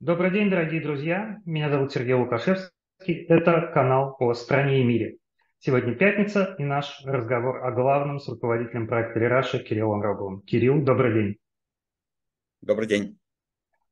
Добрый 0.00 0.30
день, 0.30 0.48
дорогие 0.48 0.80
друзья. 0.80 1.42
Меня 1.44 1.68
зовут 1.68 1.92
Сергей 1.92 2.14
Лукашевский. 2.14 3.26
Это 3.28 3.70
канал 3.74 4.16
о 4.18 4.32
стране 4.32 4.80
и 4.80 4.82
мире. 4.82 5.18
Сегодня 5.58 5.94
пятница 5.94 6.54
и 6.58 6.64
наш 6.64 7.02
разговор 7.04 7.62
о 7.62 7.70
главном 7.70 8.18
с 8.18 8.26
руководителем 8.26 8.86
проекта 8.86 9.18
Рераша 9.18 9.58
Кириллом 9.58 10.00
Роговым. 10.00 10.40
Кирилл, 10.40 10.82
добрый 10.82 11.12
день. 11.12 11.36
Добрый 12.62 12.88
день. 12.88 13.18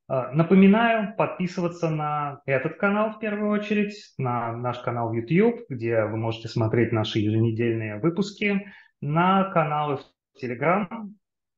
А, 0.07 0.33
напоминаю, 0.33 1.15
подписываться 1.15 1.91
на 1.91 2.41
этот 2.47 2.79
канал 2.79 3.11
в 3.11 3.19
первую 3.19 3.51
очередь, 3.51 4.15
на 4.17 4.57
наш 4.57 4.79
канал 4.79 5.13
YouTube, 5.13 5.61
где 5.69 6.05
вы 6.05 6.17
можете 6.17 6.49
смотреть 6.49 6.91
наши 6.91 7.19
еженедельные 7.19 8.01
выпуски, 8.01 8.73
на 9.03 9.51
каналы 9.51 9.99
в 9.99 10.43
Telegram 10.43 10.89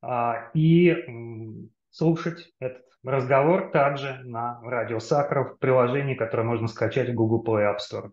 а, 0.02 0.51
и 0.54 1.70
слушать 1.90 2.52
этот 2.58 2.84
разговор 3.02 3.70
также 3.70 4.20
на 4.24 4.60
Радио 4.62 4.98
Сахаров 4.98 5.58
приложении, 5.58 6.14
которое 6.14 6.44
можно 6.44 6.68
скачать 6.68 7.10
в 7.10 7.14
Google 7.14 7.44
Play 7.44 7.74
App 7.74 7.78
Store. 7.78 8.10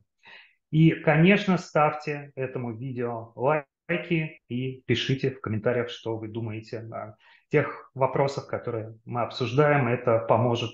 И, 0.71 0.91
конечно, 0.91 1.57
ставьте 1.57 2.31
этому 2.35 2.75
видео 2.75 3.31
лайки 3.35 4.41
и 4.49 4.81
пишите 4.85 5.31
в 5.31 5.41
комментариях, 5.41 5.89
что 5.89 6.17
вы 6.17 6.27
думаете 6.27 6.79
о 6.79 7.15
тех 7.49 7.89
вопросах, 7.93 8.47
которые 8.47 8.95
мы 9.05 9.21
обсуждаем. 9.21 9.87
Это 9.87 10.19
поможет 10.19 10.71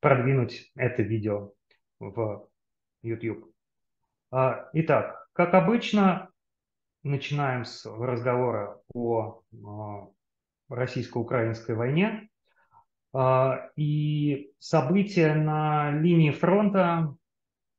продвинуть 0.00 0.72
это 0.76 1.02
видео 1.02 1.52
в 2.00 2.48
YouTube. 3.02 3.52
А, 4.30 4.68
итак, 4.72 5.28
как 5.32 5.54
обычно, 5.54 6.30
начинаем 7.02 7.64
с 7.64 7.86
разговора 7.86 8.80
о 8.92 9.42
российско-украинской 10.68 11.74
войне. 11.74 12.27
А, 13.14 13.70
и 13.76 14.50
события 14.58 15.34
на 15.34 15.90
линии 15.92 16.30
фронта 16.30 17.14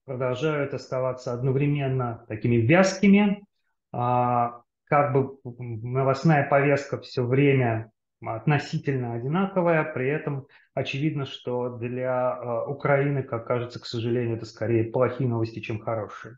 продолжают 0.05 0.73
оставаться 0.73 1.33
одновременно 1.33 2.25
такими 2.27 2.55
вязкими. 2.55 3.45
А, 3.91 4.61
как 4.85 5.13
бы 5.13 5.37
новостная 5.43 6.47
повестка 6.49 6.99
все 6.99 7.23
время 7.23 7.91
относительно 8.25 9.13
одинаковая, 9.13 9.83
при 9.83 10.09
этом 10.09 10.47
очевидно, 10.73 11.25
что 11.25 11.77
для 11.77 12.31
а, 12.31 12.65
Украины, 12.65 13.21
как 13.21 13.45
кажется, 13.45 13.79
к 13.79 13.85
сожалению, 13.85 14.37
это 14.37 14.45
скорее 14.45 14.85
плохие 14.85 15.29
новости, 15.29 15.59
чем 15.59 15.79
хорошие. 15.79 16.37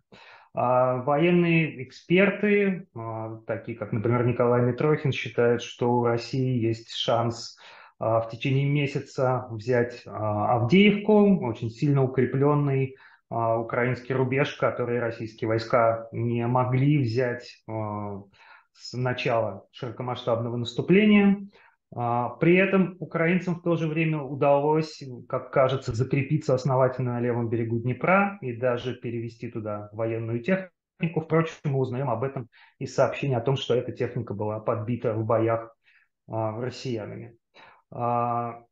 Военные 0.54 1.86
эксперты, 1.86 2.86
такие 3.48 3.78
как, 3.78 3.94
например, 3.94 4.26
Николай 4.26 4.62
Митрохин, 4.62 5.14
считают, 5.14 5.62
что 5.62 5.94
у 5.94 6.04
России 6.04 6.60
есть 6.60 6.92
шанс 6.92 7.56
в 8.02 8.30
течение 8.32 8.68
месяца 8.68 9.46
взять 9.52 10.02
а, 10.08 10.56
Авдеевку, 10.56 11.46
очень 11.46 11.70
сильно 11.70 12.04
укрепленный 12.04 12.96
а, 13.30 13.60
украинский 13.60 14.16
рубеж, 14.16 14.56
который 14.56 15.00
российские 15.00 15.48
войска 15.48 16.08
не 16.12 16.48
могли 16.48 16.98
взять 16.98 17.64
с 18.74 18.94
начала 18.94 19.68
широкомасштабного 19.72 20.58
наступления. 20.58 21.48
При 21.92 22.56
этом 22.56 22.96
украинцам 23.00 23.56
в 23.56 23.62
то 23.64 23.76
же 23.76 23.88
время 23.88 24.22
удалось, 24.22 25.04
как 25.28 25.52
кажется, 25.52 25.94
закрепиться 25.94 26.56
основательно 26.56 27.14
на 27.14 27.20
левом 27.20 27.50
берегу 27.50 27.80
Днепра 27.80 28.40
и 28.42 28.56
даже 28.56 28.96
перевести 28.96 29.52
туда 29.52 29.90
военную 29.92 30.40
технику. 30.42 31.20
Впрочем, 31.20 31.54
мы 31.66 31.78
узнаем 31.78 32.10
об 32.10 32.24
этом 32.24 32.48
из 32.80 32.96
сообщения 32.96 33.38
о 33.38 33.42
том, 33.42 33.58
что 33.58 33.76
эта 33.76 33.92
техника 33.92 34.34
была 34.34 34.62
подбита 34.62 35.14
в 35.14 35.26
боях 35.26 35.76
россиянами. 36.28 37.36
А, 37.92 38.64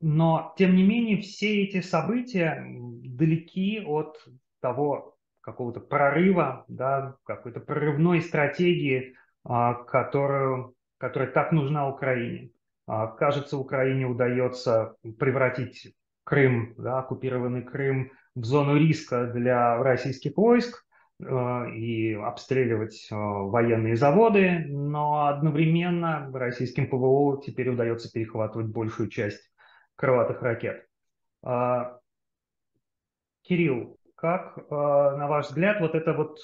но, 0.00 0.54
тем 0.56 0.76
не 0.76 0.82
менее, 0.82 1.20
все 1.20 1.64
эти 1.64 1.80
события 1.80 2.64
далеки 2.66 3.82
от 3.84 4.16
того 4.60 5.16
какого-то 5.40 5.80
прорыва, 5.80 6.64
да, 6.68 7.16
какой-то 7.24 7.60
прорывной 7.60 8.20
стратегии, 8.20 9.16
а, 9.44 9.74
которую, 9.74 10.74
которая 10.98 11.30
так 11.30 11.52
нужна 11.52 11.88
Украине. 11.88 12.50
А, 12.86 13.06
кажется, 13.06 13.56
Украине 13.56 14.06
удается 14.06 14.96
превратить 15.18 15.94
Крым, 16.24 16.74
да, 16.76 16.98
оккупированный 16.98 17.62
Крым, 17.62 18.12
в 18.34 18.44
зону 18.44 18.76
риска 18.76 19.26
для 19.26 19.78
российских 19.82 20.36
войск, 20.36 20.84
и 21.20 22.14
обстреливать 22.14 23.08
э, 23.10 23.14
военные 23.16 23.96
заводы, 23.96 24.64
но 24.68 25.26
одновременно 25.26 26.30
российским 26.32 26.88
ПВО 26.88 27.42
теперь 27.44 27.70
удается 27.70 28.10
перехватывать 28.12 28.68
большую 28.68 29.08
часть 29.08 29.50
крылатых 29.96 30.40
ракет. 30.42 30.86
А, 31.42 31.98
Кирилл, 33.42 33.98
как, 34.14 34.58
э, 34.58 34.62
на 34.70 35.26
ваш 35.26 35.48
взгляд, 35.48 35.80
вот 35.80 35.96
это 35.96 36.12
вот 36.12 36.38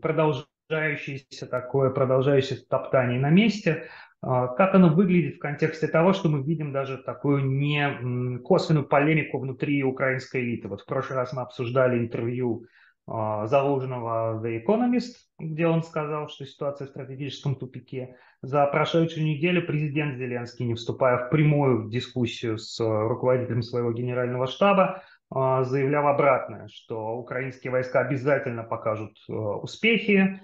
продолжающееся 0.00 1.46
такое, 1.46 1.90
продолжающееся 1.90 2.68
топтание 2.68 3.18
на 3.18 3.30
месте, 3.30 3.88
как 4.22 4.74
оно 4.74 4.88
выглядит 4.88 5.36
в 5.36 5.38
контексте 5.38 5.86
того, 5.86 6.14
что 6.14 6.30
мы 6.30 6.42
видим 6.42 6.72
даже 6.72 6.96
такую 6.96 7.44
не 7.44 8.38
косвенную 8.38 8.86
полемику 8.86 9.38
внутри 9.38 9.82
украинской 9.82 10.40
элиты? 10.40 10.68
Вот 10.68 10.80
в 10.80 10.86
прошлый 10.86 11.18
раз 11.18 11.34
мы 11.34 11.42
обсуждали 11.42 11.98
интервью 11.98 12.64
а, 13.06 13.46
Залужного 13.46 14.40
The 14.42 14.64
Economist, 14.64 15.16
где 15.38 15.66
он 15.66 15.82
сказал, 15.82 16.28
что 16.28 16.46
ситуация 16.46 16.86
в 16.86 16.90
стратегическом 16.90 17.56
тупике. 17.56 18.16
За 18.40 18.66
прошедшую 18.66 19.26
неделю 19.26 19.66
президент 19.66 20.16
Зеленский, 20.16 20.64
не 20.64 20.74
вступая 20.74 21.18
в 21.18 21.30
прямую 21.30 21.90
дискуссию 21.90 22.56
с 22.58 22.80
руководителем 22.80 23.62
своего 23.62 23.92
генерального 23.92 24.46
штаба, 24.46 25.02
а, 25.30 25.64
заявлял 25.64 26.06
обратное, 26.08 26.68
что 26.68 27.16
украинские 27.16 27.72
войска 27.72 28.00
обязательно 28.00 28.62
покажут 28.62 29.18
э, 29.28 29.32
успехи 29.32 30.40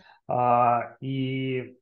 и 1.01 1.77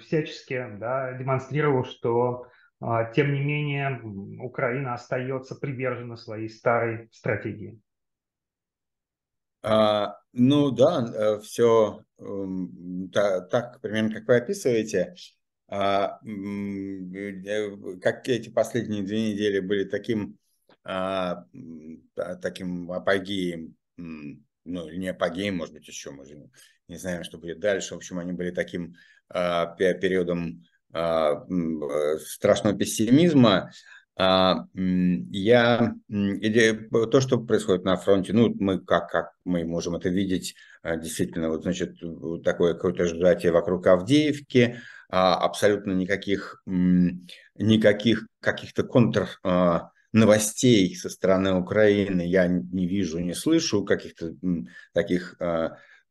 всячески 0.00 0.66
да, 0.78 1.12
демонстрировал, 1.12 1.84
что 1.84 2.46
тем 3.14 3.32
не 3.32 3.40
менее 3.40 4.00
Украина 4.40 4.94
остается 4.94 5.54
привержена 5.54 6.16
своей 6.16 6.48
старой 6.48 7.08
стратегии. 7.12 7.80
А, 9.62 10.16
ну 10.32 10.70
да, 10.70 11.40
все 11.40 12.04
э, 12.18 12.46
так, 13.12 13.80
примерно 13.80 14.14
как 14.14 14.28
вы 14.28 14.36
описываете. 14.36 15.14
А, 15.66 16.20
э, 16.24 17.96
как 18.00 18.28
эти 18.28 18.48
последние 18.50 19.02
две 19.02 19.32
недели 19.32 19.60
были 19.60 19.84
таким, 19.84 20.38
а, 20.84 21.44
таким 22.40 22.90
апогеем, 22.92 23.74
ну, 23.96 24.90
не 24.90 25.08
апогеем, 25.08 25.56
может 25.56 25.74
быть, 25.74 25.88
еще, 25.88 26.10
мы 26.10 26.24
же 26.24 26.50
не 26.86 26.96
знаем, 26.96 27.24
что 27.24 27.38
будет 27.38 27.58
дальше. 27.58 27.94
В 27.94 27.98
общем, 27.98 28.18
они 28.18 28.32
были 28.32 28.50
таким 28.50 28.94
периодом 29.28 30.64
страшного 30.90 32.76
пессимизма, 32.78 33.70
я 34.18 35.94
или 36.08 36.88
то, 36.90 37.20
что 37.20 37.38
происходит 37.38 37.84
на 37.84 37.96
фронте, 37.96 38.32
ну, 38.32 38.52
мы 38.58 38.80
как, 38.80 39.10
как 39.10 39.30
мы 39.44 39.64
можем 39.64 39.94
это 39.94 40.08
видеть, 40.08 40.56
а, 40.82 40.96
действительно, 40.96 41.50
вот, 41.50 41.62
значит, 41.62 41.94
такое 42.42 42.74
какое-то 42.74 43.06
сжатие 43.06 43.52
вокруг 43.52 43.86
Авдеевки, 43.86 44.80
а, 45.08 45.36
абсолютно 45.36 45.92
никаких, 45.92 46.62
никаких 46.66 48.26
каких-то 48.40 48.82
контр 48.82 49.28
новостей 50.12 50.96
со 50.96 51.10
стороны 51.10 51.54
Украины 51.54 52.22
я 52.22 52.48
не 52.48 52.88
вижу, 52.88 53.20
не 53.20 53.34
слышу, 53.34 53.84
каких-то 53.84 54.34
таких 54.94 55.36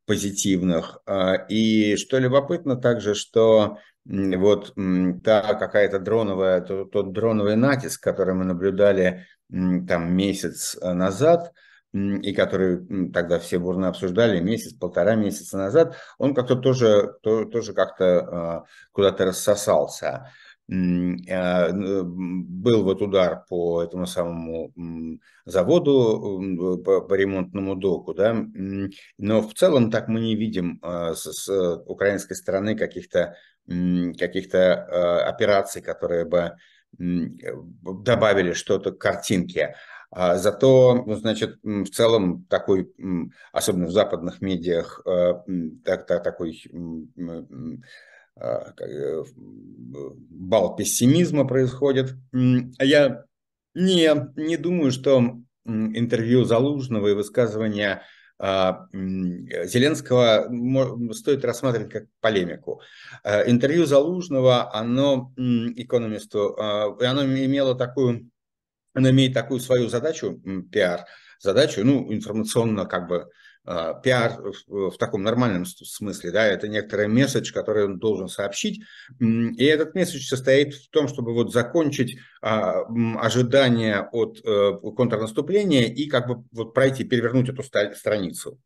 позитивных. 0.05 1.01
И 1.49 1.97
что 1.97 2.19
любопытно 2.19 2.77
также, 2.77 3.15
что 3.15 3.79
вот 4.07 4.73
та 5.23 5.53
какая-то 5.55 5.99
дроновая, 5.99 6.61
тот, 6.61 6.91
тот 6.91 7.11
дроновый 7.11 7.55
натиск, 7.55 8.01
который 8.01 8.35
мы 8.35 8.45
наблюдали 8.45 9.25
там 9.49 10.13
месяц 10.13 10.77
э, 10.81 10.93
назад, 10.93 11.53
и 11.93 12.33
который 12.33 13.11
тогда 13.11 13.39
все 13.39 13.59
бурно 13.59 13.87
обсуждали 13.87 14.39
месяц, 14.39 14.73
полтора 14.73 15.15
месяца 15.15 15.57
назад, 15.57 15.95
он 16.17 16.35
как-то 16.35 16.55
тоже, 16.55 17.15
то, 17.21 17.45
тоже 17.45 17.73
как-то 17.73 18.05
э, 18.05 18.69
куда-то 18.91 19.25
рассосался. 19.25 20.31
Э, 20.69 21.71
был 21.71 22.83
вот 22.83 23.01
удар 23.01 23.45
по 23.49 23.83
этому 23.83 24.05
самому 24.05 24.71
заводу, 25.45 26.81
по, 26.85 27.01
по 27.01 27.13
ремонтному 27.13 27.75
доку, 27.75 28.13
да, 28.13 28.35
но 29.17 29.41
в 29.41 29.53
целом 29.53 29.91
так 29.91 30.07
мы 30.09 30.19
не 30.19 30.35
видим 30.35 30.81
с, 30.83 31.23
с 31.23 31.83
украинской 31.85 32.35
стороны 32.35 32.75
каких-то 32.75 33.35
каких-то 33.67 34.57
э, 34.57 35.19
операций, 35.29 35.81
которые 35.81 36.25
бы 36.25 36.53
добавили 36.97 38.53
что-то 38.53 38.91
к 38.91 38.97
картинке. 38.97 39.75
А 40.09 40.37
зато, 40.37 41.03
ну, 41.05 41.15
значит, 41.15 41.59
в 41.63 41.87
целом 41.87 42.45
такой, 42.45 42.89
особенно 43.51 43.87
в 43.87 43.91
западных 43.91 44.41
медиах, 44.41 45.01
э, 45.05 45.33
так, 45.83 46.07
так, 46.07 46.23
такой 46.23 46.61
бал 50.29 50.75
пессимизма 50.75 51.45
происходит. 51.45 52.13
Я 52.31 53.25
не, 53.73 54.11
не 54.35 54.57
думаю, 54.57 54.91
что 54.91 55.39
интервью 55.65 56.43
Залужного 56.45 57.09
и 57.09 57.13
высказывания 57.13 58.03
Зеленского 58.39 60.47
стоит 61.13 61.43
рассматривать 61.43 61.91
как 61.91 62.03
полемику. 62.21 62.81
Интервью 63.23 63.85
Залужного, 63.85 64.73
оно 64.75 65.33
экономисту, 65.35 66.55
оно 66.55 67.25
имело 67.25 67.75
такую, 67.75 68.29
оно 68.93 69.09
имеет 69.09 69.33
такую 69.33 69.59
свою 69.59 69.89
задачу, 69.89 70.39
пиар, 70.71 71.05
задачу, 71.39 71.83
ну, 71.83 72.13
информационно 72.13 72.85
как 72.85 73.07
бы 73.07 73.15
а, 73.15 73.27
пиар 73.67 74.41
в 74.67 74.97
таком 74.97 75.23
нормальном 75.23 75.65
смысле, 75.65 76.31
да, 76.31 76.45
это 76.45 76.69
некоторый 76.69 77.07
месседж, 77.07 77.51
который 77.51 77.83
он 77.83 77.99
должен 77.99 78.29
сообщить, 78.29 78.81
и 79.19 79.63
этот 79.65 79.93
месседж 79.93 80.25
состоит 80.25 80.73
в 80.73 80.89
том, 80.89 81.09
чтобы 81.09 81.33
вот 81.33 81.51
закончить 81.51 82.17
а, 82.41 82.83
ожидания 83.19 84.07
от 84.11 84.39
э, 84.45 84.73
контрнаступления 84.95 85.85
и 85.85 86.07
как 86.07 86.27
бы 86.27 86.45
вот 86.51 86.73
пройти, 86.73 87.03
перевернуть 87.03 87.49
эту 87.49 87.63
страницу. 87.63 88.59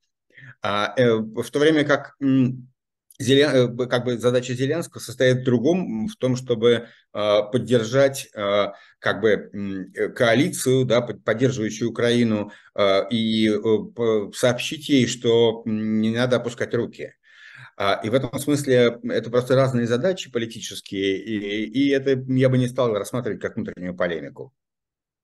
А, 0.62 0.94
э, 0.96 1.16
в 1.16 1.50
то 1.50 1.60
время 1.60 1.84
как 1.84 2.16
Зелен... 3.22 3.80
Э, 3.80 3.88
как 3.88 4.06
бы 4.06 4.18
задача 4.18 4.54
Зеленского 4.54 5.00
состоит 5.00 5.38
в 5.38 5.44
другом, 5.44 6.08
в 6.08 6.16
том, 6.16 6.36
чтобы 6.36 6.88
поддержать 7.12 8.30
как 8.34 9.22
бы 9.22 9.92
коалицию, 10.16 10.86
да, 10.86 11.02
поддерживающую 11.02 11.90
Украину, 11.90 12.52
и 13.12 13.52
сообщить 14.34 14.88
ей, 14.88 15.08
что 15.08 15.64
не 15.66 16.12
надо 16.12 16.38
опускать 16.38 16.74
руки. 16.74 17.14
И 18.04 18.10
в 18.10 18.14
этом 18.14 18.40
смысле 18.40 19.00
это 19.04 19.30
просто 19.30 19.56
разные 19.56 19.88
задачи 19.88 20.32
политические, 20.32 21.18
и, 21.18 21.66
и 21.66 21.90
это 21.90 22.12
я 22.12 22.48
бы 22.48 22.58
не 22.58 22.68
стал 22.68 22.94
рассматривать 22.94 23.42
как 23.42 23.56
внутреннюю 23.56 23.96
полемику. 23.96 24.54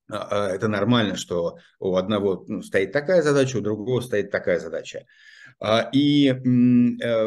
А, 0.10 0.50
это 0.50 0.68
нормально, 0.68 1.16
что 1.16 1.58
у 1.80 1.96
одного 1.96 2.46
ну, 2.48 2.62
стоит 2.62 2.92
такая 2.92 3.22
задача, 3.22 3.58
у 3.58 3.62
другого 3.62 4.02
стоит 4.02 4.32
такая 4.32 4.60
задача. 4.60 5.06
А, 5.60 5.90
и 5.92 6.28
э, 6.30 6.38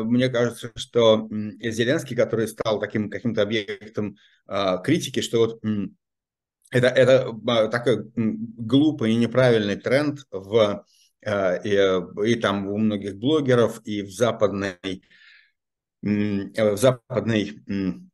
мне 0.03 0.29
кажется, 0.29 0.71
что 0.77 1.29
Зеленский, 1.31 2.17
который 2.17 2.49
стал 2.49 2.79
таким 2.79 3.11
каким-то 3.11 3.43
объектом 3.43 4.17
а, 4.47 4.79
критики, 4.79 5.21
что 5.21 5.38
вот 5.38 5.61
это, 6.71 6.87
это 6.87 7.69
такой 7.69 8.11
глупый 8.15 9.12
и 9.12 9.17
неправильный 9.17 9.77
тренд 9.77 10.21
в, 10.31 10.85
э, 11.23 11.62
и, 11.65 12.31
и 12.31 12.35
там 12.37 12.69
у 12.69 12.77
многих 12.79 13.17
блогеров, 13.17 13.81
и 13.85 14.03
в 14.03 14.11
западной, 14.11 15.03
в 16.03 16.77
западной 16.77 17.59
а, 17.69 17.73
э, 17.73 18.10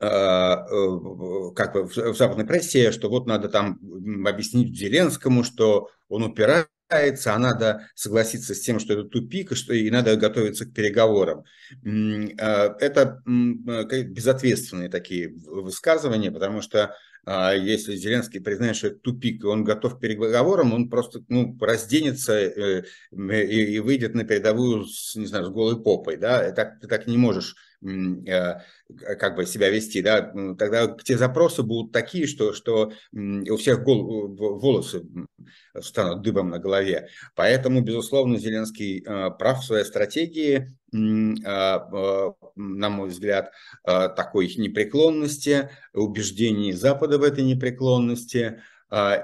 как 0.00 1.74
бы 1.74 1.84
в 1.84 2.16
западной 2.16 2.46
прессе, 2.46 2.90
что 2.90 3.10
вот 3.10 3.26
надо 3.26 3.50
там 3.50 3.78
объяснить 4.26 4.74
Зеленскому, 4.74 5.44
что 5.44 5.90
он 6.08 6.22
упирается, 6.22 7.34
а 7.34 7.38
надо 7.38 7.86
согласиться 7.94 8.54
с 8.54 8.60
тем, 8.60 8.80
что 8.80 8.94
это 8.94 9.04
тупик, 9.04 9.52
и 9.52 9.54
что 9.54 9.74
и 9.74 9.90
надо 9.90 10.16
готовиться 10.16 10.64
к 10.64 10.72
переговорам. 10.72 11.44
А, 11.84 12.74
это 12.80 13.22
э, 13.26 14.02
безответственные 14.04 14.88
такие 14.88 15.34
высказывания, 15.46 16.32
потому 16.32 16.62
что 16.62 16.96
а 17.26 17.52
если 17.52 17.96
Зеленский 17.96 18.40
признает, 18.40 18.76
что 18.76 18.88
это 18.88 18.96
тупик, 18.96 19.44
и 19.44 19.46
он 19.46 19.62
готов 19.62 19.96
к 19.96 20.00
переговорам, 20.00 20.72
он 20.72 20.88
просто 20.88 21.22
ну, 21.28 21.56
разденется 21.60 22.32
э, 22.32 22.84
и, 23.12 23.78
выйдет 23.80 24.14
на 24.14 24.24
передовую 24.24 24.86
с, 24.86 25.14
не 25.16 25.26
знаю, 25.26 25.44
с 25.44 25.50
голой 25.50 25.82
попой. 25.82 26.16
Да? 26.16 26.50
Так, 26.52 26.80
ты 26.80 26.88
так 26.88 27.06
не 27.06 27.18
можешь 27.18 27.54
э, 27.54 27.69
как 27.82 29.36
бы 29.36 29.46
себя 29.46 29.70
вести, 29.70 30.02
да, 30.02 30.32
тогда 30.58 30.94
те 31.02 31.16
запросы 31.16 31.62
будут 31.62 31.92
такие, 31.92 32.26
что, 32.26 32.52
что 32.52 32.92
у 33.12 33.56
всех 33.56 33.82
гол, 33.82 34.28
волосы 34.36 35.02
станут 35.80 36.22
дыбом 36.22 36.50
на 36.50 36.58
голове. 36.58 37.08
Поэтому, 37.34 37.80
безусловно, 37.80 38.38
Зеленский 38.38 39.02
э, 39.02 39.30
прав 39.38 39.60
в 39.60 39.64
своей 39.64 39.84
стратегии, 39.84 40.76
на 40.92 42.34
мой 42.56 43.08
взгляд, 43.08 43.52
такой 43.84 44.52
непреклонности, 44.56 45.70
убеждений 45.94 46.72
Запада 46.72 47.18
в 47.18 47.22
этой 47.22 47.44
непреклонности, 47.44 48.60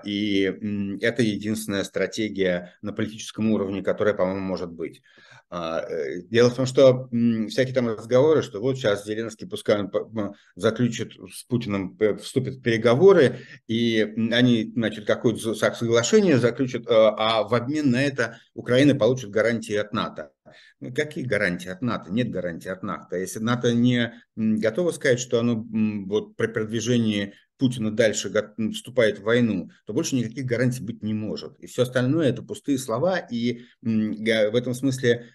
и 0.05 0.99
это 1.01 1.23
единственная 1.23 1.83
стратегия 1.83 2.75
на 2.83 2.93
политическом 2.93 3.51
уровне, 3.51 3.83
которая, 3.83 4.15
по-моему, 4.15 4.41
может 4.41 4.71
быть. 4.71 5.03
А, 5.49 5.81
э, 5.81 6.23
дело 6.23 6.51
в 6.51 6.57
том, 6.57 6.67
что 6.67 7.09
всякие 7.49 7.75
там 7.75 7.89
разговоры, 7.89 8.43
что 8.43 8.61
вот 8.61 8.77
сейчас 8.77 9.07
Зеленский 9.07 9.47
пускай 9.47 9.81
он 9.81 10.35
заключит 10.57 11.13
с 11.33 11.45
Путиным, 11.45 11.97
э, 12.01 12.17
вступит 12.17 12.57
в 12.57 12.63
переговоры, 12.63 13.39
и 13.69 14.15
они, 14.33 14.73
значит, 14.75 15.07
какое-то 15.07 15.55
соглашение 15.55 16.39
заключат, 16.39 16.83
а, 16.89 17.15
а 17.17 17.43
в 17.45 17.55
обмен 17.55 17.93
на 17.93 18.03
это 18.03 18.39
Украина 18.55 18.97
получит 18.97 19.31
гарантии 19.31 19.77
от 19.77 19.93
НАТО. 19.93 20.33
Ну, 20.81 20.93
какие 20.93 21.25
гарантии 21.25 21.69
от 21.69 21.81
НАТО? 21.81 22.13
Нет 22.13 22.31
гарантии 22.31 22.69
от 22.69 22.83
НАТО. 22.83 23.17
Если 23.17 23.39
НАТО 23.39 23.73
не 23.73 24.15
готово 24.37 24.91
сказать, 24.91 25.21
что 25.21 25.41
оно 25.41 25.65
вот 26.07 26.37
при 26.37 26.49
продвижении 26.49 27.35
Путина 27.59 27.91
дальше 27.91 28.33
вступает 28.73 29.19
в 29.19 29.23
войну, 29.23 29.71
то 29.87 29.93
больше 29.93 30.17
никаких 30.17 30.45
гарантий 30.45 30.83
быть 30.83 31.03
не 31.03 31.15
может. 31.15 31.59
И 31.59 31.67
все 31.67 31.83
остальное 31.83 32.29
это 32.29 32.43
пустые 32.43 32.79
слова, 32.79 33.19
и 33.19 33.65
в 33.83 34.55
этом 34.55 34.75
смысле 34.75 35.31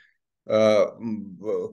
а, 0.45 0.97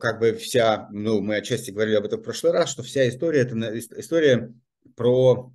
как 0.00 0.20
бы 0.20 0.34
вся, 0.34 0.88
ну, 0.90 1.20
мы 1.20 1.36
отчасти 1.36 1.70
говорили 1.70 1.96
об 1.96 2.04
этом 2.04 2.20
в 2.20 2.22
прошлый 2.24 2.52
раз, 2.52 2.70
что 2.70 2.82
вся 2.82 3.08
история, 3.08 3.40
это 3.40 3.78
история 3.78 4.54
про, 4.94 5.52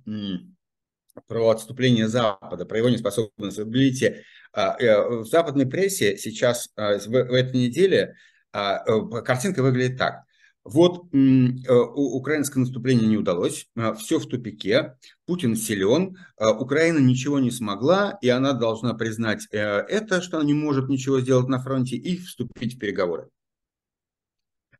про 1.26 1.48
отступление 1.50 2.08
Запада, 2.08 2.66
про 2.66 2.78
его 2.78 2.88
неспособность. 2.88 3.58
Видите, 3.58 4.24
а, 4.52 4.76
э, 4.78 5.20
в 5.20 5.26
западной 5.26 5.66
прессе 5.66 6.16
сейчас, 6.16 6.70
а, 6.76 6.98
в 6.98 7.14
этой 7.14 7.56
неделе, 7.56 8.16
э, 8.52 8.76
картинка 9.24 9.62
выглядит 9.62 9.98
так. 9.98 10.24
Вот 10.64 11.12
э, 11.12 11.18
украинское 11.68 12.62
наступление 12.62 13.06
не 13.06 13.18
удалось, 13.18 13.68
э, 13.76 13.92
все 13.98 14.18
в 14.18 14.26
тупике, 14.26 14.96
Путин 15.26 15.56
силен, 15.56 16.16
э, 16.38 16.48
Украина 16.48 16.98
ничего 16.98 17.38
не 17.38 17.50
смогла, 17.50 18.16
и 18.22 18.30
она 18.30 18.54
должна 18.54 18.94
признать 18.94 19.46
это, 19.50 20.22
что 20.22 20.38
она 20.38 20.46
не 20.46 20.54
может 20.54 20.88
ничего 20.88 21.20
сделать 21.20 21.48
на 21.48 21.60
фронте, 21.60 21.96
и 21.96 22.16
вступить 22.16 22.76
в 22.76 22.78
переговоры. 22.78 23.28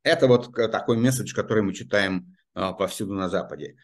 Это 0.02 0.26
вот 0.26 0.54
такой 0.54 0.96
месседж, 0.96 1.34
который 1.34 1.62
мы 1.62 1.74
читаем 1.74 2.34
повсюду 2.54 3.12
на 3.14 3.28
Западе. 3.28 3.76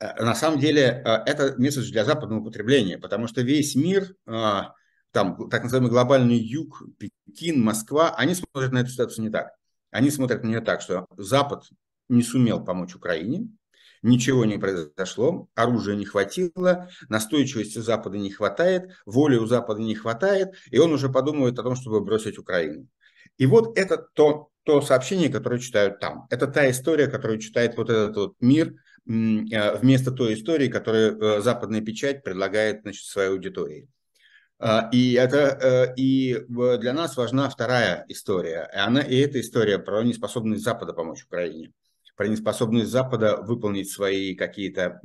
На 0.00 0.34
самом 0.34 0.60
деле 0.60 0.82
это 0.82 1.54
месседж 1.56 1.90
для 1.90 2.04
западного 2.04 2.44
потребления, 2.44 2.98
потому 2.98 3.26
что 3.26 3.42
весь 3.42 3.74
мир, 3.74 4.14
там 4.24 5.48
так 5.48 5.62
называемый 5.62 5.90
глобальный 5.90 6.36
юг, 6.36 6.82
Пекин, 6.98 7.62
Москва, 7.62 8.14
они 8.16 8.34
смотрят 8.34 8.72
на 8.72 8.78
эту 8.78 8.90
ситуацию 8.90 9.24
не 9.24 9.30
так. 9.30 9.52
Они 9.96 10.10
смотрят 10.10 10.44
на 10.44 10.48
нее 10.48 10.60
так, 10.60 10.82
что 10.82 11.06
Запад 11.16 11.64
не 12.10 12.22
сумел 12.22 12.62
помочь 12.62 12.94
Украине, 12.94 13.48
ничего 14.02 14.44
не 14.44 14.58
произошло, 14.58 15.48
оружия 15.54 15.96
не 15.96 16.04
хватило, 16.04 16.90
настойчивости 17.08 17.78
Запада 17.78 18.18
не 18.18 18.30
хватает, 18.30 18.90
воли 19.06 19.38
у 19.38 19.46
Запада 19.46 19.80
не 19.80 19.94
хватает, 19.94 20.54
и 20.70 20.78
он 20.78 20.92
уже 20.92 21.08
подумывает 21.08 21.58
о 21.58 21.62
том, 21.62 21.76
чтобы 21.76 22.02
бросить 22.02 22.36
Украину. 22.36 22.88
И 23.38 23.46
вот 23.46 23.78
это 23.78 23.96
то, 23.96 24.50
то 24.64 24.82
сообщение, 24.82 25.30
которое 25.30 25.60
читают 25.60 25.98
там. 25.98 26.26
Это 26.28 26.46
та 26.46 26.68
история, 26.70 27.06
которую 27.06 27.38
читает 27.38 27.78
вот 27.78 27.88
этот 27.88 28.16
вот 28.16 28.34
мир 28.38 28.74
э, 29.06 29.78
вместо 29.78 30.10
той 30.10 30.34
истории, 30.34 30.68
которую 30.68 31.18
э, 31.18 31.40
западная 31.40 31.80
печать 31.80 32.22
предлагает 32.22 32.82
значит, 32.82 33.06
своей 33.06 33.30
аудитории. 33.30 33.88
А, 34.58 34.88
и, 34.92 35.14
это, 35.14 35.38
э, 35.38 35.94
и 35.96 36.44
для 36.48 36.92
нас 36.92 37.16
важна 37.16 37.48
вторая 37.48 38.04
история. 38.08 38.70
И, 38.72 38.76
она, 38.76 39.00
и 39.00 39.16
эта 39.16 39.40
история 39.40 39.78
про 39.78 40.02
неспособность 40.02 40.64
Запада 40.64 40.92
помочь 40.92 41.24
Украине. 41.24 41.72
Про 42.16 42.28
неспособность 42.28 42.90
Запада 42.90 43.36
выполнить 43.42 43.90
свои 43.90 44.34
какие-то 44.34 45.00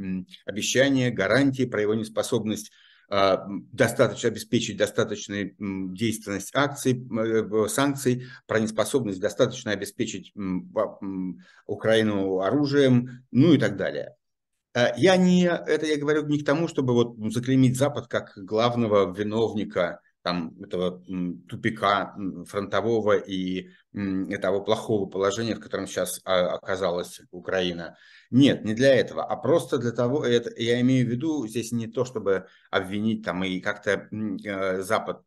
обещания, 0.46 1.12
гарантии, 1.12 1.66
про 1.66 1.82
его 1.82 1.94
неспособность 1.94 2.72
а, 3.10 3.46
достаточно 3.74 4.30
обеспечить 4.30 4.78
достаточную 4.78 5.54
действенность 5.60 6.56
акций, 6.56 7.06
э, 7.12 7.68
санкций, 7.68 8.28
про 8.48 8.62
неспособность 8.62 9.20
достаточно 9.20 9.72
обеспечить 9.72 10.34
Украину 11.66 12.40
оружием, 12.40 13.26
ну 13.32 13.52
и 13.52 13.58
так 13.58 13.76
далее. 13.76 14.16
Э, 14.74 14.92
я 14.98 15.18
не, 15.18 15.46
это 15.46 15.86
я 15.86 15.98
говорю 15.98 16.26
не 16.28 16.40
к 16.40 16.46
тому, 16.46 16.68
чтобы 16.68 16.94
вот 16.94 17.16
заклеймить 17.34 17.78
Запад 17.78 18.08
как 18.08 18.34
главного 18.36 19.14
виновника 19.14 20.02
там, 20.24 20.56
этого 20.62 21.04
тупика 21.50 22.16
фронтового 22.46 23.18
и 23.18 23.70
того 24.40 24.62
плохого 24.62 25.08
положения, 25.08 25.56
в 25.56 25.60
котором 25.60 25.88
сейчас 25.88 26.22
а, 26.26 26.58
оказалась 26.58 27.22
Украина. 27.32 27.98
Нет, 28.30 28.64
не 28.64 28.76
для 28.76 28.94
этого, 28.94 29.24
а 29.24 29.36
просто 29.36 29.80
для 29.80 29.92
того, 29.92 30.24
это, 30.24 30.52
я 30.62 30.80
имею 30.82 31.08
в 31.08 31.10
виду 31.10 31.48
здесь 31.48 31.72
не 31.72 31.88
то, 31.88 32.06
чтобы 32.06 32.46
обвинить 32.70 33.26
там 33.26 33.44
и 33.44 33.60
как-то 33.62 34.08
э, 34.12 34.82
Запад 34.84 35.24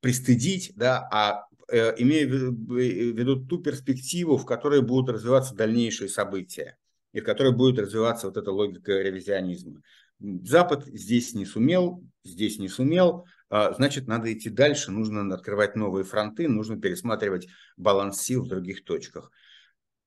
пристыдить, 0.00 0.72
да, 0.76 1.06
а 1.12 1.46
имея 1.68 2.26
в 2.26 2.30
виду 2.30 3.44
ту 3.44 3.58
перспективу, 3.58 4.38
в 4.38 4.46
которой 4.46 4.80
будут 4.80 5.16
развиваться 5.16 5.54
дальнейшие 5.54 6.08
события 6.08 6.78
и 7.16 7.20
в 7.20 7.24
которой 7.24 7.54
будет 7.54 7.78
развиваться 7.78 8.26
вот 8.26 8.36
эта 8.36 8.52
логика 8.52 8.92
ревизионизма. 8.92 9.80
Запад 10.20 10.84
здесь 10.84 11.32
не 11.32 11.46
сумел, 11.46 12.04
здесь 12.24 12.58
не 12.58 12.68
сумел, 12.68 13.24
а, 13.48 13.72
значит, 13.72 14.06
надо 14.06 14.30
идти 14.30 14.50
дальше, 14.50 14.90
нужно 14.90 15.34
открывать 15.34 15.76
новые 15.76 16.04
фронты, 16.04 16.46
нужно 16.46 16.78
пересматривать 16.78 17.48
баланс 17.78 18.20
сил 18.20 18.44
в 18.44 18.48
других 18.48 18.84
точках. 18.84 19.30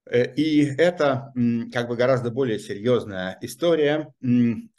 Э, 0.05 0.31
и 0.35 0.65
это 0.65 1.33
как 1.73 1.87
бы 1.87 1.95
гораздо 1.95 2.29
более 2.29 2.59
серьезная 2.59 3.39
история, 3.41 4.13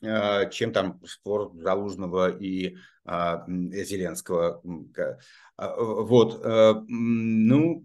а, 0.05 0.47
чем 0.47 0.73
там 0.73 1.01
спор 1.05 1.51
Залужного 1.57 2.31
и 2.31 2.77
а, 3.05 3.45
Зеленского. 3.49 4.63
Вот, 5.57 6.41
э, 6.45 6.75
ну, 6.87 7.83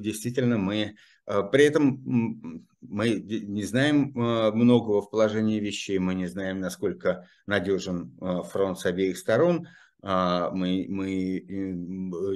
действительно, 0.00 0.56
мы 0.56 0.96
при 1.26 1.64
этом 1.64 2.66
мы 2.88 3.10
не 3.10 3.64
знаем 3.64 4.12
многого 4.14 5.02
в 5.02 5.10
положении 5.10 5.60
вещей, 5.60 5.98
мы 5.98 6.14
не 6.14 6.26
знаем, 6.26 6.60
насколько 6.60 7.28
надежен 7.46 8.16
фронт 8.50 8.78
с 8.78 8.86
обеих 8.86 9.18
сторон, 9.18 9.66
а, 10.06 10.50
мы, 10.50 10.84
мы, 10.90 11.42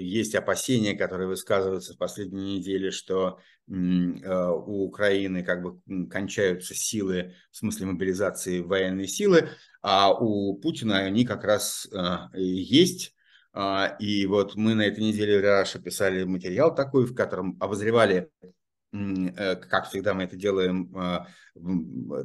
есть 0.01 0.35
опасения, 0.35 0.95
которые 0.95 1.29
высказываются 1.29 1.93
в 1.93 1.99
последние 1.99 2.59
недели, 2.59 2.89
что 2.89 3.41
а, 3.71 4.53
у 4.53 4.87
Украины 4.87 5.45
как 5.45 5.63
бы 5.63 6.09
кончаются 6.09 6.75
силы, 6.75 7.35
в 7.51 7.59
смысле 7.59 7.89
мобилизации 7.89 8.61
военной 8.61 9.07
силы, 9.07 9.51
а 9.83 10.15
у 10.15 10.55
Путина 10.55 11.01
они 11.01 11.27
как 11.27 11.45
раз 11.45 11.87
а, 11.95 12.31
есть. 12.33 13.15
И 13.99 14.27
вот 14.27 14.55
мы 14.55 14.75
на 14.75 14.83
этой 14.83 15.03
неделе 15.03 15.41
в 15.41 15.43
Раша 15.43 15.81
писали 15.81 16.23
материал 16.23 16.75
такой, 16.75 17.07
в 17.07 17.15
котором 17.15 17.57
обозревали 17.59 18.31
э, 18.41 18.47
как 18.91 19.89
всегда 19.89 20.15
мы 20.15 20.25
это 20.25 20.37
делаем, 20.37 20.93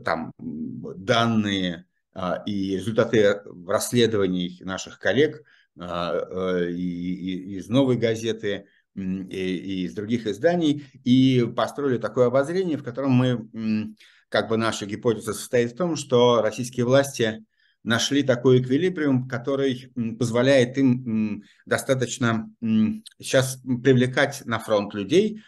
там 0.03 0.31
данные 0.37 1.85
а, 2.15 2.43
и 2.45 2.75
результаты 2.75 3.41
расследований 3.67 4.59
наших 4.61 4.99
коллег 4.99 5.43
а, 5.79 6.13
э, 6.13 6.71
из 6.71 7.69
«Новой 7.69 7.97
газеты», 7.97 8.67
и 8.95 9.85
из 9.85 9.95
других 9.95 10.27
изданий, 10.27 10.85
и 11.03 11.51
построили 11.55 11.97
такое 11.97 12.27
обозрение, 12.27 12.77
в 12.77 12.83
котором 12.83 13.09
мы, 13.09 13.95
как 14.29 14.49
бы 14.49 14.57
наша 14.57 14.85
гипотеза 14.85 15.33
состоит 15.33 15.71
в 15.71 15.75
том, 15.75 15.95
что 15.95 16.43
российские 16.43 16.85
власти 16.85 17.43
нашли 17.81 18.21
такой 18.21 18.61
эквилибриум, 18.61 19.27
который 19.27 19.91
позволяет 20.19 20.77
им 20.77 21.43
достаточно 21.65 22.51
сейчас 22.61 23.63
привлекать 23.83 24.43
на 24.45 24.59
фронт 24.59 24.93
людей 24.93 25.39
а, 25.39 25.43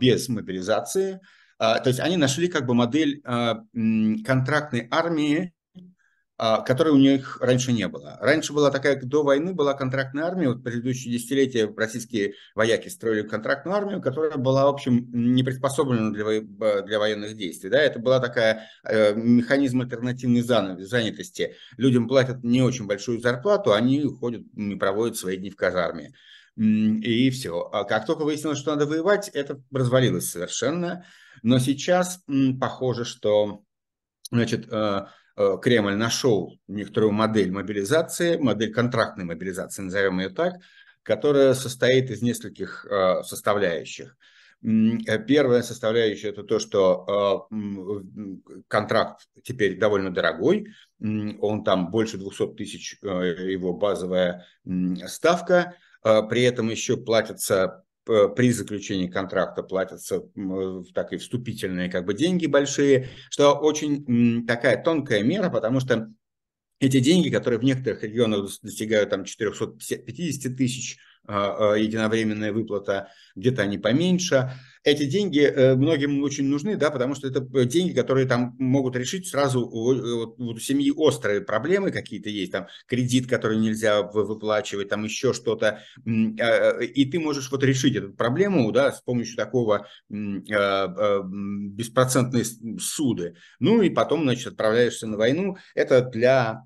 без 0.00 0.28
мобилизации. 0.28 1.20
То 1.58 1.82
есть 1.84 2.00
они 2.00 2.16
нашли 2.16 2.48
как 2.48 2.66
бы 2.66 2.74
модель 2.74 3.22
контрактной 3.22 4.88
армии, 4.90 5.52
а, 6.44 6.60
которой 6.60 6.88
у 6.88 6.96
них 6.96 7.38
раньше 7.40 7.72
не 7.72 7.86
было. 7.86 8.18
Раньше 8.20 8.52
была 8.52 8.72
такая, 8.72 9.00
до 9.00 9.22
войны 9.22 9.54
была 9.54 9.74
контрактная 9.74 10.24
армия, 10.24 10.48
вот 10.48 10.64
предыдущие 10.64 11.12
десятилетия 11.12 11.72
российские 11.76 12.34
вояки 12.56 12.88
строили 12.88 13.22
контрактную 13.22 13.76
армию, 13.76 14.02
которая 14.02 14.36
была, 14.38 14.64
в 14.64 14.70
общем, 14.70 15.08
не 15.12 15.44
приспособлена 15.44 16.10
для, 16.10 16.82
для 16.82 16.98
военных 16.98 17.36
действий. 17.36 17.70
Да? 17.70 17.80
Это 17.80 18.00
была 18.00 18.18
такая 18.18 18.66
э, 18.82 19.14
механизм 19.14 19.82
альтернативной 19.82 20.40
занятости. 20.42 21.54
Людям 21.76 22.08
платят 22.08 22.42
не 22.42 22.60
очень 22.60 22.88
большую 22.88 23.20
зарплату, 23.20 23.72
они 23.72 24.02
ходят 24.02 24.42
и 24.56 24.74
проводят 24.74 25.16
свои 25.16 25.36
дни 25.36 25.48
в 25.48 25.54
казарме. 25.54 26.12
И 26.56 27.30
все. 27.30 27.68
А 27.72 27.84
как 27.84 28.06
только 28.06 28.24
выяснилось, 28.24 28.58
что 28.58 28.72
надо 28.72 28.86
воевать, 28.86 29.28
это 29.28 29.62
развалилось 29.72 30.30
совершенно. 30.30 31.04
Но 31.42 31.58
сейчас 31.58 32.20
похоже, 32.60 33.04
что 33.04 33.62
значит, 34.30 34.68
э, 34.70 35.06
Э, 35.36 35.56
Кремль 35.60 35.94
нашел 35.94 36.58
некоторую 36.68 37.12
модель 37.12 37.50
мобилизации, 37.50 38.36
модель 38.36 38.72
контрактной 38.72 39.24
мобилизации, 39.24 39.82
назовем 39.82 40.20
ее 40.20 40.28
так, 40.28 40.54
которая 41.02 41.54
состоит 41.54 42.10
из 42.10 42.22
нескольких 42.22 42.86
э, 42.86 43.22
составляющих. 43.22 44.16
Первая 45.26 45.62
составляющая 45.62 46.28
это 46.28 46.44
то, 46.44 46.60
что 46.60 47.48
контракт 48.68 49.26
теперь 49.42 49.76
довольно 49.76 50.14
дорогой, 50.14 50.68
он 51.00 51.64
там 51.64 51.90
больше 51.90 52.16
200 52.16 52.54
тысяч 52.54 52.96
его 53.02 53.72
базовая 53.72 54.46
ставка, 55.08 55.74
при 56.02 56.42
этом 56.42 56.68
еще 56.68 56.96
платятся 56.96 57.84
при 58.04 58.50
заключении 58.50 59.06
контракта 59.06 59.62
платятся 59.62 60.24
так 60.92 61.12
и 61.12 61.18
вступительные 61.18 61.88
как 61.88 62.04
бы 62.04 62.14
деньги 62.14 62.46
большие, 62.46 63.08
что 63.30 63.52
очень 63.54 64.44
такая 64.44 64.82
тонкая 64.82 65.22
мера, 65.22 65.50
потому 65.50 65.78
что 65.78 66.12
эти 66.82 66.98
деньги, 66.98 67.28
которые 67.30 67.60
в 67.60 67.64
некоторых 67.64 68.02
регионах 68.02 68.50
достигают 68.60 69.10
там 69.10 69.24
450 69.24 70.56
тысяч 70.56 70.98
а, 71.24 71.74
а, 71.74 71.76
единовременная 71.76 72.52
выплата, 72.52 73.08
где-то 73.36 73.62
они 73.62 73.78
поменьше. 73.78 74.50
Эти 74.84 75.04
деньги 75.04 75.40
э, 75.40 75.76
многим 75.76 76.24
очень 76.24 76.48
нужны, 76.48 76.76
да, 76.76 76.90
потому 76.90 77.14
что 77.14 77.28
это 77.28 77.46
э, 77.54 77.66
деньги, 77.66 77.92
которые 77.92 78.26
там 78.26 78.56
могут 78.58 78.96
решить 78.96 79.28
сразу 79.28 79.64
вот, 79.64 80.40
у 80.40 80.58
семьи 80.58 80.90
острые 80.90 81.40
проблемы 81.40 81.92
какие-то 81.92 82.28
есть, 82.28 82.50
там 82.50 82.66
кредит, 82.86 83.28
который 83.28 83.58
нельзя 83.58 84.02
выплачивать, 84.02 84.88
там 84.88 85.04
еще 85.04 85.34
что-то, 85.34 85.82
а, 86.04 86.80
и 86.80 87.04
ты 87.04 87.20
можешь 87.20 87.48
вот 87.52 87.62
решить 87.62 87.94
эту 87.94 88.12
проблему, 88.12 88.72
да, 88.72 88.90
с 88.90 89.00
помощью 89.00 89.36
такого 89.36 89.86
беспроцентной 90.08 92.44
суды. 92.80 93.36
Ну 93.60 93.82
и 93.82 93.90
потом, 93.90 94.22
значит, 94.22 94.48
отправляешься 94.48 95.06
на 95.06 95.16
войну. 95.16 95.58
Это 95.74 96.02
для 96.02 96.64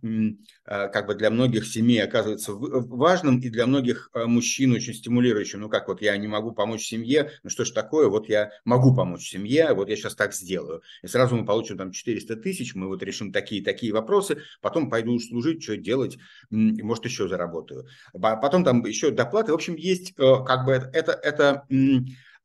как 0.65 1.07
бы 1.07 1.15
для 1.15 1.31
многих 1.31 1.67
семей 1.67 2.03
оказывается 2.03 2.53
важным 2.53 3.41
и 3.41 3.51
для 3.51 3.67
многих 3.67 4.11
мужчин 4.15 4.73
очень 4.73 4.95
стимулирующим. 4.95 5.61
Ну 5.61 5.69
как 5.69 5.89
вот 5.89 6.01
я 6.03 6.17
не 6.17 6.29
могу 6.29 6.53
помочь 6.53 6.87
семье, 6.87 7.33
ну 7.43 7.51
что 7.51 7.65
ж 7.65 7.71
такое, 7.71 8.06
вот 8.09 8.29
я 8.29 8.51
могу 8.65 8.95
помочь 8.95 9.29
семье, 9.29 9.73
вот 9.75 9.89
я 9.89 9.97
сейчас 9.97 10.15
так 10.15 10.35
сделаю. 10.35 10.83
И 11.03 11.07
сразу 11.07 11.37
мы 11.37 11.45
получим 11.45 11.79
там 11.79 11.93
400 11.93 12.37
тысяч, 12.37 12.75
мы 12.75 12.89
вот 12.89 13.03
решим 13.03 13.33
такие-такие 13.33 13.93
вопросы, 13.93 14.43
потом 14.61 14.91
пойду 14.91 15.19
служить, 15.19 15.63
что 15.63 15.77
делать, 15.77 16.19
может 16.51 17.05
еще 17.05 17.29
заработаю. 17.29 17.87
Потом 18.13 18.65
там 18.65 18.85
еще 18.85 19.11
доплаты. 19.11 19.53
В 19.53 19.55
общем, 19.55 19.75
есть 19.75 20.15
э, 20.19 20.45
как 20.47 20.65
бы 20.65 20.73
это, 20.73 20.89
это, 20.93 21.13
это 21.13 21.67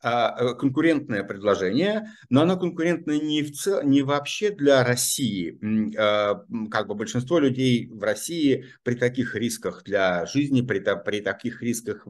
конкурентное 0.01 1.23
предложение, 1.23 2.09
но 2.29 2.41
оно 2.41 2.57
конкурентное 2.57 3.19
не, 3.19 3.43
в 3.43 3.51
цел, 3.51 3.83
не 3.83 4.01
вообще 4.01 4.49
для 4.49 4.83
России. 4.83 5.59
А, 5.97 6.43
как 6.71 6.87
бы 6.87 6.95
большинство 6.95 7.37
людей 7.37 7.87
в 7.87 8.01
России 8.03 8.65
при 8.83 8.95
таких 8.95 9.35
рисках 9.35 9.83
для 9.83 10.25
жизни, 10.25 10.61
при, 10.61 10.79
при 10.79 11.21
таких 11.21 11.61
рисках 11.61 12.07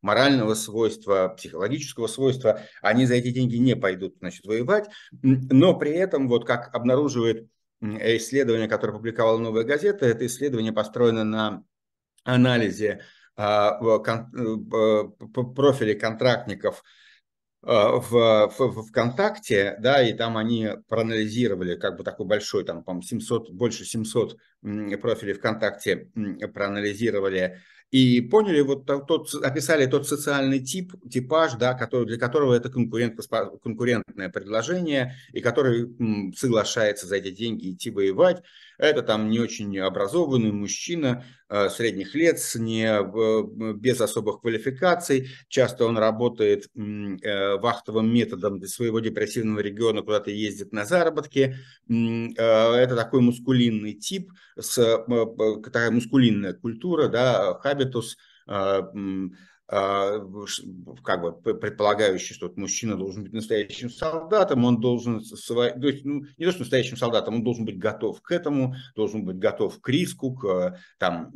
морального 0.00 0.54
свойства, 0.54 1.34
психологического 1.36 2.06
свойства, 2.06 2.60
они 2.80 3.04
за 3.04 3.14
эти 3.14 3.30
деньги 3.30 3.56
не 3.56 3.76
пойдут 3.76 4.16
значит, 4.20 4.46
воевать. 4.46 4.88
Но 5.20 5.78
при 5.78 5.92
этом, 5.92 6.28
вот 6.28 6.46
как 6.46 6.74
обнаруживает 6.74 7.46
исследование, 7.82 8.68
которое 8.68 8.94
публиковала 8.94 9.38
«Новая 9.38 9.64
газета», 9.64 10.06
это 10.06 10.24
исследование 10.26 10.72
построено 10.72 11.24
на 11.24 11.64
анализе 12.24 13.02
а, 13.36 13.78
э, 13.82 15.04
профилей 15.54 15.94
контрактников 15.94 16.82
Э, 16.82 17.03
в, 17.64 18.52
в 18.58 18.82
ВКонтакте, 18.88 19.76
да, 19.80 20.02
и 20.02 20.12
там 20.12 20.36
они 20.36 20.68
проанализировали, 20.88 21.76
как 21.76 21.96
бы 21.96 22.04
такой 22.04 22.26
большой, 22.26 22.64
там, 22.64 22.84
по 22.84 23.00
700, 23.00 23.50
больше 23.50 23.84
700 23.84 24.36
профилей 25.00 25.34
ВКонтакте 25.34 26.10
проанализировали 26.52 27.58
и 27.94 28.20
поняли, 28.20 28.60
вот 28.60 28.86
тот, 28.86 29.32
описали 29.36 29.86
тот 29.86 30.08
социальный 30.08 30.58
тип, 30.58 30.94
типаж, 31.08 31.52
да, 31.52 31.74
который, 31.74 32.06
для 32.06 32.18
которого 32.18 32.52
это 32.52 32.68
конкурент, 32.68 33.20
конкурентное 33.62 34.28
предложение, 34.30 35.14
и 35.32 35.40
который 35.40 35.94
соглашается 36.36 37.06
за 37.06 37.16
эти 37.16 37.30
деньги 37.30 37.70
идти 37.70 37.90
воевать. 37.90 38.42
Это 38.78 39.02
там 39.02 39.30
не 39.30 39.38
очень 39.38 39.78
образованный 39.78 40.50
мужчина 40.50 41.24
средних 41.70 42.14
лет, 42.14 42.38
с 42.38 42.54
не, 42.56 42.86
э, 42.86 43.74
без 43.74 44.00
особых 44.00 44.40
квалификаций. 44.40 45.28
Часто 45.48 45.84
он 45.84 45.98
работает 45.98 46.68
э, 46.74 47.56
вахтовым 47.56 48.12
методом 48.12 48.58
для 48.58 48.68
своего 48.68 49.00
депрессивного 49.00 49.60
региона, 49.60 50.02
куда-то 50.02 50.30
ездит 50.30 50.72
на 50.72 50.84
заработки. 50.84 51.56
Э, 51.88 51.94
это 52.36 52.96
такой 52.96 53.20
мускулинный 53.20 53.92
тип, 53.94 54.32
с, 54.58 54.78
э, 54.78 55.60
такая 55.62 55.90
мускулинная 55.90 56.54
культура, 56.54 57.08
да, 57.08 57.58
хабитус, 57.60 58.16
как 59.66 61.22
бы 61.22 61.32
предполагающий, 61.32 62.34
что 62.34 62.52
мужчина 62.56 62.96
должен 62.96 63.22
быть 63.22 63.32
настоящим 63.32 63.88
солдатом, 63.88 64.64
он 64.66 64.78
должен, 64.78 65.22
то 65.22 65.88
есть, 65.88 66.04
ну, 66.04 66.24
не 66.36 66.44
то, 66.44 66.50
что 66.50 66.60
настоящим 66.60 66.98
солдатом, 66.98 67.36
он 67.36 67.44
должен 67.44 67.64
быть 67.64 67.78
готов 67.78 68.20
к 68.20 68.30
этому, 68.30 68.74
должен 68.94 69.24
быть 69.24 69.38
готов 69.38 69.80
к 69.80 69.88
риску, 69.88 70.34
к, 70.34 70.78
там, 70.98 71.32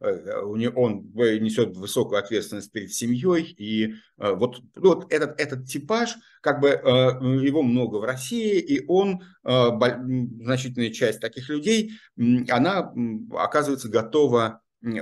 э, 0.00 0.40
он 0.74 1.12
несет 1.14 1.76
высокую 1.76 2.18
ответственность 2.18 2.72
перед 2.72 2.92
семьей, 2.92 3.54
и 3.56 3.94
э, 4.18 4.32
вот, 4.32 4.60
вот 4.74 5.12
этот, 5.12 5.40
этот 5.40 5.66
типаж, 5.66 6.16
как 6.40 6.60
бы 6.60 6.70
э, 6.70 6.80
его 6.80 7.62
много 7.62 7.96
в 7.96 8.04
России, 8.04 8.58
и 8.58 8.84
он, 8.86 9.22
значительная 9.44 10.90
часть 10.90 11.20
таких 11.20 11.48
людей, 11.48 11.92
она 12.48 12.92
оказывается 13.32 13.88
готова 13.88 14.60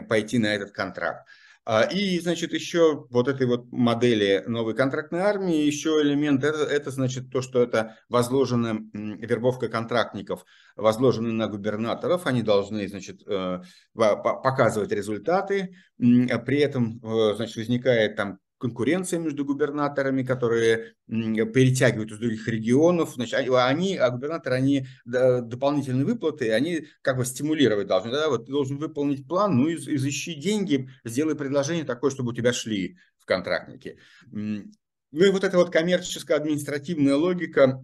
пойти 0.08 0.38
на 0.38 0.54
этот 0.54 0.72
контракт. 0.72 1.26
А, 1.68 1.82
и, 1.82 2.20
значит, 2.20 2.52
еще 2.52 3.08
вот 3.10 3.26
этой 3.26 3.44
вот 3.48 3.72
модели 3.72 4.44
новой 4.46 4.76
контрактной 4.76 5.18
армии, 5.18 5.66
еще 5.66 6.00
элемент, 6.00 6.44
это, 6.44 6.58
это 6.58 6.92
значит 6.92 7.28
то, 7.32 7.42
что 7.42 7.60
это 7.60 7.96
возложена 8.08 8.78
вербовка 8.92 9.68
контрактников, 9.68 10.44
возложена 10.76 11.32
на 11.32 11.48
губернаторов, 11.48 12.28
они 12.28 12.42
должны, 12.42 12.86
значит, 12.86 13.20
э, 13.26 13.62
показывать 13.94 14.92
результаты, 14.92 15.74
при 15.98 16.58
этом, 16.60 17.00
э, 17.02 17.34
значит, 17.34 17.56
возникает 17.56 18.14
там 18.14 18.38
конкуренция 18.58 19.18
между 19.18 19.44
губернаторами, 19.44 20.22
которые 20.22 20.94
перетягивают 21.06 22.12
из 22.12 22.18
других 22.18 22.48
регионов. 22.48 23.14
Значит, 23.14 23.48
они, 23.50 23.96
а 23.96 24.10
губернаторы, 24.10 24.56
они 24.56 24.86
дополнительные 25.04 26.04
выплаты, 26.04 26.52
они 26.52 26.86
как 27.02 27.16
бы 27.18 27.24
стимулировать 27.24 27.86
должны. 27.86 28.10
Да? 28.10 28.28
Вот 28.28 28.46
ты 28.46 28.52
должен 28.52 28.78
выполнить 28.78 29.26
план, 29.26 29.56
ну, 29.56 29.68
из, 29.68 29.88
изыщи 29.88 30.34
деньги, 30.34 30.88
сделай 31.04 31.34
предложение 31.34 31.84
такое, 31.84 32.10
чтобы 32.10 32.30
у 32.30 32.34
тебя 32.34 32.52
шли 32.52 32.98
в 33.18 33.26
контрактники. 33.26 33.98
Ну 34.32 35.24
и 35.24 35.30
вот 35.30 35.44
эта 35.44 35.56
вот 35.56 35.70
коммерческая 35.70 36.38
административная 36.38 37.16
логика, 37.16 37.82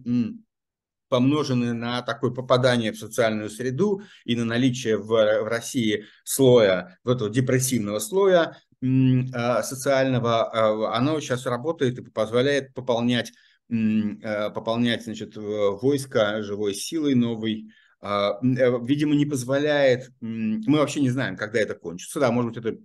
помноженные 1.13 1.73
на 1.73 2.01
такое 2.01 2.31
попадание 2.31 2.91
в 2.91 2.97
социальную 2.97 3.51
среду 3.51 4.01
и 4.25 4.35
на 4.35 4.45
наличие 4.45 4.97
в, 4.97 5.09
в 5.09 5.47
России 5.47 6.05
слоя, 6.23 6.97
вот 7.03 7.17
этого 7.17 7.29
депрессивного 7.29 7.99
слоя, 7.99 8.41
а, 8.41 8.55
социального, 9.63 10.43
а, 10.43 10.97
оно 10.97 11.19
сейчас 11.19 11.45
работает 11.45 11.99
и 11.99 12.01
позволяет 12.03 12.73
пополнять, 12.73 13.31
а, 13.71 14.49
пополнять 14.49 15.03
значит, 15.03 15.35
войско 15.35 16.43
живой 16.43 16.73
силой 16.73 17.15
новой, 17.15 17.71
видимо, 18.03 19.15
не 19.15 19.25
позволяет, 19.25 20.11
мы 20.19 20.77
вообще 20.77 20.99
не 20.99 21.09
знаем, 21.09 21.37
когда 21.37 21.59
это 21.59 21.73
кончится, 21.73 22.19
да, 22.19 22.31
может 22.31 22.53
быть, 22.53 22.65
это 22.65 22.77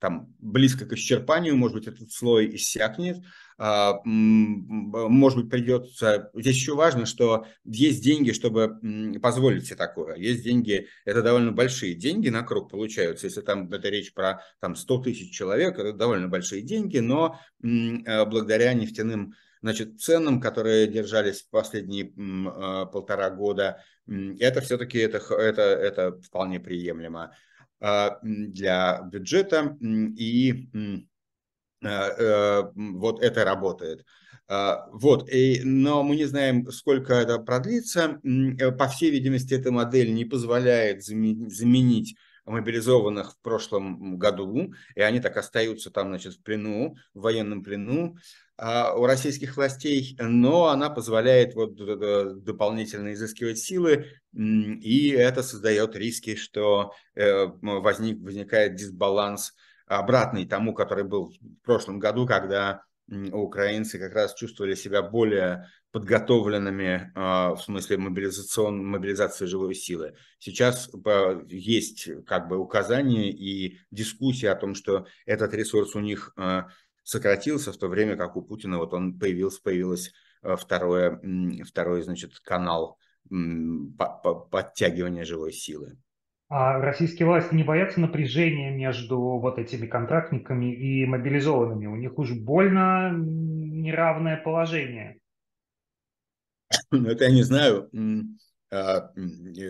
там 0.00 0.34
близко 0.40 0.86
к 0.86 0.92
исчерпанию, 0.94 1.56
может 1.56 1.76
быть, 1.76 1.86
этот 1.86 2.10
слой 2.10 2.56
иссякнет, 2.56 3.18
а, 3.58 4.00
может 4.04 5.38
быть, 5.38 5.50
придется... 5.50 6.30
Здесь 6.34 6.56
еще 6.56 6.74
важно, 6.74 7.06
что 7.06 7.46
есть 7.64 8.02
деньги, 8.02 8.32
чтобы 8.32 8.78
позволить 9.22 9.66
себе 9.66 9.76
такое. 9.76 10.16
Есть 10.16 10.42
деньги, 10.42 10.88
это 11.04 11.22
довольно 11.22 11.52
большие 11.52 11.94
деньги 11.94 12.28
на 12.28 12.42
круг 12.42 12.70
получаются. 12.70 13.26
Если 13.26 13.40
там 13.40 13.72
это 13.72 13.88
речь 13.88 14.12
про 14.12 14.42
там, 14.60 14.74
100 14.74 14.98
тысяч 15.02 15.30
человек, 15.34 15.78
это 15.78 15.92
довольно 15.92 16.28
большие 16.28 16.62
деньги, 16.62 16.98
но 16.98 17.38
э, 17.62 18.24
благодаря 18.26 18.74
нефтяным 18.74 19.34
значит, 19.66 20.00
ценам, 20.00 20.40
которые 20.40 20.86
держались 20.86 21.42
последние 21.42 22.12
а, 22.16 22.86
полтора 22.86 23.30
года, 23.30 23.82
это 24.06 24.60
все-таки 24.60 24.98
это, 24.98 25.18
это, 25.34 25.62
это 25.62 26.20
вполне 26.22 26.60
приемлемо 26.60 27.34
а, 27.80 28.18
для 28.22 29.02
бюджета. 29.02 29.76
И 29.80 30.68
Э, 31.82 31.88
э, 31.88 32.62
вот 32.74 33.22
это 33.22 33.44
работает. 33.44 34.04
А, 34.48 34.86
вот, 34.92 35.28
и, 35.30 35.60
но 35.64 36.02
мы 36.02 36.16
не 36.16 36.24
знаем, 36.24 36.70
сколько 36.70 37.14
это 37.14 37.38
продлится. 37.38 38.20
Э, 38.24 38.72
по 38.72 38.88
всей 38.88 39.10
видимости, 39.10 39.54
эта 39.54 39.70
модель 39.70 40.12
не 40.14 40.24
позволяет 40.24 41.04
заменить 41.04 42.16
мобилизованных 42.46 43.32
в 43.32 43.40
прошлом 43.42 44.18
году, 44.18 44.72
и 44.94 45.00
они 45.00 45.20
так 45.20 45.36
остаются 45.36 45.90
там, 45.90 46.08
значит, 46.08 46.34
в 46.34 46.42
плену, 46.42 46.96
в 47.12 47.22
военном 47.22 47.62
плену 47.62 48.16
а, 48.16 48.18
у 48.58 49.04
российских 49.04 49.56
властей, 49.56 50.16
но 50.18 50.68
она 50.68 50.88
позволяет 50.88 51.54
вот 51.54 51.76
дополнительно 52.42 53.12
изыскивать 53.12 53.58
силы, 53.58 54.06
и 54.32 55.10
это 55.10 55.42
создает 55.42 55.94
риски, 55.94 56.36
что 56.36 56.92
возник, 57.14 58.22
возникает 58.22 58.76
дисбаланс 58.76 59.52
обратный 59.86 60.46
тому, 60.46 60.74
который 60.74 61.04
был 61.04 61.26
в 61.28 61.64
прошлом 61.64 61.98
году, 61.98 62.26
когда 62.26 62.82
украинцы 63.08 63.98
как 63.98 64.14
раз 64.14 64.34
чувствовали 64.34 64.74
себя 64.74 65.02
более 65.02 65.68
подготовленными 65.92 67.12
а, 67.14 67.54
в 67.54 67.62
смысле 67.62 67.98
мобилизацион, 67.98 68.84
мобилизации 68.84 69.46
живой 69.46 69.74
силы. 69.74 70.14
Сейчас 70.38 70.90
есть 71.48 72.08
как 72.26 72.48
бы 72.48 72.58
указания 72.58 73.30
и 73.30 73.78
дискуссия 73.90 74.50
о 74.50 74.56
том, 74.56 74.74
что 74.74 75.06
этот 75.24 75.54
ресурс 75.54 75.94
у 75.94 76.00
них 76.00 76.32
а, 76.36 76.66
сократился, 77.06 77.72
в 77.72 77.76
то 77.76 77.86
время 77.86 78.16
как 78.16 78.36
у 78.36 78.42
Путина 78.42 78.78
вот 78.78 78.92
он 78.92 79.16
появился, 79.16 79.62
появилось 79.62 80.12
а, 80.42 80.56
второе, 80.56 81.20
второй 81.64 82.02
значит, 82.02 82.40
канал 82.40 82.98
подтягивания 84.50 85.24
живой 85.24 85.52
силы. 85.52 85.96
А 86.48 86.78
российские 86.78 87.26
власти 87.26 87.54
не 87.54 87.62
боятся 87.62 88.00
напряжения 88.00 88.70
между 88.70 89.18
вот 89.18 89.58
этими 89.58 89.86
контрактниками 89.86 90.74
и 90.74 91.06
мобилизованными? 91.06 91.86
У 91.86 91.96
них 91.96 92.18
уж 92.18 92.32
больно 92.32 93.12
неравное 93.16 94.36
положение. 94.36 95.18
Ну, 96.90 97.08
это 97.08 97.24
я 97.24 97.30
не 97.30 97.44
знаю, 97.44 97.88
а, 98.72 99.12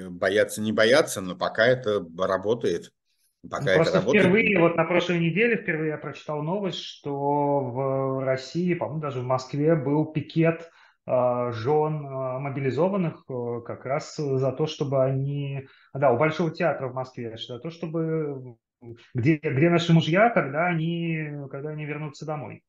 бояться 0.08 0.62
не 0.62 0.72
бояться, 0.72 1.20
но 1.20 1.36
пока 1.36 1.66
это 1.66 2.02
работает. 2.18 2.92
Пока 3.48 3.64
ну, 3.64 3.74
Просто 3.76 3.98
работает. 3.98 4.24
впервые, 4.24 4.58
вот 4.58 4.76
на 4.76 4.84
прошлой 4.84 5.20
неделе 5.20 5.56
впервые 5.56 5.90
я 5.90 5.98
прочитал 5.98 6.42
новость, 6.42 6.82
что 6.82 7.60
в 7.60 8.24
России, 8.24 8.74
по-моему, 8.74 9.00
даже 9.00 9.20
в 9.20 9.24
Москве 9.24 9.74
был 9.76 10.06
пикет 10.06 10.70
а, 11.06 11.52
жен 11.52 12.04
а, 12.06 12.38
мобилизованных 12.40 13.24
э, 13.28 13.60
как 13.64 13.86
раз 13.86 14.16
за 14.16 14.50
то, 14.50 14.66
чтобы 14.66 15.04
они... 15.04 15.68
Да, 15.94 16.10
у 16.10 16.18
Большого 16.18 16.50
театра 16.50 16.88
в 16.88 16.94
Москве, 16.94 17.36
за 17.36 17.60
то, 17.60 17.70
чтобы... 17.70 18.56
Где, 19.14 19.36
где 19.36 19.70
наши 19.70 19.92
мужья, 19.92 20.30
когда 20.30 20.66
они, 20.66 21.30
когда 21.50 21.70
они 21.70 21.84
вернутся 21.84 22.26
домой? 22.26 22.62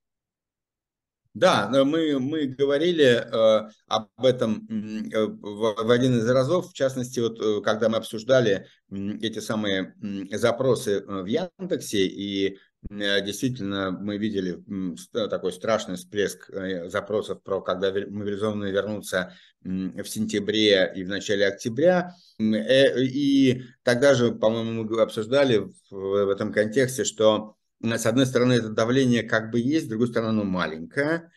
Да, 1.39 1.69
мы, 1.85 2.19
мы 2.19 2.47
говорили 2.47 3.05
э, 3.05 3.69
об 3.87 4.25
этом 4.25 4.67
э, 4.69 5.25
в, 5.25 5.83
в 5.83 5.91
один 5.91 6.17
из 6.17 6.27
разов, 6.29 6.71
в 6.71 6.73
частности, 6.73 7.19
вот, 7.19 7.39
э, 7.39 7.61
когда 7.61 7.89
мы 7.89 7.97
обсуждали 7.97 8.65
э, 8.89 8.95
эти 9.21 9.39
самые 9.39 9.93
э, 10.31 10.37
запросы 10.37 11.03
в 11.05 11.25
Яндексе 11.25 12.05
и 12.07 12.57
Э, 12.89 13.21
действительно, 13.21 13.91
мы 13.91 14.17
видели 14.17 14.63
такой 15.11 15.51
страшный 15.51 15.95
всплеск 15.95 16.49
э, 16.49 16.89
запросов 16.89 17.41
про 17.43 17.61
когда 17.61 17.91
мобилизованные 17.91 18.71
вернутся 18.71 19.33
в 19.63 20.05
сентябре 20.05 20.93
и 20.95 21.03
в 21.03 21.09
начале 21.09 21.47
октября. 21.47 22.13
Э, 22.39 23.01
и 23.01 23.63
тогда 23.83 24.13
же, 24.13 24.31
по-моему, 24.31 24.83
мы 24.83 25.01
обсуждали 25.01 25.69
в 25.89 26.29
этом 26.29 26.53
контексте, 26.53 27.03
что 27.03 27.55
с 27.81 28.05
одной 28.05 28.25
стороны 28.25 28.53
это 28.53 28.69
давление 28.69 29.23
как 29.23 29.51
бы 29.51 29.59
есть, 29.59 29.85
с 29.85 29.89
другой 29.89 30.07
стороны 30.07 30.29
оно 30.29 30.43
маленькое. 30.43 31.31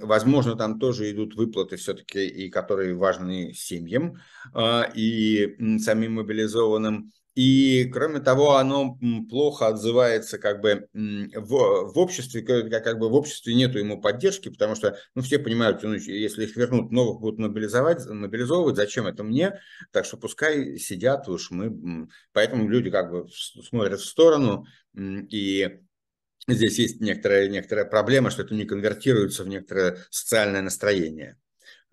Возможно, 0.00 0.56
там 0.56 0.78
тоже 0.78 1.10
идут 1.12 1.34
выплаты 1.36 1.76
все-таки, 1.76 2.26
и 2.26 2.50
которые 2.50 2.94
важны 2.94 3.52
семьям 3.52 4.16
и 4.94 5.78
самим 5.78 6.14
мобилизованным. 6.14 7.12
И, 7.40 7.86
кроме 7.90 8.20
того, 8.20 8.56
оно 8.56 8.98
плохо 9.30 9.68
отзывается 9.68 10.36
как 10.36 10.60
бы 10.60 10.88
в, 10.92 11.48
в 11.48 11.98
обществе, 11.98 12.42
как, 12.42 12.84
как 12.84 12.98
бы 12.98 13.08
в 13.08 13.14
обществе 13.14 13.54
нету 13.54 13.78
ему 13.78 13.98
поддержки, 13.98 14.50
потому 14.50 14.74
что 14.74 14.98
ну, 15.14 15.22
все 15.22 15.38
понимают, 15.38 15.82
ну, 15.82 15.94
если 15.94 16.44
их 16.44 16.54
вернут, 16.54 16.92
новых 16.92 17.22
будут 17.22 17.38
мобилизовать, 17.38 18.06
мобилизовывать, 18.06 18.76
зачем 18.76 19.06
это 19.06 19.24
мне? 19.24 19.58
Так 19.90 20.04
что 20.04 20.18
пускай 20.18 20.76
сидят 20.76 21.30
уж 21.30 21.50
мы. 21.50 22.08
Поэтому 22.34 22.68
люди 22.68 22.90
как 22.90 23.10
бы 23.10 23.26
смотрят 23.32 24.00
в 24.00 24.06
сторону, 24.06 24.66
и 24.94 25.80
здесь 26.46 26.78
есть 26.78 27.00
некоторая, 27.00 27.48
некоторая 27.48 27.86
проблема, 27.86 28.28
что 28.28 28.42
это 28.42 28.54
не 28.54 28.66
конвертируется 28.66 29.44
в 29.44 29.48
некоторое 29.48 29.96
социальное 30.10 30.60
настроение. 30.60 31.38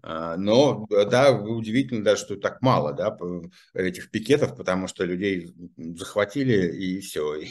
А, 0.04 0.38
но 0.38 0.86
да, 0.90 1.32
удивительно 1.32 2.04
даже, 2.04 2.22
что 2.22 2.36
так 2.38 2.62
мало 2.62 2.94
да, 2.94 3.18
этих 3.74 4.12
пикетов, 4.12 4.56
потому 4.56 4.88
что 4.88 5.06
людей 5.06 5.54
захватили 5.78 6.76
и 6.76 7.00
все. 7.00 7.36
И, 7.36 7.48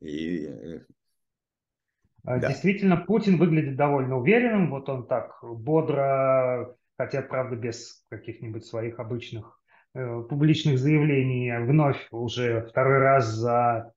и, 0.00 0.48
а, 2.24 2.38
да. 2.38 2.48
Действительно, 2.48 2.96
Путин 2.96 3.36
выглядит 3.36 3.76
довольно 3.76 4.18
уверенным. 4.18 4.70
Вот 4.70 4.88
он 4.88 5.06
так 5.06 5.38
бодро, 5.42 6.76
хотя, 6.96 7.22
правда, 7.22 7.56
без 7.56 8.04
каких-нибудь 8.08 8.64
своих 8.64 9.00
обычных 9.00 9.60
э, 9.94 10.22
публичных 10.28 10.78
заявлений, 10.78 11.52
вновь 11.66 12.06
уже 12.10 12.66
второй 12.70 12.98
раз 12.98 13.26
за 13.26 13.92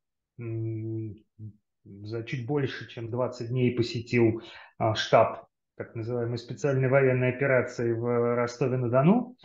за 1.85 2.23
чуть 2.23 2.47
больше, 2.47 2.89
чем 2.89 3.09
20 3.09 3.49
дней 3.49 3.75
посетил 3.75 4.41
штаб 4.95 5.47
так 5.77 5.93
называемой 5.93 6.37
специальной 6.37 6.87
военной 6.87 7.29
операции 7.29 7.91
в 7.91 8.35
Ростове-на-Дону. 8.35 9.35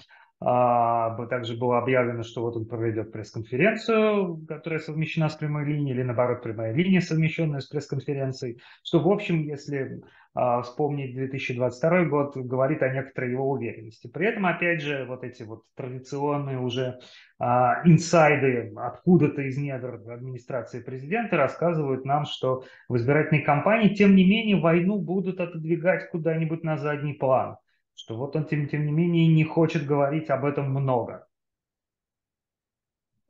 А, 0.43 1.27
также 1.27 1.55
было 1.55 1.79
объявлено, 1.79 2.23
что 2.23 2.41
вот 2.43 2.57
он 2.57 2.65
проведет 2.65 3.13
пресс-конференцию, 3.13 4.47
которая 4.49 4.81
совмещена 4.81 5.29
с 5.29 5.35
прямой 5.35 5.67
линией, 5.67 5.95
или 5.95 6.03
наоборот, 6.03 6.43
прямая 6.43 6.73
линия, 6.73 7.03
совмещенная 7.03 7.61
с 7.61 7.67
пресс-конференцией, 7.67 8.59
что, 8.83 9.01
в 9.01 9.09
общем, 9.09 9.43
если 9.43 10.01
а, 10.33 10.63
вспомнить 10.63 11.15
2022 11.15 12.05
год, 12.05 12.37
говорит 12.39 12.83
о 12.83 12.89
некоторой 12.89 13.33
его 13.33 13.51
уверенности. 13.51 14.07
При 14.07 14.29
этом, 14.29 14.47
опять 14.47 14.81
же, 14.81 15.05
вот 15.05 15.25
эти 15.25 15.43
вот 15.43 15.65
традиционные 15.77 16.59
уже 16.59 17.01
а, 17.39 17.83
инсайды 17.85 18.73
откуда-то 18.77 19.43
из 19.43 19.59
недр 19.59 20.01
администрации 20.11 20.81
президента 20.81 21.37
рассказывают 21.37 22.07
нам, 22.07 22.25
что 22.25 22.65
в 22.89 22.97
избирательной 22.97 23.43
кампании, 23.43 23.95
тем 23.95 24.17
не 24.17 24.25
менее, 24.25 24.59
войну 24.59 24.99
будут 24.99 25.39
отодвигать 25.39 26.09
куда-нибудь 26.11 26.65
на 26.65 26.79
задний 26.79 27.13
план 27.13 27.59
что 28.01 28.17
вот 28.17 28.35
он, 28.35 28.47
тем, 28.47 28.67
тем 28.67 28.87
не 28.87 28.93
менее, 28.93 29.27
не 29.27 29.45
хочет 29.45 29.85
говорить 29.85 30.31
об 30.31 30.47
этом 30.47 30.71
много. 30.71 31.29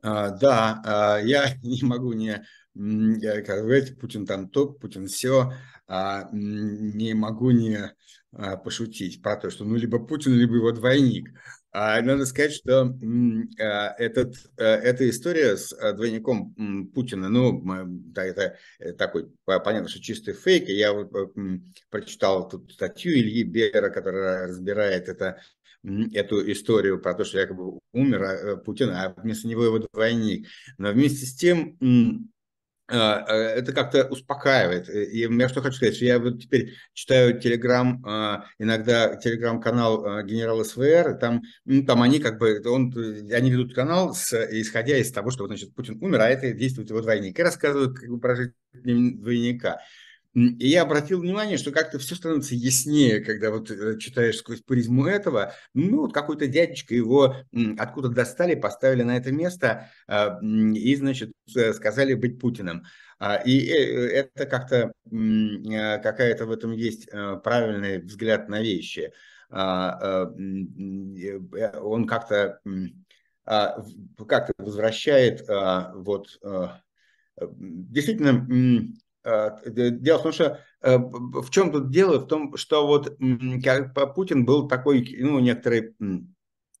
А, 0.01 0.29
да, 0.29 0.81
а, 0.85 1.17
я 1.19 1.55
не 1.63 1.83
могу 1.83 2.13
не 2.13 2.41
как 2.73 3.63
говорить, 3.63 3.99
Путин 3.99 4.25
там 4.25 4.47
то, 4.47 4.67
Путин 4.71 5.07
все, 5.07 5.51
а, 5.87 6.29
не 6.31 7.13
могу 7.13 7.51
не 7.51 7.93
а, 8.31 8.55
пошутить 8.55 9.21
про 9.21 9.35
то, 9.35 9.49
что 9.49 9.65
ну 9.65 9.75
либо 9.75 9.99
Путин, 9.99 10.35
либо 10.35 10.55
его 10.55 10.71
двойник. 10.71 11.29
А 11.73 12.01
надо 12.01 12.25
сказать, 12.25 12.51
что 12.51 12.93
а, 13.59 13.95
этот, 13.97 14.35
а, 14.57 14.63
эта 14.63 15.09
история 15.09 15.55
с 15.55 15.71
а, 15.71 15.93
двойником 15.93 16.53
Путина, 16.93 17.29
ну, 17.29 17.61
да, 17.85 18.25
это 18.25 18.57
такой, 18.97 19.31
понятно, 19.45 19.87
что 19.87 20.01
чистый 20.01 20.33
фейк. 20.33 20.67
Я 20.67 20.91
вот 20.91 21.11
прочитал 21.89 22.49
тут 22.49 22.73
статью 22.73 23.13
Ильи 23.13 23.43
Бера, 23.43 23.89
которая 23.89 24.47
разбирает 24.47 25.07
это, 25.07 25.41
эту 25.83 26.51
историю 26.51 26.99
про 26.99 27.13
то, 27.13 27.23
что 27.23 27.39
якобы 27.39 27.79
умер 27.93 28.61
Путин, 28.65 28.89
а 28.89 29.13
вместо 29.15 29.47
него 29.47 29.63
его 29.63 29.79
двойник. 29.79 30.47
Но 30.77 30.91
вместе 30.91 31.25
с 31.25 31.33
тем 31.35 31.77
это 32.91 33.73
как-то 33.73 34.05
успокаивает. 34.05 34.89
И 34.89 35.19
я 35.19 35.49
что 35.49 35.61
хочу 35.61 35.77
сказать, 35.77 35.95
что 35.95 36.05
я 36.05 36.19
вот 36.19 36.41
теперь 36.41 36.75
читаю 36.93 37.39
телеграм, 37.39 38.03
иногда 38.59 39.15
телеграм-канал 39.15 40.23
генерал 40.23 40.63
СВР, 40.63 41.15
и 41.15 41.19
там, 41.19 41.41
ну, 41.65 41.83
там 41.85 42.01
они 42.01 42.19
как 42.19 42.37
бы, 42.37 42.61
он, 42.65 42.93
они 43.31 43.49
ведут 43.49 43.73
канал, 43.73 44.13
с, 44.13 44.33
исходя 44.51 44.97
из 44.97 45.11
того, 45.11 45.31
что, 45.31 45.47
значит, 45.47 45.73
Путин 45.73 45.97
умер, 46.01 46.21
а 46.21 46.29
это 46.29 46.51
действует 46.51 46.89
его 46.89 47.01
двойник, 47.01 47.39
и 47.39 47.43
рассказывают 47.43 47.97
как 47.97 48.09
бы, 48.09 48.19
про 48.19 48.35
жизнь 48.35 48.53
двойника. 48.73 49.79
И 50.33 50.69
я 50.69 50.83
обратил 50.83 51.19
внимание, 51.19 51.57
что 51.57 51.71
как-то 51.71 51.99
все 51.99 52.15
становится 52.15 52.55
яснее, 52.55 53.19
когда 53.19 53.51
вот 53.51 53.69
э, 53.69 53.97
читаешь 53.97 54.37
сквозь 54.37 54.61
призму 54.61 55.05
этого. 55.05 55.53
Ну, 55.73 56.01
вот 56.01 56.13
какой-то 56.13 56.47
дядечка 56.47 56.95
его 56.95 57.35
откуда 57.77 58.07
достали, 58.07 58.55
поставили 58.55 59.03
на 59.03 59.17
это 59.17 59.33
место 59.33 59.89
а, 60.07 60.39
и, 60.41 60.95
значит, 60.95 61.33
сказали 61.73 62.13
быть 62.13 62.39
Путиным. 62.39 62.85
А, 63.19 63.35
и 63.35 63.67
э, 63.67 64.07
это 64.07 64.45
как-то 64.45 64.93
а, 65.05 65.97
какая-то 65.97 66.45
в 66.45 66.51
этом 66.51 66.71
есть 66.71 67.09
правильный 67.43 67.99
взгляд 67.99 68.47
на 68.47 68.61
вещи. 68.61 69.11
Э, 69.49 70.27
он 71.81 72.07
как-то 72.07 72.61
как-то 73.43 74.53
возвращает 74.59 75.45
вот 75.95 76.39
действительно 77.37 78.47
Э, 78.47 79.10
дело 79.23 80.19
в 80.19 80.23
том, 80.23 80.31
что 80.31 80.59
э, 80.81 80.97
в 80.97 81.49
чем 81.49 81.71
тут 81.71 81.91
дело? 81.91 82.19
В 82.19 82.27
том, 82.27 82.55
что 82.57 82.87
вот 82.87 83.17
Путин 84.15 84.45
был 84.45 84.67
такой, 84.67 85.17
ну, 85.19 85.39
некоторой 85.39 85.95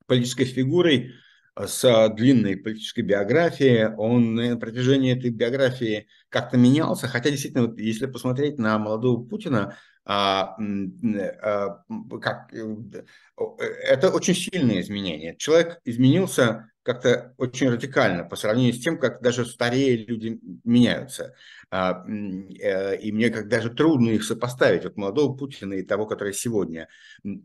политической 0.07 0.45
фигурой 0.45 1.11
э, 1.55 1.67
с 1.67 2.09
длинной 2.15 2.57
политической 2.57 3.01
биографией. 3.01 3.93
Он 3.95 4.35
на 4.35 4.57
протяжении 4.57 5.17
этой 5.17 5.29
биографии 5.29 6.07
как-то 6.29 6.57
менялся. 6.57 7.07
Хотя, 7.07 7.29
действительно, 7.29 7.67
вот, 7.67 7.77
если 7.79 8.07
посмотреть 8.07 8.57
на 8.57 8.79
молодого 8.79 9.23
Путина, 9.23 9.77
а, 10.03 10.57
а, 10.57 11.83
как, 12.21 12.51
это 12.53 14.09
очень 14.09 14.33
сильное 14.33 14.81
изменение. 14.81 15.35
Человек 15.37 15.79
изменился 15.85 16.70
как-то 16.83 17.33
очень 17.37 17.69
радикально 17.69 18.23
по 18.23 18.35
сравнению 18.35 18.73
с 18.73 18.79
тем, 18.79 18.97
как 18.97 19.21
даже 19.21 19.45
старее 19.45 19.97
люди 19.97 20.39
меняются. 20.63 21.35
А, 21.69 22.03
э, 22.07 22.97
и 22.97 23.11
мне 23.11 23.29
как 23.29 23.47
даже 23.47 23.69
трудно 23.69 24.09
их 24.09 24.23
сопоставить, 24.23 24.83
вот 24.83 24.97
молодого 24.97 25.35
Путина 25.35 25.75
и 25.75 25.83
того, 25.83 26.05
который 26.05 26.33
сегодня. 26.33 26.87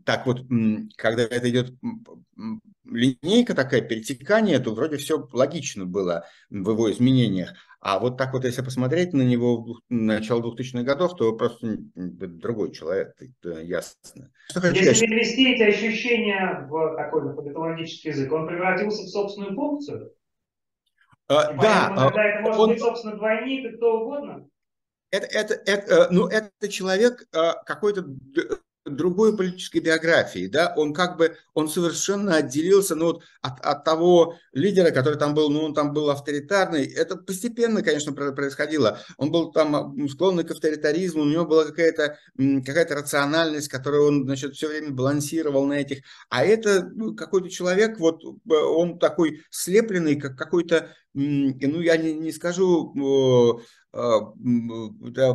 Так 0.05 0.25
вот, 0.25 0.45
когда 0.95 1.23
это 1.23 1.49
идет 1.49 1.73
линейка 2.85 3.53
такая, 3.53 3.81
перетекание, 3.81 4.59
то 4.59 4.73
вроде 4.73 4.97
все 4.97 5.27
логично 5.31 5.85
было 5.85 6.25
в 6.49 6.69
его 6.69 6.91
изменениях. 6.91 7.53
А 7.79 7.99
вот 7.99 8.17
так 8.17 8.33
вот, 8.33 8.43
если 8.43 8.63
посмотреть 8.63 9.13
на 9.13 9.21
него 9.21 9.61
в 9.61 9.79
начало 9.89 10.41
2000-х 10.41 10.83
годов, 10.83 11.15
то 11.15 11.33
просто 11.33 11.77
другой 11.95 12.71
человек, 12.71 13.15
это 13.19 13.59
ясно. 13.61 14.31
Что 14.49 14.61
хочу 14.61 14.83
если 14.83 15.05
перевести 15.05 15.53
эти 15.53 15.63
ощущения 15.63 16.65
в 16.67 16.95
такой 16.95 17.35
политологический 17.35 18.09
язык, 18.09 18.31
он 18.31 18.47
превратился 18.47 19.03
в 19.03 19.09
собственную 19.09 19.53
функцию? 19.53 20.11
А, 21.27 21.53
да. 21.53 22.11
Это 22.15 22.41
может 22.41 22.59
он... 22.59 22.69
быть, 22.69 22.79
собственно, 22.79 23.15
двойник 23.15 23.65
и 23.65 23.77
кто 23.77 24.01
угодно? 24.01 24.49
Это, 25.11 25.25
это, 25.27 25.53
это, 25.53 26.07
ну, 26.11 26.27
это 26.27 26.69
человек 26.69 27.27
а, 27.33 27.53
какой-то 27.63 28.05
другой 28.89 29.35
политической 29.35 29.79
биографии, 29.79 30.47
да, 30.47 30.73
он 30.75 30.93
как 30.93 31.17
бы, 31.17 31.35
он 31.53 31.69
совершенно 31.69 32.35
отделился, 32.35 32.95
ну, 32.95 33.05
вот 33.05 33.23
от, 33.41 33.59
от 33.59 33.83
того 33.83 34.35
лидера, 34.53 34.91
который 34.91 35.17
там 35.17 35.33
был, 35.33 35.49
ну, 35.49 35.63
он 35.63 35.73
там 35.73 35.93
был 35.93 36.09
авторитарный, 36.09 36.85
это 36.85 37.15
постепенно, 37.15 37.81
конечно, 37.81 38.13
происходило, 38.13 38.99
он 39.17 39.31
был 39.31 39.51
там 39.51 40.07
склонный 40.09 40.43
к 40.43 40.51
авторитаризму, 40.51 41.23
у 41.23 41.29
него 41.29 41.45
была 41.45 41.65
какая-то 41.65 42.17
какая 42.65 42.87
рациональность, 42.87 43.67
которую 43.69 44.07
он, 44.07 44.25
значит, 44.25 44.55
все 44.55 44.67
время 44.67 44.91
балансировал 44.91 45.65
на 45.65 45.73
этих, 45.73 46.03
а 46.29 46.45
это 46.45 46.89
ну, 46.93 47.15
какой-то 47.15 47.49
человек, 47.49 47.99
вот, 47.99 48.21
он 48.47 48.99
такой 48.99 49.41
слепленный, 49.49 50.15
как 50.15 50.37
какой-то, 50.37 50.89
ну, 51.13 51.81
я 51.81 51.97
не, 51.97 52.13
не 52.13 52.31
скажу 52.31 52.93
Э, 52.97 53.86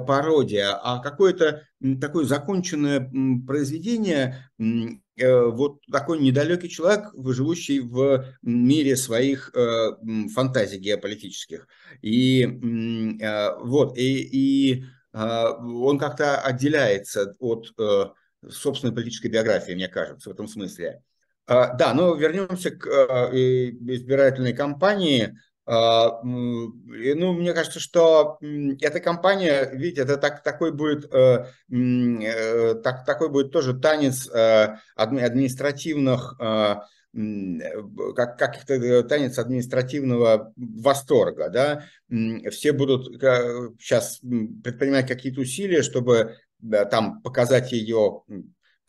пародия, 0.06 0.78
а 0.82 1.00
какое-то 1.00 1.66
такое 2.00 2.24
законченное 2.24 3.10
произведение, 3.46 4.50
э, 4.58 5.44
вот 5.46 5.80
такой 5.90 6.20
недалекий 6.20 6.68
человек, 6.68 7.10
живущий 7.14 7.80
в 7.80 8.24
мире 8.42 8.96
своих 8.96 9.50
э, 9.54 9.96
фантазий 10.32 10.78
геополитических. 10.78 11.66
И 12.02 12.46
вот, 13.60 13.98
и, 13.98 14.22
и 14.22 14.84
он 15.12 15.98
как-то 15.98 16.40
отделяется 16.40 17.34
от 17.38 17.74
собственной 18.48 18.94
политической 18.94 19.28
биографии, 19.28 19.72
мне 19.72 19.88
кажется, 19.88 20.30
в 20.30 20.32
этом 20.32 20.48
смысле. 20.48 21.02
Да, 21.46 21.92
но 21.94 22.14
вернемся 22.14 22.70
к 22.70 22.86
избирательной 23.32 24.54
кампании. 24.54 25.36
А, 25.64 26.20
ну, 26.24 27.32
мне 27.32 27.54
кажется, 27.54 27.78
что 27.78 28.38
эта 28.40 28.98
компания, 28.98 29.70
видите, 29.72 30.02
это 30.02 30.16
так, 30.16 30.42
такой 30.42 30.72
будет, 30.72 31.12
э, 31.14 31.46
э, 31.70 32.74
так, 32.82 33.04
такой 33.04 33.28
будет 33.28 33.52
тоже 33.52 33.78
танец 33.78 34.28
э, 34.28 34.76
административных, 34.96 36.36
как, 36.38 38.38
как 38.38 38.64
танец 38.64 39.38
административного 39.38 40.52
восторга, 40.56 41.50
да, 41.50 41.84
все 42.50 42.72
будут 42.72 43.20
сейчас 43.78 44.18
предпринимать 44.18 45.06
какие-то 45.06 45.42
усилия, 45.42 45.82
чтобы 45.82 46.36
там 46.90 47.20
показать 47.20 47.70
ее 47.72 48.22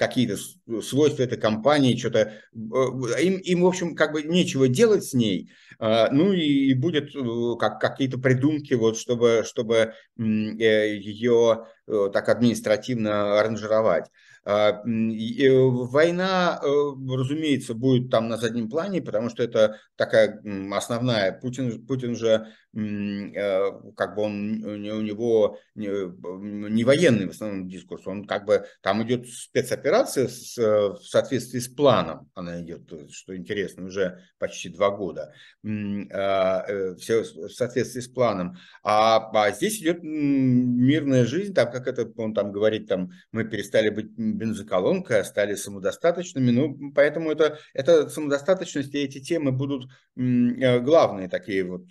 какие-то 0.08 0.38
свойства 0.82 1.24
этой 1.24 1.38
компании, 1.38 1.98
что-то 1.98 2.20
э, 2.20 3.22
им, 3.22 3.38
им, 3.38 3.62
в 3.62 3.68
общем, 3.68 3.96
как 3.96 4.14
бы 4.14 4.24
нечего 4.24 4.68
делать 4.68 5.04
с 5.04 5.14
ней, 5.14 5.52
а, 5.80 6.10
ну 6.12 6.34
и, 6.34 6.74
будет 6.74 7.16
э, 7.16 7.56
как, 7.60 7.80
какие-то 7.80 8.18
придумки, 8.18 8.74
вот, 8.74 8.98
чтобы, 8.98 9.44
чтобы 9.46 9.94
э, 10.18 10.22
ее 10.22 11.66
так 11.86 12.30
административно 12.30 13.40
аранжировать. 13.40 14.06
А, 14.46 14.82
э, 14.86 15.50
война, 15.50 16.60
э, 16.62 16.68
разумеется, 16.68 17.74
будет 17.74 18.10
там 18.12 18.28
на 18.28 18.38
заднем 18.38 18.70
плане, 18.70 19.02
потому 19.02 19.30
что 19.30 19.42
это 19.42 19.80
такая 19.96 20.42
основная. 20.72 21.32
Путин, 21.32 21.86
Путин 21.86 22.16
же 22.16 22.48
э, 22.76 23.72
как 23.96 24.16
бы 24.16 24.24
он, 24.24 24.64
у 24.66 25.02
него 25.02 25.58
не 25.76 26.84
военный 26.84 27.28
в 27.28 27.32
основном 27.32 27.70
дискурс, 27.70 28.06
он 28.06 28.26
как 28.26 28.46
бы, 28.46 28.66
там 28.82 29.02
идет 29.04 29.30
спецоперация 29.30 30.28
с, 30.28 30.58
в 30.58 31.00
соответствии 31.04 31.60
с 31.60 31.68
планом, 31.68 32.30
она 32.34 32.62
идет, 32.62 32.92
что 33.12 33.36
интересно, 33.36 33.86
уже 33.86 34.20
почти 34.40 34.70
два 34.70 34.90
года, 34.90 35.34
а, 35.64 36.66
все 36.98 37.22
в 37.22 37.50
соответствии 37.50 38.02
с 38.02 38.08
планом, 38.08 38.58
а, 38.84 39.30
а 39.34 39.52
здесь 39.52 39.82
идет 39.82 40.00
мирная 40.02 41.26
жизнь, 41.26 41.54
там, 41.54 41.72
как 41.72 41.88
это 41.88 42.12
он 42.18 42.34
там 42.34 42.52
говорит, 42.52 42.88
там, 42.88 43.12
мы 43.32 43.46
перестали 43.46 43.90
быть 43.90 44.18
бензоколонкой, 44.34 45.22
а 45.22 45.24
стали 45.24 45.56
самодостаточными. 45.56 46.52
Ну, 46.52 46.92
поэтому 46.94 47.32
это, 47.32 47.60
это 47.74 48.10
самодостаточность 48.10 48.94
и 48.94 49.00
эти 49.00 49.20
темы 49.20 49.52
будут 49.52 49.90
э, 50.16 50.80
главные 50.80 51.30
такие 51.30 51.64
вот, 51.64 51.84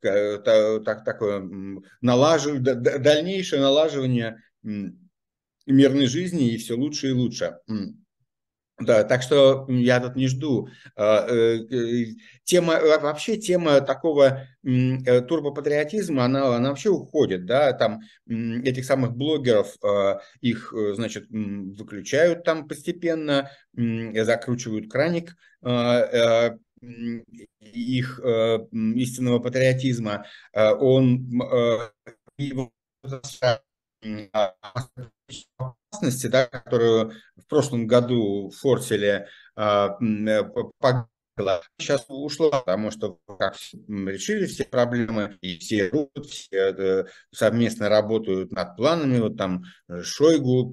так, 0.00 1.04
такое 1.04 1.48
налажив, 2.00 2.60
дальнейшее 2.60 3.60
налаживание 3.60 4.42
мирной 5.66 6.06
жизни 6.06 6.52
и 6.52 6.58
все 6.58 6.74
лучше 6.76 7.08
и 7.08 7.12
лучше. 7.12 7.58
Да, 8.80 9.04
так 9.04 9.22
что 9.22 9.66
я 9.68 10.00
тут 10.00 10.16
не 10.16 10.28
жду. 10.28 10.68
А, 10.96 11.26
э, 11.28 11.58
тема, 12.44 12.80
вообще 13.00 13.36
тема 13.36 13.80
такого 13.80 14.46
э, 14.64 15.20
турбопатриотизма, 15.22 16.24
она, 16.24 16.56
она 16.56 16.70
вообще 16.70 16.88
уходит, 16.88 17.44
да, 17.44 17.72
там 17.74 18.00
этих 18.26 18.84
самых 18.84 19.14
блогеров, 19.14 19.76
а, 19.84 20.20
их, 20.40 20.72
э, 20.74 20.94
значит, 20.94 21.26
выключают 21.30 22.44
там 22.44 22.66
постепенно, 22.66 23.50
закручивают 23.74 24.90
краник 24.90 25.36
а, 25.62 26.56
их 27.60 28.20
истинного 28.20 29.38
патриотизма, 29.38 30.26
он 30.52 31.30
опасности, 35.58 36.26
да, 36.26 36.46
которую 36.46 37.12
в 37.36 37.46
прошлом 37.48 37.86
году 37.86 38.50
форсили 38.50 39.26
а, 39.56 39.96
э, 40.00 40.42
сейчас 41.78 42.04
ушло, 42.08 42.50
потому 42.50 42.90
что 42.90 43.18
как 43.38 43.56
решили 43.88 44.46
все 44.46 44.64
проблемы, 44.64 45.38
и 45.40 45.58
все, 45.58 45.90
все 46.28 46.74
э, 46.76 47.04
совместно 47.32 47.88
работают 47.88 48.52
над 48.52 48.76
планами, 48.76 49.18
вот 49.18 49.36
там 49.36 49.64
э, 49.88 50.02
Шойгу 50.02 50.72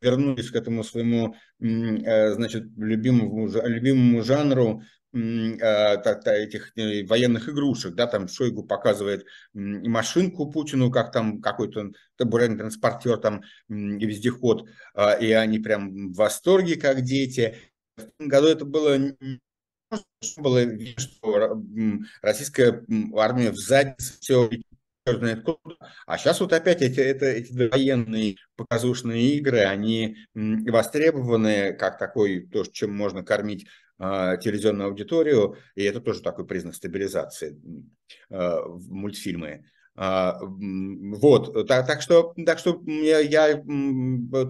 вернулись 0.00 0.50
к 0.50 0.56
этому 0.56 0.84
своему, 0.84 1.36
значит, 1.58 2.64
любимому, 2.76 3.48
любимому 3.48 4.22
жанру, 4.22 4.82
этих 5.14 6.76
э, 6.76 7.04
военных 7.06 7.48
игрушек, 7.48 7.94
да, 7.94 8.06
там 8.06 8.28
Шойгу 8.28 8.64
показывает 8.64 9.26
машинку 9.52 10.50
Путину, 10.50 10.90
как 10.90 11.12
там 11.12 11.40
какой-то 11.40 11.92
табуретный 12.16 12.58
транспортер 12.58 13.18
там 13.18 13.42
вездеход, 13.68 14.68
а, 14.94 15.12
и 15.12 15.30
они 15.32 15.58
прям 15.58 16.12
в 16.12 16.16
восторге, 16.16 16.76
как 16.76 17.02
дети. 17.02 17.56
В 17.96 18.02
этом 18.02 18.28
году 18.28 18.48
это 18.48 18.64
было 18.64 18.98
было 20.38 20.64
видно, 20.64 21.00
что 21.00 21.62
российская 22.20 22.84
армия 23.14 23.52
в 23.52 23.58
заднице 23.58 24.18
все 24.20 24.50
а 26.06 26.16
сейчас 26.16 26.40
вот 26.40 26.54
опять 26.54 26.80
эти, 26.80 26.98
это, 27.00 27.26
эти 27.26 27.52
военные 27.52 28.36
показушные 28.56 29.36
игры, 29.36 29.60
они 29.60 30.16
востребованы 30.34 31.74
как 31.74 31.98
такой, 31.98 32.46
то, 32.46 32.64
чем 32.64 32.96
можно 32.96 33.22
кормить 33.22 33.66
телевизионную 34.40 34.88
аудиторию, 34.88 35.56
и 35.74 35.84
это 35.84 36.00
тоже 36.00 36.22
такой 36.22 36.46
признак 36.46 36.74
стабилизации 36.74 37.60
а, 38.30 38.66
мультфильмы. 38.66 39.64
А, 39.96 40.38
вот, 40.40 41.68
так, 41.68 41.86
так 41.86 42.02
что, 42.02 42.34
так 42.44 42.58
что 42.58 42.82
я, 42.86 43.20
я 43.20 43.62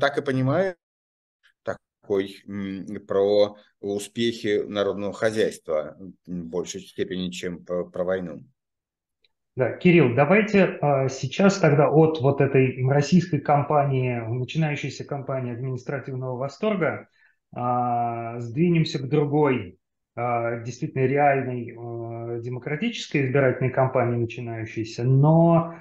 так 0.00 0.18
и 0.18 0.22
понимаю 0.22 0.76
такой 1.62 2.36
про 3.06 3.56
успехи 3.80 4.62
народного 4.66 5.12
хозяйства 5.12 5.96
в 6.26 6.32
большей 6.32 6.80
степени, 6.80 7.30
чем 7.30 7.64
про, 7.64 7.84
про 7.84 8.04
войну. 8.04 8.44
Да, 9.56 9.70
Кирилл, 9.70 10.16
давайте 10.16 10.78
а, 10.80 11.08
сейчас 11.08 11.58
тогда 11.58 11.88
от 11.88 12.20
вот 12.20 12.40
этой 12.40 12.84
российской 12.88 13.38
кампании, 13.38 14.18
начинающейся 14.18 15.04
кампании 15.04 15.52
административного 15.52 16.36
восторга, 16.36 16.88
а, 16.92 17.06
сдвинемся 17.54 18.98
к 18.98 19.08
другой, 19.08 19.78
а, 20.16 20.60
действительно 20.60 21.06
реальной 21.06 21.74
а, 21.76 22.38
демократической 22.38 23.26
избирательной 23.26 23.70
кампании 23.70 24.16
начинающейся, 24.16 25.04
но 25.04 25.74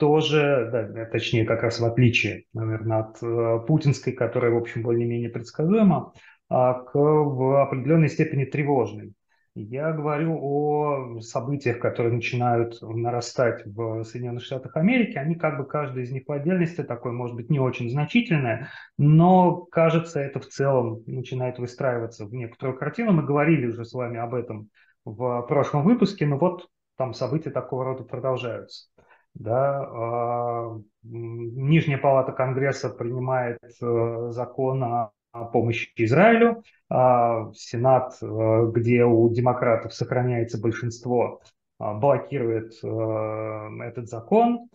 тоже, 0.00 0.68
да, 0.72 1.04
точнее, 1.04 1.44
как 1.44 1.62
раз 1.62 1.78
в 1.78 1.84
отличие, 1.84 2.46
наверное, 2.52 3.00
от 3.00 3.66
путинской, 3.66 4.12
которая, 4.12 4.50
в 4.50 4.56
общем, 4.56 4.82
более-менее 4.82 5.28
предсказуема, 5.28 6.14
к 6.48 6.90
в 6.94 7.62
определенной 7.62 8.08
степени 8.08 8.44
тревожной. 8.44 9.12
Я 9.54 9.92
говорю 9.92 10.38
о 10.40 11.20
событиях, 11.20 11.78
которые 11.78 12.14
начинают 12.14 12.80
нарастать 12.80 13.66
в 13.66 14.02
Соединенных 14.02 14.44
Штатах 14.44 14.76
Америки. 14.76 15.18
Они 15.18 15.34
как 15.34 15.58
бы 15.58 15.66
каждый 15.66 16.04
из 16.04 16.10
них 16.10 16.22
в 16.26 16.32
отдельности 16.32 16.82
такой, 16.82 17.12
может 17.12 17.36
быть, 17.36 17.50
не 17.50 17.60
очень 17.60 17.90
значительное, 17.90 18.70
но 18.96 19.56
кажется, 19.66 20.20
это 20.20 20.40
в 20.40 20.46
целом 20.46 21.02
начинает 21.06 21.58
выстраиваться 21.58 22.24
в 22.24 22.32
некоторую 22.32 22.78
картину. 22.78 23.12
Мы 23.12 23.24
говорили 23.24 23.66
уже 23.66 23.84
с 23.84 23.92
вами 23.92 24.18
об 24.18 24.32
этом 24.32 24.70
в 25.04 25.42
прошлом 25.42 25.84
выпуске, 25.84 26.24
но 26.24 26.38
вот 26.38 26.68
там 26.96 27.12
события 27.12 27.50
такого 27.50 27.84
рода 27.84 28.04
продолжаются. 28.04 28.88
Да, 29.34 29.82
э, 29.82 30.80
Нижняя 31.02 31.98
палата 31.98 32.32
Конгресса 32.32 32.88
принимает 32.88 33.58
э, 33.82 34.26
закон 34.30 34.82
о 34.84 35.10
помощи 35.32 35.90
Израилю. 35.96 36.62
А, 36.88 37.50
Сенат, 37.54 38.18
э, 38.20 38.70
где 38.72 39.04
у 39.04 39.28
демократов 39.30 39.94
сохраняется 39.94 40.60
большинство, 40.60 41.40
а, 41.78 41.94
блокирует 41.94 42.74
э, 42.82 43.68
этот 43.82 44.08
закон. 44.08 44.68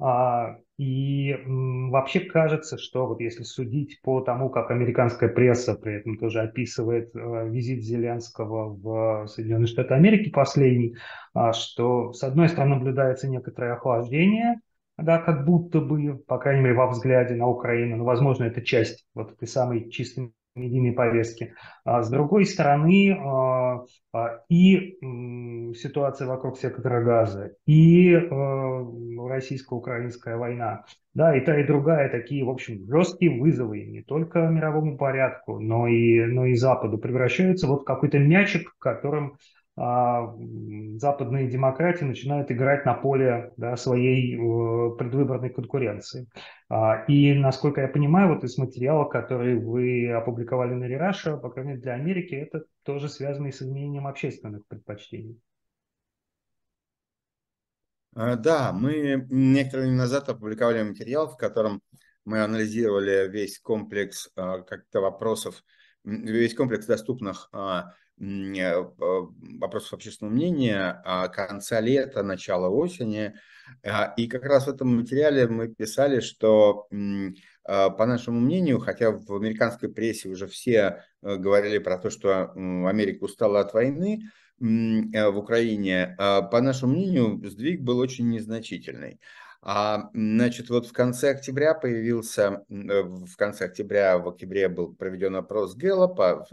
А, 0.00 0.56
и 0.76 1.36
вообще 1.46 2.20
кажется, 2.20 2.78
что 2.78 3.06
вот 3.06 3.20
если 3.20 3.42
судить 3.42 4.00
по 4.02 4.20
тому, 4.20 4.50
как 4.50 4.70
американская 4.70 5.28
пресса 5.28 5.74
при 5.74 5.94
этом 5.94 6.16
тоже 6.16 6.42
описывает 6.42 7.14
э, 7.14 7.48
визит 7.48 7.82
Зеленского 7.82 8.68
в 8.74 9.26
Соединенные 9.28 9.66
Штаты 9.66 9.94
Америки 9.94 10.30
последний, 10.30 10.96
что 11.52 12.12
с 12.12 12.22
одной 12.22 12.48
стороны 12.48 12.76
наблюдается 12.76 13.28
некоторое 13.28 13.74
охлаждение– 13.74 14.60
да, 14.98 15.18
как 15.18 15.44
будто 15.44 15.80
бы, 15.80 16.16
по 16.26 16.38
крайней 16.38 16.62
мере, 16.62 16.74
во 16.74 16.88
взгляде 16.88 17.34
на 17.34 17.48
Украину, 17.48 17.96
но, 17.96 18.04
возможно, 18.04 18.44
это 18.44 18.62
часть 18.62 19.06
вот 19.14 19.32
этой 19.32 19.48
самой 19.48 19.90
чистой 19.90 20.32
медийной 20.54 20.92
повестки. 20.92 21.54
А 21.84 22.02
с 22.02 22.10
другой 22.10 22.46
стороны, 22.46 23.18
а, 23.18 23.84
а, 24.12 24.40
и 24.48 24.96
ситуация 25.74 26.28
вокруг 26.28 26.58
сектора 26.58 27.02
газа, 27.02 27.56
и 27.66 28.14
а, 28.14 28.86
российско-украинская 29.28 30.36
война, 30.36 30.84
да, 31.12 31.36
и 31.36 31.40
та, 31.40 31.58
и 31.60 31.66
другая 31.66 32.08
такие, 32.08 32.44
в 32.44 32.50
общем, 32.50 32.86
жесткие 32.88 33.40
вызовы 33.40 33.84
не 33.84 34.02
только 34.02 34.40
мировому 34.46 34.96
порядку, 34.96 35.58
но 35.58 35.88
и, 35.88 36.24
но 36.24 36.46
и 36.46 36.54
Западу 36.54 36.98
превращаются 36.98 37.66
вот 37.66 37.82
в 37.82 37.84
какой-то 37.84 38.18
мячик, 38.18 38.74
которым 38.78 39.38
западные 39.76 41.48
демократии 41.48 42.04
начинают 42.04 42.50
играть 42.52 42.84
на 42.84 42.94
поле 42.94 43.52
да, 43.56 43.76
своей 43.76 44.36
э, 44.36 44.96
предвыборной 44.96 45.50
конкуренции. 45.50 46.28
А, 46.68 47.04
и, 47.08 47.34
насколько 47.34 47.80
я 47.80 47.88
понимаю, 47.88 48.34
вот 48.34 48.44
из 48.44 48.56
материала, 48.56 49.04
который 49.04 49.58
вы 49.58 50.12
опубликовали 50.12 50.74
на 50.74 50.84
Рераша, 50.84 51.36
по 51.36 51.50
крайней 51.50 51.70
мере 51.70 51.82
для 51.82 51.94
Америки, 51.94 52.34
это 52.34 52.64
тоже 52.84 53.08
связано 53.08 53.48
и 53.48 53.52
с 53.52 53.62
изменением 53.62 54.06
общественных 54.06 54.64
предпочтений. 54.68 55.40
А, 58.14 58.36
да, 58.36 58.72
мы 58.72 59.26
некоторое 59.28 59.82
время 59.82 59.98
назад 59.98 60.28
опубликовали 60.28 60.84
материал, 60.84 61.26
в 61.26 61.36
котором 61.36 61.82
мы 62.24 62.44
анализировали 62.44 63.28
весь 63.28 63.58
комплекс 63.58 64.30
как-то 64.34 65.00
вопросов, 65.00 65.64
весь 66.04 66.54
комплекс 66.54 66.86
доступных 66.86 67.50
вопросов 68.18 69.94
общественного 69.94 70.34
мнения 70.34 71.02
а 71.04 71.28
конца 71.28 71.80
лета, 71.80 72.22
начала 72.22 72.68
осени. 72.68 73.34
А, 73.82 74.14
и 74.16 74.28
как 74.28 74.44
раз 74.44 74.66
в 74.66 74.70
этом 74.70 74.96
материале 74.96 75.48
мы 75.48 75.68
писали, 75.68 76.20
что 76.20 76.86
а, 77.64 77.90
по 77.90 78.06
нашему 78.06 78.40
мнению, 78.40 78.78
хотя 78.78 79.10
в 79.10 79.34
американской 79.34 79.88
прессе 79.88 80.28
уже 80.28 80.46
все 80.46 81.02
э, 81.22 81.36
говорили 81.36 81.78
про 81.78 81.98
то, 81.98 82.10
что 82.10 82.52
Америка 82.52 83.24
устала 83.24 83.60
от 83.60 83.72
войны 83.72 84.30
э, 84.60 85.28
в 85.28 85.38
Украине, 85.38 86.14
по 86.18 86.60
нашему 86.60 86.92
мнению, 86.92 87.40
сдвиг 87.48 87.80
был 87.80 87.98
очень 87.98 88.28
незначительный. 88.28 89.18
А, 89.66 90.10
значит, 90.12 90.68
вот 90.68 90.86
в 90.86 90.92
конце 90.92 91.30
октября 91.30 91.72
появился, 91.72 92.64
э, 92.68 93.02
в 93.02 93.34
конце 93.36 93.64
октября, 93.64 94.18
в 94.18 94.28
октябре 94.28 94.68
был 94.68 94.94
проведен 94.94 95.36
опрос 95.36 95.74
Гэллопа, 95.74 96.46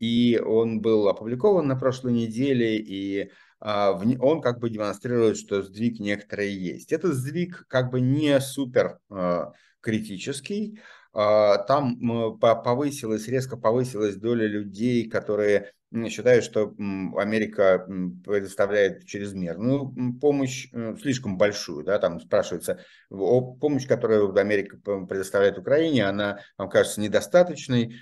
и 0.00 0.40
он 0.44 0.80
был 0.80 1.08
опубликован 1.08 1.68
на 1.68 1.76
прошлой 1.76 2.12
неделе, 2.12 2.78
и 2.78 3.30
а, 3.60 3.92
он 3.92 4.40
как 4.40 4.58
бы 4.58 4.70
демонстрирует, 4.70 5.36
что 5.36 5.62
сдвиг 5.62 6.00
некоторые 6.00 6.56
есть. 6.56 6.90
Этот 6.90 7.14
сдвиг 7.14 7.66
как 7.68 7.90
бы 7.90 8.00
не 8.00 8.40
супер 8.40 8.98
а, 9.08 9.52
критический, 9.80 10.80
там 11.12 12.38
повысилась, 12.38 13.26
резко 13.26 13.56
повысилась 13.56 14.14
доля 14.14 14.46
людей, 14.46 15.08
которые 15.10 15.72
считаю, 16.08 16.42
что 16.42 16.74
Америка 17.16 17.86
предоставляет 18.24 19.06
чрезмерную 19.06 19.92
помощь, 20.20 20.68
э, 20.72 20.96
слишком 21.00 21.36
большую, 21.36 21.84
да, 21.84 21.98
там 21.98 22.20
спрашивается, 22.20 22.80
помощь, 23.08 23.86
которую 23.86 24.34
Америка 24.36 24.76
предоставляет 24.78 25.58
Украине, 25.58 26.06
она, 26.06 26.40
вам 26.56 26.68
кажется, 26.68 27.00
недостаточной, 27.00 27.96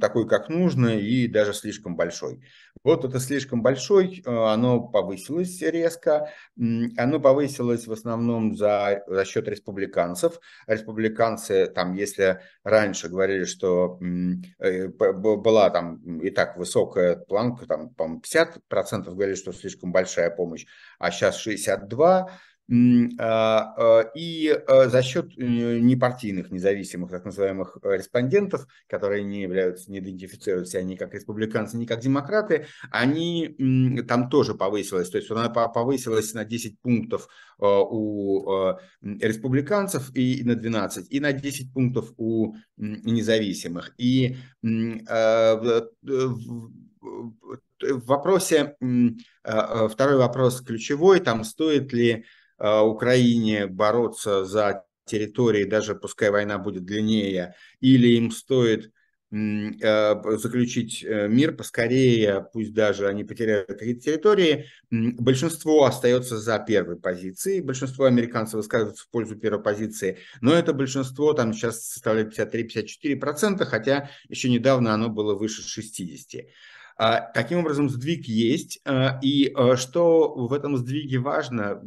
такой, 0.00 0.28
как 0.28 0.48
нужно, 0.48 0.98
и 0.98 1.26
даже 1.26 1.54
слишком 1.54 1.96
большой. 1.96 2.40
Вот 2.84 3.04
это 3.04 3.18
слишком 3.18 3.62
большой, 3.62 4.22
э, 4.24 4.30
оно 4.30 4.80
повысилось 4.80 5.60
резко, 5.62 6.30
оно 6.56 7.18
повысилось 7.18 7.86
в 7.86 7.92
основном 7.92 8.56
за, 8.56 9.02
за 9.06 9.24
счет 9.24 9.48
республиканцев. 9.48 10.38
Республиканцы, 10.66 11.66
там, 11.66 11.94
если 11.94 12.40
раньше 12.62 13.08
говорили, 13.08 13.44
что 13.44 13.98
э, 14.58 14.88
была 14.88 15.70
там 15.70 16.20
и 16.20 16.30
так 16.30 16.56
высокая 16.56 16.83
планка, 16.86 17.66
там, 17.66 17.90
по 17.90 18.04
50% 18.04 19.04
говорили, 19.04 19.34
что 19.34 19.52
слишком 19.52 19.92
большая 19.92 20.30
помощь, 20.30 20.66
а 20.98 21.10
сейчас 21.10 21.38
62%, 21.38 22.00
а, 22.00 22.18
а, 22.18 22.28
и 22.70 24.48
а, 24.66 24.88
за 24.88 25.02
счет 25.02 25.32
э, 25.36 25.78
непартийных, 25.80 26.50
независимых, 26.50 27.10
так 27.10 27.26
называемых 27.26 27.76
респондентов, 27.82 28.66
которые 28.86 29.22
не 29.22 29.42
являются, 29.42 29.90
не 29.90 29.98
идентифицируют 29.98 30.68
себя 30.68 30.82
ни 30.82 30.96
как 30.96 31.12
республиканцы, 31.12 31.76
ни 31.76 31.84
как 31.84 32.00
демократы, 32.00 32.66
они 32.90 34.02
там 34.08 34.30
тоже 34.30 34.54
повысилось. 34.54 35.10
То 35.10 35.18
есть 35.18 35.30
она 35.30 35.50
повысилась 35.50 36.32
на 36.32 36.46
10 36.46 36.80
пунктов 36.80 37.28
у 37.58 38.72
республиканцев 39.02 40.10
и 40.14 40.42
на 40.42 40.54
12, 40.54 41.10
и 41.10 41.20
на 41.20 41.32
10 41.32 41.72
пунктов 41.72 42.14
у 42.16 42.54
независимых. 42.76 43.94
И 43.98 44.36
в 47.82 48.06
вопросе, 48.06 48.76
второй 49.42 50.16
вопрос 50.16 50.62
ключевой, 50.62 51.20
там 51.20 51.44
стоит 51.44 51.92
ли 51.92 52.24
Э, 52.24 52.43
Украине 52.64 53.66
бороться 53.66 54.44
за 54.44 54.84
территории, 55.04 55.64
даже 55.64 55.94
пускай 55.94 56.30
война 56.30 56.58
будет 56.58 56.84
длиннее, 56.84 57.54
или 57.80 58.08
им 58.16 58.30
стоит 58.30 58.90
э, 59.30 60.38
заключить 60.38 61.04
э, 61.04 61.28
мир 61.28 61.54
поскорее, 61.54 62.46
пусть 62.52 62.72
даже 62.72 63.06
они 63.06 63.24
потеряют 63.24 63.68
какие-то 63.68 64.00
территории, 64.00 64.66
большинство 64.90 65.84
остается 65.84 66.38
за 66.38 66.58
первой 66.58 66.96
позицией, 66.98 67.60
большинство 67.60 68.06
американцев 68.06 68.54
высказываются 68.54 69.04
в 69.04 69.10
пользу 69.10 69.36
первой 69.36 69.62
позиции, 69.62 70.18
но 70.40 70.54
это 70.54 70.72
большинство 70.72 71.32
там 71.32 71.52
сейчас 71.52 71.86
составляет 71.86 72.38
53-54%, 72.38 73.64
хотя 73.64 74.10
еще 74.28 74.48
недавно 74.48 74.94
оно 74.94 75.08
было 75.10 75.34
выше 75.34 75.62
60%. 75.62 76.46
А, 76.96 77.20
таким 77.20 77.58
образом, 77.58 77.88
сдвиг 77.88 78.26
есть, 78.26 78.80
а, 78.84 79.18
и 79.20 79.52
а, 79.54 79.76
что 79.76 80.32
в 80.34 80.52
этом 80.52 80.76
сдвиге 80.76 81.18
важно 81.18 81.80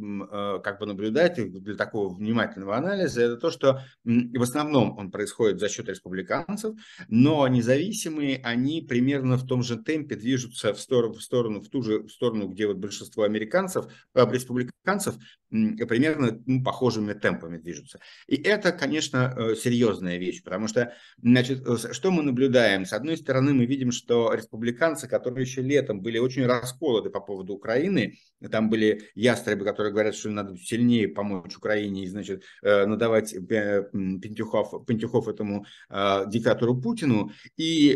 как 0.62 0.78
бы 0.78 0.86
наблюдать 0.86 1.36
для 1.36 1.74
такого 1.74 2.14
внимательного 2.14 2.76
анализа, 2.76 3.22
это 3.22 3.36
то, 3.36 3.50
что 3.50 3.80
в 4.04 4.42
основном 4.42 4.98
он 4.98 5.10
происходит 5.10 5.60
за 5.60 5.68
счет 5.68 5.88
республиканцев, 5.88 6.74
но 7.08 7.46
независимые, 7.48 8.40
они 8.42 8.82
примерно 8.82 9.36
в 9.36 9.46
том 9.46 9.62
же 9.62 9.76
темпе 9.76 10.16
движутся 10.16 10.74
в 10.74 10.80
сторону, 10.80 11.14
в 11.14 11.22
сторону, 11.22 11.60
в 11.60 11.68
ту 11.68 11.82
же 11.82 12.08
сторону, 12.08 12.48
где 12.48 12.66
вот 12.66 12.76
большинство 12.76 13.24
американцев, 13.24 13.86
республиканцев 14.14 15.16
примерно 15.50 16.40
ну, 16.46 16.62
похожими 16.62 17.14
темпами 17.14 17.58
движутся. 17.58 18.00
И 18.26 18.36
это, 18.36 18.72
конечно, 18.72 19.34
э, 19.36 19.54
серьезная 19.54 20.18
вещь, 20.18 20.42
потому 20.42 20.68
что, 20.68 20.94
значит, 21.22 21.66
э, 21.66 21.92
что 21.92 22.10
мы 22.10 22.22
наблюдаем? 22.22 22.84
С 22.84 22.92
одной 22.92 23.16
стороны, 23.16 23.54
мы 23.54 23.64
видим, 23.64 23.90
что 23.90 24.32
республиканцы 24.34 24.97
американцы, 24.98 25.08
которые 25.08 25.42
еще 25.42 25.62
летом 25.62 26.00
были 26.00 26.18
очень 26.18 26.46
расколоты 26.46 27.10
по 27.10 27.20
поводу 27.20 27.54
Украины, 27.54 28.14
там 28.50 28.70
были 28.70 29.02
ястребы, 29.14 29.64
которые 29.64 29.92
говорят, 29.92 30.14
что 30.14 30.30
надо 30.30 30.56
сильнее 30.56 31.08
помочь 31.08 31.56
Украине 31.56 32.04
и, 32.04 32.06
значит, 32.06 32.42
э, 32.62 32.86
надавать 32.86 33.34
э, 33.34 33.88
Пентюхов, 33.92 34.86
Пентюхов 34.86 35.28
этому 35.28 35.64
э, 35.90 36.24
диктатору 36.28 36.80
Путину, 36.80 37.30
и 37.56 37.92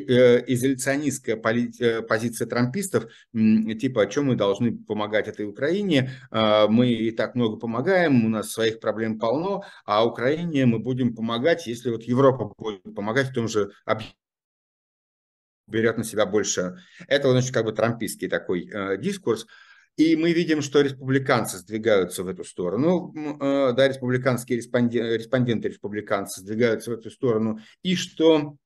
изоляционистская 0.46 1.36
позиция 1.36 2.46
трампистов, 2.46 3.06
типа, 3.32 4.02
о 4.02 4.06
чем 4.06 4.26
мы 4.26 4.36
должны 4.36 4.76
помогать 4.76 5.28
этой 5.28 5.46
Украине, 5.46 6.10
мы 6.30 6.92
и 6.92 7.10
так 7.10 7.34
много 7.34 7.56
помогаем, 7.56 8.24
у 8.24 8.28
нас 8.28 8.50
своих 8.50 8.80
проблем 8.80 9.18
полно, 9.18 9.62
а 9.84 10.04
Украине 10.06 10.66
мы 10.66 10.78
будем 10.78 11.14
помогать, 11.14 11.66
если 11.66 11.90
вот 11.90 12.02
Европа 12.02 12.52
будет 12.56 12.94
помогать 12.94 13.30
в 13.30 13.34
том 13.34 13.48
же 13.48 13.72
объеме 13.84 14.14
берет 15.66 15.98
на 15.98 16.04
себя 16.04 16.26
больше. 16.26 16.76
Это, 17.08 17.30
значит, 17.30 17.52
как 17.52 17.64
бы 17.64 17.72
трампийский 17.72 18.28
такой 18.28 18.68
э, 18.68 18.96
дискурс. 18.98 19.46
И 19.96 20.16
мы 20.16 20.32
видим, 20.32 20.62
что 20.62 20.80
республиканцы 20.80 21.58
сдвигаются 21.58 22.24
в 22.24 22.28
эту 22.28 22.44
сторону, 22.44 23.12
э, 23.14 23.72
да, 23.74 23.88
республиканские 23.88 24.56
респонденты, 24.56 25.18
респонденты 25.18 25.68
республиканцы 25.68 26.40
сдвигаются 26.40 26.90
в 26.90 26.94
эту 26.94 27.10
сторону, 27.10 27.60
и 27.82 27.94
что 27.94 28.56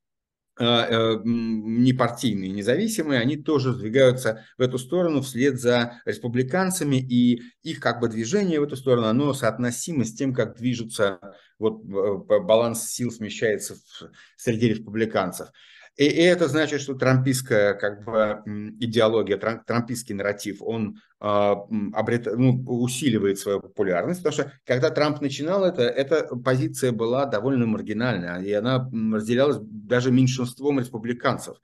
э, 0.61 0.65
э, 0.65 1.21
непартийные, 1.25 2.53
независимые, 2.53 3.21
они 3.21 3.37
тоже 3.37 3.73
сдвигаются 3.73 4.45
в 4.57 4.63
эту 4.63 4.79
сторону 4.79 5.21
вслед 5.21 5.61
за 5.61 6.01
республиканцами, 6.05 6.97
и 6.97 7.43
их 7.65 7.81
как 7.81 7.99
бы 7.99 8.09
движение 8.09 8.61
в 8.61 8.65
эту 8.65 8.77
сторону, 8.77 9.09
оно 9.09 9.35
соотносимо 9.35 10.05
с 10.05 10.15
тем, 10.15 10.33
как 10.33 10.57
движется, 10.57 11.19
вот 11.59 11.83
э, 11.85 12.39
баланс 12.39 12.85
сил 12.85 13.11
смещается 13.11 13.75
в, 13.75 14.11
среди 14.37 14.69
республиканцев. 14.69 15.49
И, 15.97 16.05
и 16.05 16.21
это 16.21 16.47
значит, 16.49 16.83
что 16.83 16.95
трампийская 16.95 17.75
как 17.75 18.05
бы, 18.05 18.43
идеология, 18.81 19.39
трампийский 19.39 20.15
нарратив, 20.15 20.61
он 20.61 20.99
э, 21.21 21.55
обрет, 21.95 22.27
ну, 22.27 22.63
усиливает 22.67 23.39
свою 23.39 23.61
популярность, 23.61 24.23
потому 24.23 24.33
что 24.35 24.53
когда 24.67 24.91
Трамп 24.91 25.23
начинал 25.23 25.65
это, 25.65 25.83
эта 25.83 26.37
позиция 26.37 26.93
была 26.93 27.25
довольно 27.25 27.67
маргинальная, 27.67 28.43
и 28.43 28.53
она 28.53 28.91
разделялась 29.13 29.57
даже 29.61 30.11
меньшинством 30.11 30.81
республиканцев. 30.81 31.57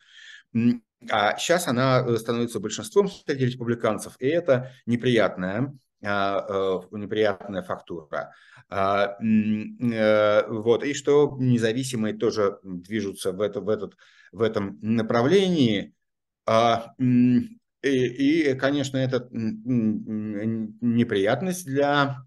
А 1.11 1.37
сейчас 1.37 1.69
она 1.69 2.03
э, 2.07 2.17
становится 2.17 2.61
большинством 2.61 3.09
среди 3.09 3.47
республиканцев, 3.47 4.15
и 4.19 4.27
это 4.27 4.73
неприятная, 4.87 5.75
а, 6.05 6.47
э, 6.49 6.81
неприятная 6.97 7.63
фактура. 7.63 8.33
А, 8.69 9.17
э, 9.21 10.47
вот, 10.49 10.85
и 10.85 10.95
что 10.95 11.37
независимые 11.39 12.15
тоже 12.15 12.59
движутся 12.63 13.33
в, 13.33 13.41
это, 13.41 13.61
в, 13.61 13.69
этот, 13.69 13.97
в 14.33 14.43
этом 14.43 14.79
направлении. 14.81 15.93
А, 16.47 16.95
и, 16.99 17.59
и, 17.83 18.55
конечно, 18.55 18.97
это 18.97 19.29
неприятность 19.33 21.67
для, 21.67 22.25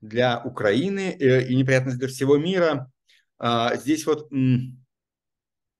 для 0.00 0.42
Украины 0.42 1.12
и 1.12 1.54
неприятность 1.54 1.98
для 1.98 2.08
всего 2.08 2.38
мира. 2.38 2.90
Здесь 3.74 4.06
вот 4.06 4.30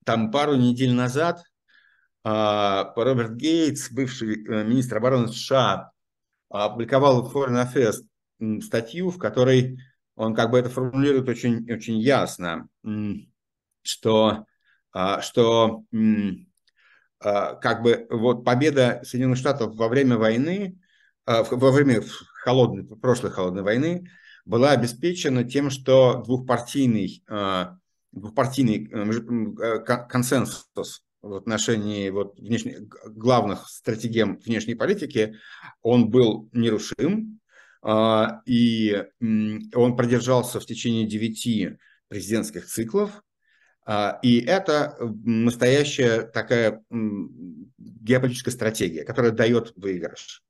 там 0.04 0.30
пару 0.30 0.56
недель 0.56 0.92
назад 0.92 1.42
Роберт 2.22 3.32
Гейтс, 3.36 3.90
бывший 3.90 4.36
министр 4.64 4.98
обороны 4.98 5.28
США, 5.28 5.90
опубликовал 6.50 7.22
в 7.22 7.34
Foreign 7.34 7.66
Affairs 7.66 8.02
статью, 8.62 9.10
в 9.10 9.18
которой 9.18 9.78
он 10.16 10.34
как 10.34 10.50
бы 10.50 10.58
это 10.58 10.68
формулирует 10.68 11.28
очень, 11.28 11.70
очень 11.72 11.98
ясно, 11.98 12.68
что, 13.82 14.44
а, 14.92 15.22
что 15.22 15.84
а, 17.20 17.54
как 17.54 17.82
бы 17.82 18.06
вот 18.10 18.44
победа 18.44 19.00
Соединенных 19.04 19.38
Штатов 19.38 19.76
во 19.76 19.88
время 19.88 20.18
войны, 20.18 20.78
а, 21.24 21.42
во 21.44 21.70
время 21.70 22.02
холодной, 22.42 22.84
прошлой 22.84 23.30
холодной 23.30 23.62
войны 23.62 24.10
была 24.44 24.72
обеспечена 24.72 25.44
тем, 25.44 25.70
что 25.70 26.22
двухпартийный, 26.22 27.22
двухпартийный 28.10 28.90
э, 28.90 29.78
консенсус 30.08 31.02
в 31.22 31.34
отношении 31.34 32.10
вот 32.10 32.38
внешне, 32.38 32.88
главных 33.06 33.68
стратегий 33.68 34.22
внешней 34.22 34.74
политики, 34.74 35.36
он 35.82 36.10
был 36.10 36.48
нерушим, 36.52 37.40
а, 37.82 38.42
и 38.46 39.04
он 39.20 39.96
продержался 39.96 40.60
в 40.60 40.66
течение 40.66 41.06
девяти 41.06 41.76
президентских 42.08 42.66
циклов, 42.66 43.22
а, 43.86 44.18
и 44.22 44.40
это 44.40 44.96
настоящая 45.00 46.22
такая 46.22 46.82
геополитическая 46.90 48.52
стратегия, 48.52 49.04
которая 49.04 49.32
дает 49.32 49.72
выигрыш. 49.76 50.42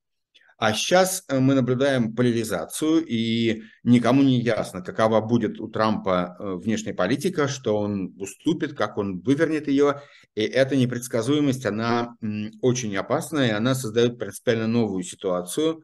А 0.61 0.75
сейчас 0.75 1.25
э, 1.29 1.41
мы 1.41 1.55
наблюдаем 1.55 2.15
поляризацию, 2.15 3.03
и 3.07 3.63
никому 3.83 4.23
не 4.23 4.43
ясно, 4.43 4.83
какова 4.83 5.23
будет 5.23 5.59
у 5.59 5.69
Трампа 5.69 6.37
э, 6.39 6.55
внешняя 6.63 6.93
политика, 6.93 7.49
что 7.49 7.79
он 7.79 8.15
уступит, 8.19 8.75
как 8.75 8.99
он 8.99 9.21
вывернет 9.21 9.69
ее. 9.69 10.03
И 10.35 10.43
эта 10.43 10.77
непредсказуемость, 10.77 11.67
она 11.67 12.17
очень 12.63 12.97
опасная, 12.97 13.49
и 13.49 13.53
она 13.53 13.75
создает 13.75 14.19
принципиально 14.19 14.67
новую 14.67 15.03
ситуацию. 15.03 15.83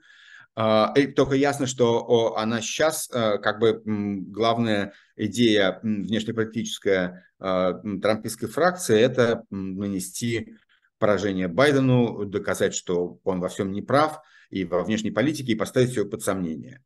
А, 0.54 0.94
только 1.14 1.34
ясно, 1.34 1.66
что 1.66 2.36
она 2.36 2.62
сейчас, 2.62 3.10
э, 3.12 3.38
как 3.38 3.58
бы 3.58 3.82
главная 3.84 4.94
идея 5.16 5.80
внешнеполитическая 5.82 7.24
трампийской 7.38 8.48
фракции, 8.48 8.98
это 8.98 9.44
нанести 9.50 10.56
поражение 10.98 11.48
Байдену, 11.48 12.24
доказать, 12.24 12.74
что 12.74 13.18
он 13.24 13.40
во 13.40 13.48
всем 13.48 13.72
не 13.72 13.82
прав– 13.82 14.20
и 14.50 14.64
во 14.64 14.84
внешней 14.84 15.10
политике, 15.10 15.52
и 15.52 15.56
поставить 15.56 15.90
все 15.90 16.04
под 16.04 16.22
сомнение. 16.22 16.82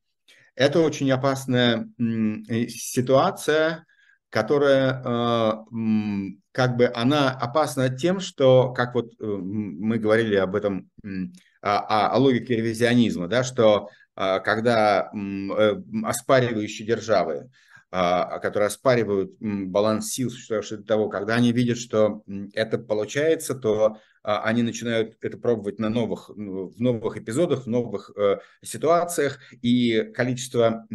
Это 0.54 0.80
очень 0.80 1.10
опасная 1.10 1.88
ситуация, 2.68 3.86
которая 4.30 5.02
э, 5.04 5.52
как 6.52 6.76
бы 6.76 6.90
она 6.94 7.30
опасна 7.30 7.88
тем, 7.88 8.20
что, 8.20 8.72
как 8.72 8.94
вот 8.94 9.12
э, 9.20 9.24
мы 9.24 9.98
говорили 9.98 10.36
об 10.36 10.54
этом, 10.54 10.88
о, 11.60 12.08
о 12.08 12.18
логике 12.18 12.56
ревизионизма, 12.56 13.28
да, 13.28 13.44
что 13.44 13.88
когда 14.14 15.10
оспаривающие 16.04 16.86
державы 16.86 17.48
а, 17.92 18.38
которые 18.38 18.68
оспаривают 18.68 19.32
баланс 19.40 20.10
сил, 20.10 20.30
существовавший 20.30 20.78
до 20.78 20.84
того, 20.84 21.08
когда 21.08 21.34
они 21.34 21.50
видят, 21.50 21.76
что 21.76 22.22
это 22.54 22.78
получается, 22.78 23.56
то 23.56 23.98
а, 24.22 24.44
они 24.44 24.62
начинают 24.62 25.16
это 25.20 25.36
пробовать 25.36 25.80
на 25.80 25.88
новых, 25.88 26.30
ну, 26.36 26.68
в 26.68 26.80
новых 26.80 27.16
эпизодах, 27.16 27.64
в 27.64 27.66
новых 27.66 28.12
э, 28.16 28.38
ситуациях, 28.62 29.40
и 29.60 30.02
количество 30.14 30.86
а, 30.88 30.94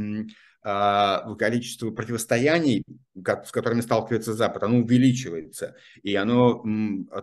количество 0.66 1.92
противостояний, 1.92 2.84
с 3.16 3.52
которыми 3.52 3.82
сталкивается 3.82 4.34
Запад, 4.34 4.64
оно 4.64 4.80
увеличивается. 4.80 5.76
И 6.02 6.16
оно 6.16 6.64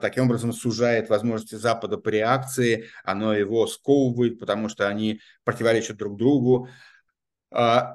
таким 0.00 0.24
образом 0.24 0.52
сужает 0.52 1.08
возможности 1.08 1.56
Запада 1.56 1.98
по 1.98 2.08
реакции, 2.08 2.88
оно 3.02 3.34
его 3.34 3.66
сковывает, 3.66 4.38
потому 4.38 4.68
что 4.68 4.88
они 4.88 5.20
противоречат 5.44 5.96
друг 5.96 6.16
другу. 6.16 6.68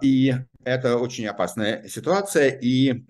И 0.02 0.36
это 0.66 0.98
очень 0.98 1.26
опасная 1.28 1.88
ситуация, 1.88 2.50
и, 2.50 3.06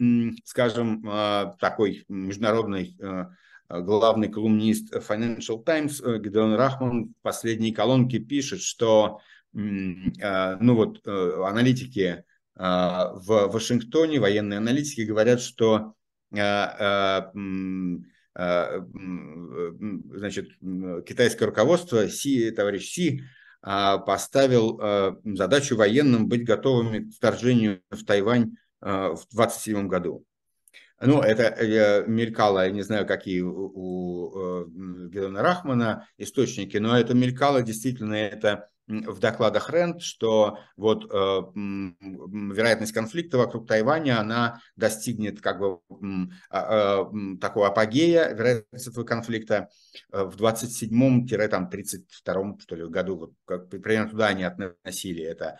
скажем, 0.45 1.03
а, 1.07 1.55
такой 1.59 2.05
международный 2.07 2.95
а, 3.01 3.31
главный 3.69 4.29
колумнист 4.29 4.93
Financial 4.93 5.61
Times 5.63 6.01
э, 6.01 6.19
Гидеон 6.19 6.53
Рахман 6.53 7.07
в 7.07 7.21
последней 7.21 7.71
колонке 7.73 8.19
пишет, 8.19 8.61
что 8.61 9.19
а, 9.55 10.57
ну 10.59 10.75
вот, 10.75 11.01
э, 11.05 11.43
аналитики 11.45 12.23
в 12.57 13.47
Вашингтоне, 13.51 14.19
военные 14.19 14.57
аналитики 14.57 15.01
говорят, 15.01 15.41
что 15.41 15.93
значит, 20.17 20.49
китайское 21.05 21.47
руководство, 21.47 22.07
Си, 22.09 22.51
товарищ 22.51 22.89
Си, 22.89 23.23
а, 23.61 23.97
поставил 23.97 24.79
а, 24.81 25.17
задачу 25.25 25.75
военным 25.75 26.27
быть 26.27 26.45
готовыми 26.45 27.09
к 27.09 27.15
вторжению 27.15 27.81
в 27.89 28.05
Тайвань 28.05 28.55
а, 28.79 29.15
в 29.15 29.27
27 29.31 29.87
году. 29.87 30.25
Ну, 30.99 31.21
это 31.21 31.43
э, 31.43 32.07
мелькало, 32.07 32.65
я 32.65 32.71
не 32.71 32.81
знаю, 32.81 33.05
какие 33.05 33.41
у, 33.41 33.71
у 33.75 34.31
э, 34.35 34.65
Гедона 35.09 35.43
Рахмана 35.43 36.07
источники, 36.17 36.77
но 36.77 36.97
это 36.97 37.13
мелькало 37.13 37.61
действительно, 37.61 38.15
это 38.15 38.69
в 38.87 39.19
докладах 39.19 39.69
РЕНД, 39.69 40.01
что 40.01 40.57
вот 40.77 41.05
э, 41.05 41.07
вероятность 41.15 42.93
конфликта 42.93 43.37
вокруг 43.37 43.67
Тайваня, 43.67 44.19
она 44.19 44.59
достигнет 44.75 45.41
как 45.41 45.59
бы 45.59 45.79
э, 46.51 47.05
такого 47.41 47.67
апогея, 47.67 48.33
вероятность 48.33 48.87
этого 48.87 49.03
конфликта 49.03 49.69
э, 50.11 50.23
в 50.23 50.35
27-32 50.37 52.59
что 52.59 52.75
ли, 52.75 52.87
году, 52.87 53.17
вот, 53.17 53.33
как, 53.45 53.69
примерно 53.69 54.09
туда 54.09 54.27
они 54.27 54.43
относили 54.43 55.23
это. 55.23 55.59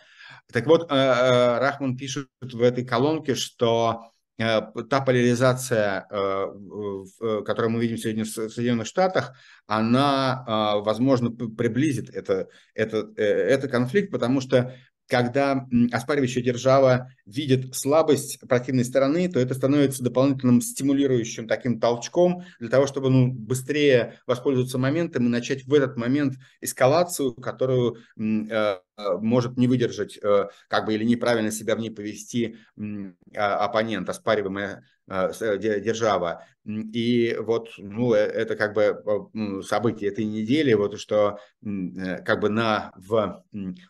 Так 0.50 0.66
вот, 0.66 0.90
э, 0.90 0.94
э, 0.94 1.58
Рахман 1.58 1.96
пишет 1.96 2.28
в 2.40 2.62
этой 2.62 2.84
колонке, 2.84 3.34
что 3.34 4.10
та 4.38 5.00
поляризация, 5.00 6.06
э, 6.10 7.42
которую 7.44 7.70
мы 7.72 7.80
видим 7.80 7.98
сегодня 7.98 8.24
в 8.24 8.28
Соединенных 8.28 8.86
Штатах, 8.86 9.34
она, 9.66 10.44
э, 10.46 10.84
возможно, 10.84 11.30
приблизит 11.30 12.08
это, 12.10 12.48
это, 12.74 13.10
это 13.16 13.68
конфликт, 13.68 14.12
потому 14.12 14.40
что 14.40 14.74
когда 15.08 15.66
оспаривающая 15.90 16.42
держава 16.42 17.10
видит 17.24 17.74
слабость 17.74 18.38
противной 18.46 18.84
стороны, 18.84 19.28
то 19.28 19.40
это 19.40 19.54
становится 19.54 20.04
дополнительным 20.04 20.60
стимулирующим 20.60 21.48
таким 21.48 21.80
толчком 21.80 22.44
для 22.60 22.68
того, 22.68 22.86
чтобы 22.86 23.10
ну, 23.10 23.32
быстрее 23.32 24.20
воспользоваться 24.26 24.78
моментом 24.78 25.26
и 25.26 25.30
начать 25.30 25.64
в 25.64 25.72
этот 25.72 25.96
момент 25.96 26.34
эскалацию, 26.60 27.32
которую 27.34 27.96
э, 28.18 28.76
может 28.98 29.56
не 29.56 29.68
выдержать 29.68 30.18
э, 30.22 30.48
как 30.68 30.86
бы 30.86 30.94
или 30.94 31.04
неправильно 31.04 31.50
себя 31.50 31.76
в 31.76 31.78
ней 31.78 31.90
повести 31.90 32.56
э, 32.76 33.12
оппонент, 33.34 34.08
оспариваемая 34.08 34.84
э, 35.06 35.58
держава. 35.58 36.44
И 36.66 37.36
вот 37.38 37.70
ну, 37.78 38.12
э, 38.14 38.18
это 38.18 38.56
как 38.56 38.74
бы 38.74 39.62
событие 39.64 40.10
этой 40.10 40.24
недели, 40.24 40.72
вот 40.74 40.98
что 40.98 41.38
э, 41.64 42.22
как 42.24 42.40
бы 42.40 42.48
на, 42.48 42.92
в, 42.96 43.44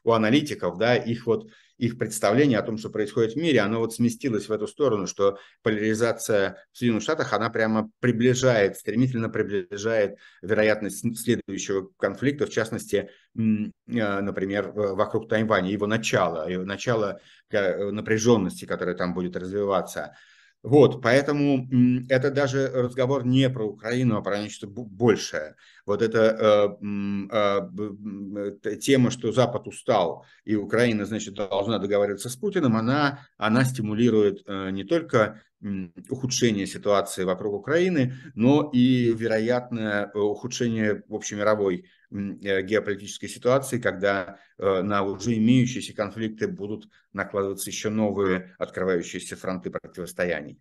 у 0.04 0.12
аналитиков, 0.12 0.78
да, 0.78 0.94
их 0.96 1.26
вот 1.26 1.48
их 1.78 1.96
представление 1.96 2.58
о 2.58 2.62
том, 2.62 2.76
что 2.76 2.90
происходит 2.90 3.34
в 3.34 3.36
мире, 3.36 3.60
оно 3.60 3.78
вот 3.78 3.94
сместилось 3.94 4.48
в 4.48 4.52
эту 4.52 4.66
сторону, 4.66 5.06
что 5.06 5.38
поляризация 5.62 6.58
в 6.72 6.78
Соединенных 6.78 7.04
Штатах, 7.04 7.32
она 7.32 7.50
прямо 7.50 7.90
приближает, 8.00 8.76
стремительно 8.76 9.28
приближает 9.28 10.18
вероятность 10.42 11.18
следующего 11.18 11.88
конфликта, 11.96 12.46
в 12.46 12.50
частности, 12.50 12.96
э, 12.96 13.08
например, 13.86 14.72
вокруг 14.72 15.28
Тайваня, 15.28 15.70
его 15.70 15.86
начало, 15.86 16.48
его 16.50 16.64
начало 16.64 17.20
напряженности, 17.50 18.64
которая 18.64 18.96
там 18.96 19.14
будет 19.14 19.36
развиваться. 19.36 20.14
Вот, 20.64 21.00
поэтому 21.02 21.68
это 22.08 22.32
даже 22.32 22.68
разговор 22.68 23.24
не 23.24 23.48
про 23.48 23.64
Украину, 23.64 24.16
а 24.16 24.22
про 24.22 24.38
нечто 24.40 24.66
большее. 24.66 25.54
Вот 25.86 26.02
эта 26.02 26.76
э, 26.82 27.28
э, 27.32 28.76
тема, 28.78 29.12
что 29.12 29.30
Запад 29.30 29.68
устал, 29.68 30.26
и 30.44 30.56
Украина, 30.56 31.06
значит, 31.06 31.34
должна 31.34 31.78
договариваться 31.78 32.28
с 32.28 32.34
Путиным, 32.34 32.76
она, 32.76 33.20
она 33.36 33.64
стимулирует 33.64 34.42
э, 34.46 34.70
не 34.70 34.82
только 34.82 35.42
ухудшение 36.08 36.66
ситуации 36.66 37.24
вокруг 37.24 37.54
Украины, 37.54 38.14
но 38.34 38.68
и 38.72 39.12
вероятное 39.12 40.10
ухудшение 40.12 41.02
общемировой 41.08 41.84
Э, 41.84 41.97
геополитической 42.10 43.28
ситуации, 43.28 43.78
когда 43.78 44.38
э, 44.58 44.82
на 44.82 45.02
уже 45.02 45.36
имеющиеся 45.36 45.94
конфликты 45.94 46.48
будут 46.48 46.88
накладываться 47.12 47.70
еще 47.70 47.90
новые 47.90 48.54
открывающиеся 48.58 49.36
фронты 49.36 49.70
противостояний. 49.70 50.58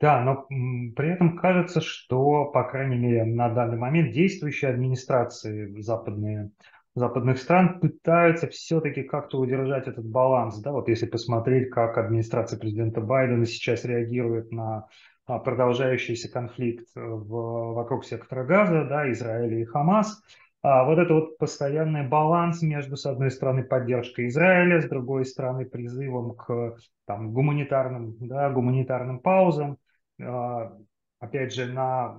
Да, 0.00 0.22
но 0.22 0.46
при 0.48 1.12
этом 1.12 1.36
кажется, 1.36 1.80
что, 1.82 2.46
по 2.46 2.64
крайней 2.64 2.96
мере, 2.96 3.24
на 3.24 3.50
данный 3.50 3.76
момент 3.76 4.12
действующие 4.12 4.70
администрации 4.70 5.80
западные, 5.80 6.50
западных 6.94 7.38
стран 7.38 7.78
пытаются 7.78 8.48
все-таки 8.48 9.02
как-то 9.02 9.38
удержать 9.38 9.86
этот 9.86 10.06
баланс. 10.06 10.58
Да? 10.60 10.72
Вот 10.72 10.88
если 10.88 11.04
посмотреть, 11.04 11.70
как 11.70 11.98
администрация 11.98 12.58
президента 12.58 13.02
Байдена 13.02 13.44
сейчас 13.44 13.84
реагирует 13.84 14.50
на 14.50 14.86
продолжающийся 15.26 16.30
конфликт 16.30 16.88
э, 16.94 17.00
в, 17.00 17.74
вокруг 17.74 18.04
сектора 18.04 18.44
Газа, 18.44 18.84
да, 18.84 19.10
Израиля 19.10 19.60
и 19.60 19.64
Хамас. 19.64 20.22
А 20.62 20.84
вот 20.84 20.98
это 20.98 21.14
вот 21.14 21.38
постоянный 21.38 22.06
баланс 22.06 22.62
между, 22.62 22.96
с 22.96 23.06
одной 23.06 23.30
стороны, 23.30 23.62
поддержкой 23.62 24.28
Израиля, 24.28 24.80
с 24.80 24.88
другой 24.88 25.24
стороны, 25.24 25.64
призывом 25.64 26.34
к 26.34 26.76
там, 27.06 27.32
гуманитарным, 27.32 28.16
да, 28.20 28.50
гуманитарным 28.50 29.20
паузам. 29.20 29.78
А, 30.20 30.76
опять 31.20 31.54
же, 31.54 31.66
на 31.66 32.16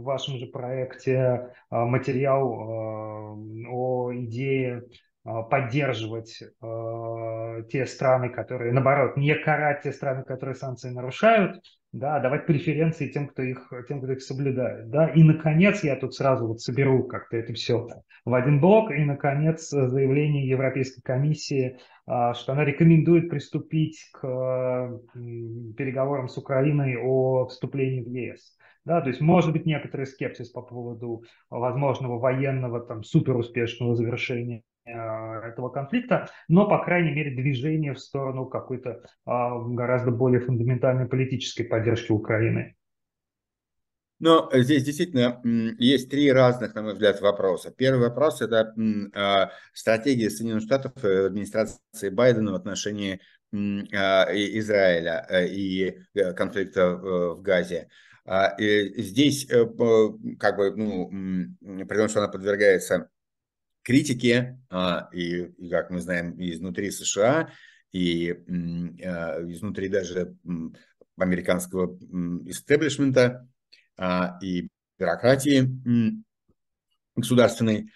вашем 0.00 0.38
же 0.38 0.46
проекте 0.46 1.52
а, 1.70 1.84
материал 1.86 2.52
о 3.70 4.10
идее 4.14 4.84
поддерживать 5.22 6.42
те 7.70 7.86
страны, 7.86 8.28
которые, 8.28 8.74
наоборот, 8.74 9.16
не 9.16 9.34
карать 9.34 9.82
те 9.82 9.90
страны, 9.90 10.22
которые 10.22 10.54
санкции 10.54 10.90
нарушают, 10.90 11.62
да, 11.94 12.18
давать 12.18 12.46
преференции 12.46 13.08
тем, 13.08 13.28
кто 13.28 13.42
их, 13.42 13.72
тем, 13.86 14.00
кто 14.00 14.12
их 14.12 14.20
соблюдает, 14.20 14.90
да, 14.90 15.06
и, 15.06 15.22
наконец, 15.22 15.84
я 15.84 15.94
тут 15.94 16.12
сразу 16.12 16.48
вот 16.48 16.60
соберу 16.60 17.04
как-то 17.04 17.36
это 17.36 17.52
все 17.52 17.86
в 18.24 18.34
один 18.34 18.60
блок, 18.60 18.90
и, 18.90 19.04
наконец, 19.04 19.68
заявление 19.70 20.48
Европейской 20.48 21.02
комиссии, 21.02 21.78
а, 22.06 22.34
что 22.34 22.52
она 22.52 22.64
рекомендует 22.64 23.30
приступить 23.30 24.10
к 24.12 25.00
переговорам 25.76 26.26
с 26.26 26.36
Украиной 26.36 26.96
о 27.00 27.46
вступлении 27.46 28.02
в 28.02 28.08
ЕС. 28.08 28.56
Да, 28.84 29.00
то 29.00 29.08
есть 29.08 29.20
может 29.20 29.52
быть 29.52 29.64
некоторый 29.64 30.04
скепсис 30.04 30.50
по 30.50 30.62
поводу 30.62 31.22
возможного 31.48 32.18
военного 32.18 32.80
там 32.80 33.02
суперуспешного 33.04 33.94
завершения 33.94 34.62
этого 34.84 35.70
конфликта, 35.70 36.28
но, 36.48 36.68
по 36.68 36.84
крайней 36.84 37.12
мере, 37.12 37.34
движение 37.34 37.94
в 37.94 37.98
сторону 37.98 38.46
какой-то 38.46 39.02
а, 39.24 39.58
гораздо 39.58 40.10
более 40.10 40.40
фундаментальной 40.40 41.06
политической 41.06 41.64
поддержки 41.64 42.12
Украины. 42.12 42.76
Но 44.20 44.48
здесь 44.52 44.84
действительно 44.84 45.40
есть 45.78 46.10
три 46.10 46.32
разных, 46.32 46.74
на 46.74 46.82
мой 46.82 46.92
взгляд, 46.92 47.20
вопроса. 47.20 47.72
Первый 47.76 48.08
вопрос– 48.08 48.40
это 48.42 48.74
а, 49.14 49.50
стратегия 49.72 50.30
Соединенных 50.30 50.64
Штатов, 50.64 50.92
э, 51.02 51.26
администрации 51.26 52.08
Байдена 52.10 52.52
в 52.52 52.54
отношении 52.54 53.20
а, 53.52 54.26
Израиля 54.32 55.26
э, 55.28 55.48
и 55.48 55.98
э, 56.14 56.32
конфликта 56.32 56.94
в 56.94 57.42
Газе. 57.42 57.88
Здесь, 58.56 59.46
как 59.46 60.56
бы, 60.56 60.74
ну, 60.74 61.10
при 61.84 61.96
том, 61.96 62.08
что 62.08 62.20
она 62.20 62.28
подвергается 62.28 63.10
критике, 63.84 64.58
и, 65.12 65.42
и, 65.58 65.70
как 65.70 65.90
мы 65.90 66.00
знаем, 66.00 66.34
изнутри 66.38 66.90
США, 66.90 67.50
и 67.92 68.30
изнутри 68.30 69.88
даже 69.88 70.34
американского 71.16 71.96
истеблишмента, 72.46 73.46
а, 73.96 74.38
и 74.42 74.68
бюрократии 74.98 75.70
государственной. 77.16 77.90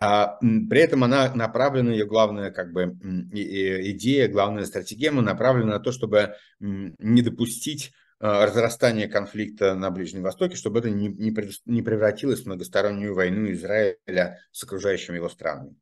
А 0.00 0.38
при 0.40 0.80
этом 0.80 1.04
она 1.04 1.34
направлена, 1.34 1.92
ее 1.92 2.04
главная 2.04 2.50
как 2.50 2.72
бы 2.72 2.94
идея, 3.32 4.28
главная 4.28 4.66
стратегема 4.66 5.22
направлена 5.22 5.74
на 5.74 5.80
то, 5.80 5.92
чтобы 5.92 6.34
не 6.60 7.22
допустить 7.22 7.92
а, 8.20 8.46
разрастания 8.46 9.08
конфликта 9.08 9.74
на 9.74 9.90
Ближнем 9.90 10.22
Востоке, 10.22 10.56
чтобы 10.56 10.80
это 10.80 10.90
не, 10.90 11.08
не 11.08 11.82
превратилось 11.82 12.42
в 12.42 12.46
многостороннюю 12.46 13.14
войну 13.14 13.50
Израиля 13.52 14.40
с 14.50 14.64
окружающими 14.64 15.16
его 15.16 15.28
странами. 15.28 15.76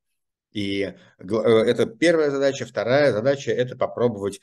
И 0.53 0.83
э, 0.83 0.95
это 1.19 1.87
первая 1.87 2.31
задача. 2.31 2.65
Вторая 2.67 3.13
задача– 3.13 3.51
это 3.53 3.77
попробовать 3.77 4.41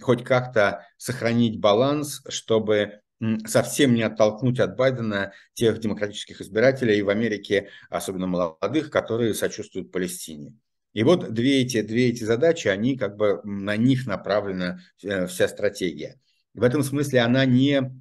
хоть 0.00 0.22
как-то 0.24 0.86
сохранить 0.98 1.60
баланс, 1.60 2.22
чтобы 2.28 3.00
совсем 3.46 3.94
не 3.94 4.02
оттолкнуть 4.02 4.60
от 4.60 4.76
Байдена 4.76 5.32
тех 5.54 5.78
демократических 5.78 6.40
избирателей 6.40 7.00
в 7.00 7.08
Америке, 7.08 7.70
особенно 7.88 8.26
молодых, 8.26 8.90
которые 8.90 9.34
сочувствуют 9.34 9.90
Палестине. 9.90 10.54
И 10.92 11.02
вот 11.02 11.32
две 11.32 11.62
эти, 11.62 11.82
две 11.82 12.08
эти 12.08 12.24
задачи, 12.24 12.68
они 12.68 12.96
как 12.96 13.16
бы 13.16 13.40
на 13.44 13.76
них 13.76 14.06
направлена 14.06 14.80
э, 15.02 15.26
вся 15.26 15.48
стратегия. 15.48 16.20
В 16.56 16.62
этом 16.62 16.82
смысле 16.82 17.20
она 17.20 17.44
не, 17.44 17.92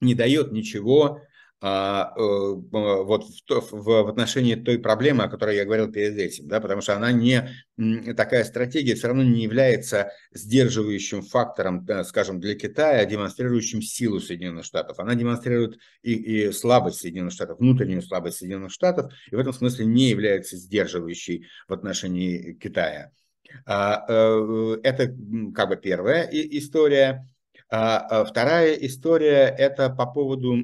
не 0.00 0.14
дает 0.14 0.52
ничего 0.52 1.20
а, 1.62 2.14
э, 2.16 2.20
вот 2.22 3.24
в, 3.48 3.72
в 3.72 4.08
отношении 4.08 4.54
той 4.54 4.78
проблемы, 4.78 5.24
о 5.24 5.28
которой 5.28 5.56
я 5.56 5.66
говорил 5.66 5.92
перед 5.92 6.16
этим, 6.16 6.48
да, 6.48 6.58
потому 6.58 6.80
что 6.80 6.96
она 6.96 7.12
не 7.12 7.50
такая 8.16 8.44
стратегия 8.44 8.94
все 8.94 9.08
равно 9.08 9.24
не 9.24 9.42
является 9.42 10.10
сдерживающим 10.32 11.20
фактором, 11.20 11.86
скажем, 12.04 12.40
для 12.40 12.54
Китая, 12.54 13.04
демонстрирующим 13.04 13.82
силу 13.82 14.20
Соединенных 14.20 14.64
Штатов. 14.64 15.00
Она 15.00 15.14
демонстрирует 15.14 15.78
и, 16.02 16.14
и 16.14 16.52
слабость 16.52 17.00
Соединенных 17.00 17.34
Штатов, 17.34 17.58
внутреннюю 17.58 18.00
слабость 18.00 18.38
Соединенных 18.38 18.72
Штатов, 18.72 19.12
и 19.30 19.36
в 19.36 19.38
этом 19.38 19.52
смысле 19.52 19.84
не 19.84 20.08
является 20.08 20.56
сдерживающей 20.56 21.46
в 21.68 21.74
отношении 21.74 22.54
Китая. 22.54 23.12
А, 23.66 24.06
э, 24.08 24.76
это 24.82 25.14
как 25.54 25.68
бы 25.68 25.76
первая 25.76 26.26
история. 26.32 27.26
А, 27.72 27.98
а 27.98 28.24
вторая 28.24 28.74
история– 28.74 29.54
это 29.58 29.90
по 29.90 30.04
поводу 30.06 30.56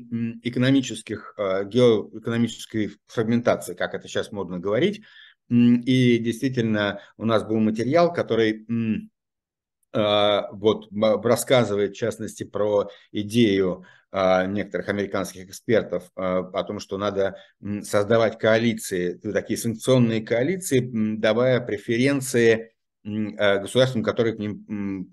экономических, 0.43 1.35
а, 1.39 1.63
геоэкономической 1.63 2.91
фрагментации, 3.07 3.75
как 3.75 3.95
это 3.95 4.09
сейчас 4.09 4.33
модно 4.33 4.59
говорить. 4.59 5.03
И 5.49 6.19
действительно, 6.19 7.01
у 7.17 7.25
нас 7.25 7.45
был 7.45 7.59
материал, 7.61 8.13
который 8.13 8.67
вот 9.93 10.89
рассказывает, 11.25 11.93
в 11.93 11.97
частности, 11.97 12.43
про 12.43 12.91
идею 13.13 13.87
некоторых 14.13 14.89
американских 14.89 15.47
экспертов 15.47 16.11
о 16.17 16.65
том, 16.65 16.81
что 16.81 16.99
надо 16.99 17.37
создавать 17.83 18.39
коалиции, 18.39 19.15
такие 19.15 19.57
санкционные 19.57 20.21
коалиции, 20.23 20.81
давая 21.17 21.61
преференции 21.61 22.76
государствам, 23.07 24.03
которые 24.03 24.35
к 24.35 24.39
ним 24.39 25.11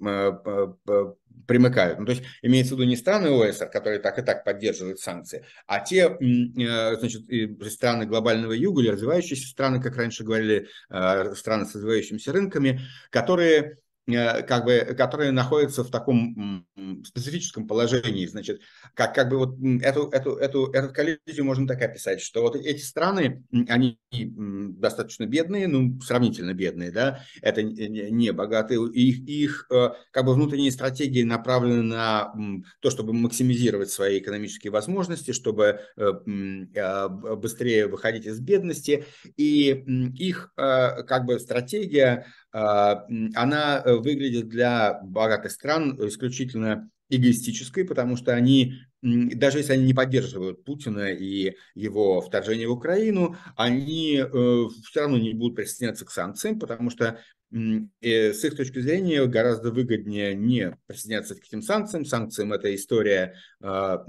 примыкают. 1.47 1.99
Ну, 1.99 2.05
то 2.05 2.11
есть 2.11 2.23
имеется 2.41 2.75
в 2.75 2.77
виду 2.77 2.89
не 2.89 2.95
страны 2.95 3.29
ОСР, 3.29 3.69
которые 3.69 3.99
так 3.99 4.17
и 4.19 4.21
так 4.21 4.43
поддерживают 4.43 4.99
санкции, 4.99 5.45
а 5.67 5.79
те 5.79 6.07
э, 6.07 6.95
значит, 6.97 7.23
страны 7.71 8.05
глобального 8.05 8.53
юга 8.53 8.81
или 8.81 8.89
развивающиеся 8.89 9.47
страны, 9.47 9.81
как 9.81 9.97
раньше 9.97 10.23
говорили, 10.23 10.67
э, 10.89 11.35
страны 11.35 11.65
с 11.65 11.75
развивающимися 11.75 12.31
рынками, 12.31 12.81
которые 13.09 13.77
Э, 13.77 13.82
как 14.05 14.65
бы, 14.65 14.95
которые 14.97 15.31
находятся 15.31 15.83
в 15.83 15.89
таком 15.89 16.65
специфическом 17.05 17.67
положении. 17.67 18.25
Значит, 18.25 18.61
как, 18.93 19.15
как 19.15 19.29
бы 19.29 19.37
вот 19.37 19.57
эту, 19.81 20.09
эту, 20.09 20.35
эту, 20.35 20.65
этот 20.71 20.91
коллизию 20.91 21.45
можно 21.45 21.67
так 21.67 21.81
описать, 21.81 22.21
что 22.21 22.41
вот 22.41 22.55
эти 22.55 22.81
страны, 22.81 23.43
они 23.69 23.97
достаточно 24.11 25.25
бедные, 25.25 25.67
ну, 25.67 25.99
сравнительно 26.01 26.53
бедные, 26.53 26.91
да, 26.91 27.21
это 27.41 27.63
не 27.63 28.31
богатые, 28.31 28.85
их, 28.91 29.19
их 29.19 29.67
э, 29.71 29.89
как 30.11 30.25
бы 30.25 30.33
внутренние 30.33 30.71
стратегии 30.71 31.23
направлены 31.23 31.81
на 31.83 32.33
то, 32.81 32.89
чтобы 32.89 33.13
максимизировать 33.13 33.89
свои 33.89 34.19
экономические 34.19 34.71
возможности, 34.71 35.31
чтобы 35.31 35.79
э, 35.95 37.07
быстрее 37.35 37.87
выходить 37.87 38.25
из 38.25 38.39
бедности, 38.39 39.05
и 39.37 39.83
их 40.17 40.51
как 40.55 41.25
бы 41.25 41.39
стратегия 41.39 42.25
она 42.53 43.81
э, 43.83 43.95
выглядит 43.95 44.47
для 44.47 44.99
богатых 45.03 45.51
стран 45.51 45.97
исключительно 46.07 46.89
эгоистической, 47.09 47.83
потому 47.83 48.15
что 48.15 48.33
они, 48.33 48.75
даже 49.01 49.57
если 49.57 49.73
они 49.73 49.85
не 49.85 49.93
поддерживают 49.93 50.63
Путина 50.63 51.11
и 51.11 51.55
его 51.73 52.21
вторжение 52.21 52.67
в 52.67 52.73
Украину, 52.73 53.35
они 53.55 54.17
э, 54.17 54.63
все 54.87 55.01
равно 55.01 55.17
не 55.17 55.33
будут 55.33 55.55
присоединяться 55.55 56.05
к 56.05 56.11
санкциям, 56.11 56.59
потому 56.59 56.91
что 56.91 57.19
э, 57.51 58.33
с 58.33 58.43
их 58.43 58.55
точки 58.55 58.79
зрения 58.79 59.25
гораздо 59.25 59.71
выгоднее 59.71 60.35
не 60.35 60.77
присоединяться 60.85 61.35
к 61.35 61.43
этим 61.45 61.63
санкциям. 61.63 62.05
Санкциям 62.05 62.53
это 62.53 62.73
история 62.73 63.35
а, 63.61 64.05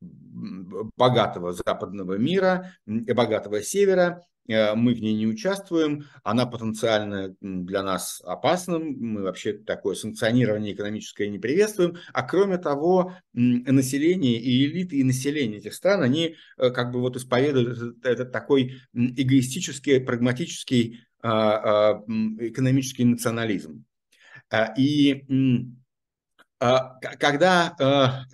богатого 0.00 1.52
западного 1.52 2.14
мира, 2.18 2.72
богатого 2.86 3.62
севера, 3.62 4.24
мы 4.48 4.94
в 4.94 5.00
ней 5.00 5.14
не 5.14 5.26
участвуем, 5.26 6.06
она 6.24 6.46
потенциально 6.46 7.34
для 7.40 7.82
нас 7.82 8.22
опасна, 8.24 8.78
мы 8.78 9.22
вообще 9.22 9.52
такое 9.52 9.94
санкционирование 9.94 10.74
экономическое 10.74 11.28
не 11.28 11.38
приветствуем, 11.38 11.96
а 12.12 12.22
кроме 12.22 12.58
того, 12.58 13.14
население 13.34 14.40
и 14.40 14.64
элиты, 14.64 14.96
и 14.96 15.04
население 15.04 15.58
этих 15.58 15.74
стран, 15.74 16.02
они 16.02 16.36
э, 16.56 16.70
как 16.70 16.92
бы 16.92 17.00
вот 17.00 17.16
исповедуют 17.16 18.04
этот 18.04 18.32
такой 18.32 18.80
эгоистический, 18.94 20.00
прагматический 20.00 21.00
а, 21.20 22.00
экономический 22.38 23.04
национализм. 23.04 23.84
И 24.76 25.24
когда, 27.18 28.24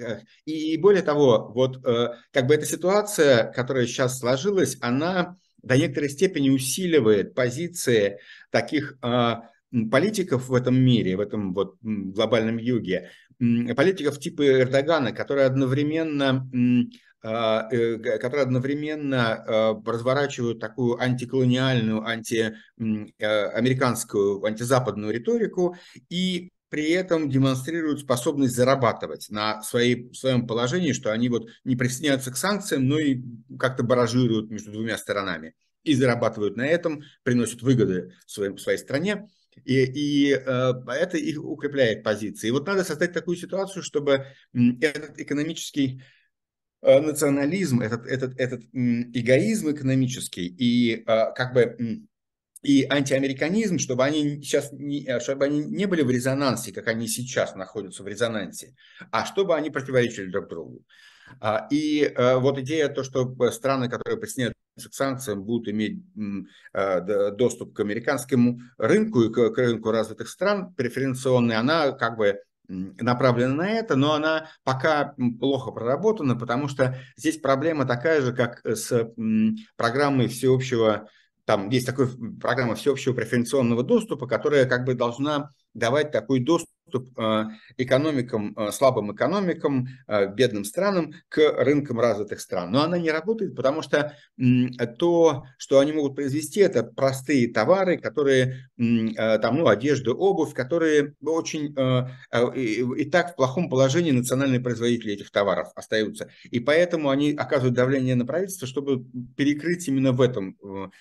и 0.45 0.77
более 0.77 1.03
того, 1.03 1.51
вот 1.55 1.83
как 1.83 2.47
бы 2.47 2.55
эта 2.55 2.67
ситуация, 2.67 3.51
которая 3.53 3.87
сейчас 3.87 4.19
сложилась, 4.19 4.77
она 4.81 5.37
до 5.65 5.77
некоторой 5.77 6.11
степени 6.11 6.51
усиливает 6.51 7.35
позиции 7.35 8.19
таких 8.51 8.99
а, 9.03 9.49
политиков 9.91 10.49
в 10.49 10.55
этом 10.55 10.77
мире, 10.77 11.17
в 11.17 11.21
этом 11.21 11.55
вот 11.55 11.77
глобальном 11.83 12.59
юге, 12.59 13.11
политиков 13.39 14.19
типа 14.19 14.63
Эрдогана, 14.63 15.13
которые 15.13 15.47
одновременно 15.47 16.49
а, 17.27 17.69
э, 17.73 17.97
которые 18.19 18.43
одновременно 18.43 19.33
а, 19.33 19.83
разворачивают 19.87 20.61
такую 20.61 21.01
антиколониальную, 21.01 22.07
антиамериканскую, 22.07 24.45
антизападную 24.45 25.11
риторику 25.11 25.75
и 26.11 26.53
при 26.69 26.91
этом 26.91 27.31
демонстрируют 27.31 28.01
способность 28.01 28.55
зарабатывать 28.55 29.29
на 29.31 29.63
своей, 29.63 30.13
своем 30.13 30.47
положении, 30.47 30.93
что 30.93 31.13
они 31.13 31.29
вот 31.29 31.49
не 31.65 31.77
присоединяются 31.77 32.33
к 32.33 32.37
санкциям, 32.37 32.89
но 32.89 32.99
и 32.99 33.23
как-то 33.59 33.83
баражируют 33.83 34.51
между 34.51 34.73
двумя 34.73 34.99
сторонами 34.99 35.55
и 35.85 35.95
зарабатывают 35.95 36.57
на 36.57 36.67
этом, 36.67 37.03
приносят 37.23 37.63
выгоды 37.63 38.13
своей, 38.27 38.57
своей 38.59 38.79
стране. 38.79 39.29
И, 39.65 39.85
и 39.85 40.33
э, 40.33 40.73
это 40.89 41.17
их 41.17 41.43
укрепляет 41.43 42.03
позиции. 42.03 42.49
И 42.49 42.51
вот 42.51 42.67
надо 42.67 42.83
создать 42.83 43.13
такую 43.13 43.37
ситуацию, 43.37 43.83
чтобы 43.83 44.27
этот 44.53 45.19
экономический 45.19 46.03
э, 46.83 47.01
национализм, 47.01 47.81
этот, 47.81 48.07
этот, 48.07 48.39
этот 48.41 48.65
эгоизм 48.73 49.71
экономический 49.71 50.47
и 50.47 50.97
э, 50.97 51.05
как 51.07 51.55
бы 51.55 52.07
и 52.65 52.87
антиамериканизм, 52.89 53.79
чтобы 53.79 54.05
они 54.05 54.43
сейчас 54.43 54.73
не, 54.73 55.05
э, 55.07 55.21
чтобы 55.21 55.45
они 55.45 55.61
не 55.61 55.85
были 55.85 56.03
в 56.03 56.11
резонансе, 56.11 56.73
как 56.73 56.89
они 56.89 57.07
сейчас 57.07 57.55
находятся 57.55 58.03
в 58.03 58.09
резонансе, 58.09 58.75
а 59.11 59.27
чтобы 59.27 59.55
они 59.55 59.71
противоречили 59.71 60.31
друг 60.31 60.49
другу. 60.49 60.83
А, 61.41 61.69
и 61.71 62.03
э, 62.03 62.37
вот 62.37 62.59
идея 62.59 62.89
то, 62.89 63.05
что 63.05 63.35
страны, 63.51 63.89
которые 63.91 64.19
присоединяются 64.19 64.91
к 64.91 64.95
санкциям, 64.95 65.45
будут 65.45 65.69
иметь 65.69 66.03
э, 66.73 67.31
доступ 67.33 67.75
к 67.75 67.81
американскому 67.81 68.61
рынку 68.79 69.23
и 69.23 69.33
к 69.33 69.59
рынку 69.59 69.91
развитых 69.91 70.29
стран 70.29 70.73
преференционный, 70.75 71.57
она 71.57 71.93
как 71.93 72.17
бы 72.17 72.41
направлена 72.67 73.55
на 73.55 73.71
это, 73.71 73.95
но 73.95 74.15
она 74.15 74.49
пока 74.63 75.15
плохо 75.39 75.71
проработана, 75.71 76.35
потому 76.35 76.69
что 76.69 76.97
здесь 77.15 77.37
проблема 77.37 77.85
такая 77.85 78.23
же, 78.23 78.33
как 78.33 78.65
с 78.65 79.13
программой 79.77 80.29
всеобщего 80.29 81.11
там 81.45 81.69
есть 81.69 81.87
такая 81.87 82.09
программа 82.41 82.75
всеобщего 82.75 83.13
преференционного 83.13 83.83
доступа, 83.83 84.27
которая 84.27 84.67
как 84.67 84.85
бы 84.85 84.95
должна 84.95 85.51
давать 85.75 86.13
такой 86.13 86.41
доступ 86.41 86.71
э, 87.19 87.45
экономикам, 87.77 88.55
э, 88.57 88.71
слабым 88.71 89.13
экономикам, 89.13 89.89
э, 90.07 90.33
бедным 90.33 90.65
странам 90.65 91.13
к 91.29 91.41
рынкам 91.65 91.99
развитых 91.99 92.41
стран. 92.41 92.71
Но 92.71 92.83
она 92.83 92.99
не 92.99 93.11
работает, 93.11 93.57
потому 93.57 93.83
что 93.83 94.17
то, 94.99 95.45
что 95.59 95.79
они 95.81 95.93
могут 95.93 96.15
произвести, 96.15 96.61
это 96.61 96.85
простые 96.85 97.53
товары, 97.53 97.99
которые, 97.99 98.69
там, 98.77 99.57
ну, 99.57 99.67
одежда, 99.67 100.13
обувь, 100.13 100.55
которые 100.55 101.15
очень 101.25 101.75
и 102.55 103.05
так 103.07 103.33
в 103.33 103.37
плохом 103.37 103.69
положении 103.69 104.13
национальные 104.13 104.61
производители 104.61 105.15
этих 105.15 105.31
товаров 105.31 105.69
остаются. 105.75 106.29
И 106.45 106.61
поэтому 106.61 107.11
они 107.11 107.33
оказывают 107.33 107.75
давление 107.75 108.15
на 108.15 108.27
правительство, 108.27 108.67
чтобы 108.67 109.05
перекрыть 109.37 109.89
именно 109.89 110.13
в 110.13 110.21
этом 110.21 110.59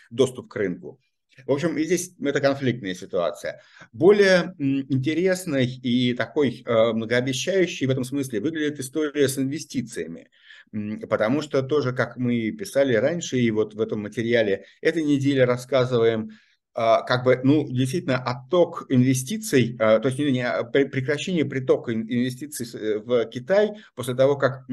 доступ 0.09 0.49
к 0.49 0.55
рынку. 0.55 0.99
В 1.45 1.51
общем, 1.51 1.77
и 1.77 1.83
здесь 1.83 2.13
это 2.21 2.39
конфликтная 2.39 2.93
ситуация. 2.93 3.61
Более 3.91 4.55
интересной 4.57 5.65
и 5.65 6.13
такой 6.13 6.63
э, 6.65 6.93
многообещающей 6.93 7.87
в 7.87 7.89
этом 7.89 8.03
смысле 8.03 8.39
выглядит 8.39 8.79
история 8.79 9.27
с 9.27 9.37
инвестициями. 9.37 10.29
Потому 11.09 11.41
что 11.41 11.61
тоже, 11.61 11.93
как 11.93 12.17
мы 12.17 12.51
писали 12.51 12.95
раньше, 12.95 13.37
и 13.37 13.51
вот 13.51 13.73
в 13.75 13.81
этом 13.81 14.01
материале 14.01 14.65
этой 14.81 15.03
недели 15.03 15.39
рассказываем, 15.39 16.31
как 16.73 17.23
бы, 17.23 17.39
ну, 17.43 17.67
действительно, 17.69 18.17
отток 18.17 18.85
инвестиций, 18.89 19.77
а, 19.79 19.99
то 19.99 20.07
есть 20.07 20.19
не, 20.19 20.41
а, 20.41 20.63
прекращение 20.63 21.45
притока 21.45 21.93
инвестиций 21.93 22.67
э, 22.73 22.99
в 22.99 23.25
Китай 23.25 23.73
после 23.95 24.15
того, 24.15 24.37
как, 24.37 24.65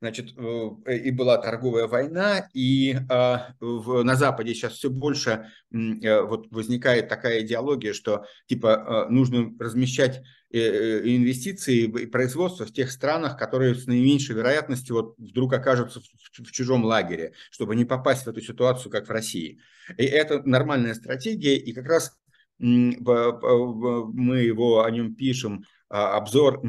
значит, 0.00 0.34
э, 0.36 0.96
и 0.96 1.10
была 1.12 1.38
торговая 1.38 1.86
война, 1.86 2.48
и 2.52 2.96
на 3.08 4.16
Западе 4.16 4.54
сейчас 4.54 4.72
все 4.72 4.90
больше 4.90 5.46
э, 5.72 6.20
вот 6.22 6.48
возникает 6.50 7.08
такая 7.08 7.42
идеология, 7.42 7.92
что, 7.92 8.24
типа, 8.46 9.06
нужно 9.08 9.52
размещать 9.60 10.22
инвестиции 10.50 11.82
и 11.82 12.06
производство 12.06 12.64
в 12.64 12.72
тех 12.72 12.90
странах, 12.90 13.36
которые 13.36 13.74
с 13.74 13.86
наименьшей 13.86 14.36
вероятностью 14.36 14.96
вот 14.96 15.14
вдруг 15.18 15.52
окажутся 15.52 16.00
в 16.00 16.52
чужом 16.52 16.84
лагере, 16.84 17.32
чтобы 17.50 17.74
не 17.76 17.84
попасть 17.84 18.24
в 18.24 18.28
эту 18.28 18.40
ситуацию, 18.40 18.90
как 18.90 19.08
в 19.08 19.10
России. 19.10 19.60
И 19.96 20.04
это 20.04 20.42
нормальная 20.44 20.94
стратегия, 20.94 21.56
и 21.56 21.72
как 21.72 21.86
раз 21.86 22.16
мы 22.58 24.38
его 24.38 24.82
о 24.84 24.90
нем 24.90 25.14
пишем, 25.14 25.64
а, 25.88 26.16
обзор, 26.16 26.62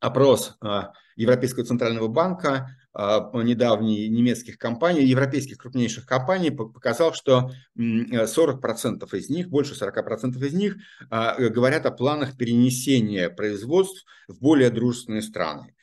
опрос 0.00 0.56
а, 0.60 0.92
Европейского 1.16 1.64
центрального 1.64 2.08
банка, 2.08 2.76
недавний 2.94 4.08
немецких 4.08 4.58
компаний, 4.58 5.04
европейских 5.04 5.58
крупнейших 5.58 6.06
компаний 6.06 6.50
показал, 6.50 7.12
что 7.14 7.50
40% 7.76 9.16
из 9.16 9.28
них, 9.28 9.48
больше 9.48 9.74
40% 9.74 10.44
из 10.44 10.52
них 10.54 10.76
говорят 11.10 11.86
о 11.86 11.90
планах 11.90 12.36
перенесения 12.36 13.30
производств 13.30 14.04
в 14.26 14.40
более 14.40 14.70
дружественные 14.70 15.22
страны. 15.22 15.74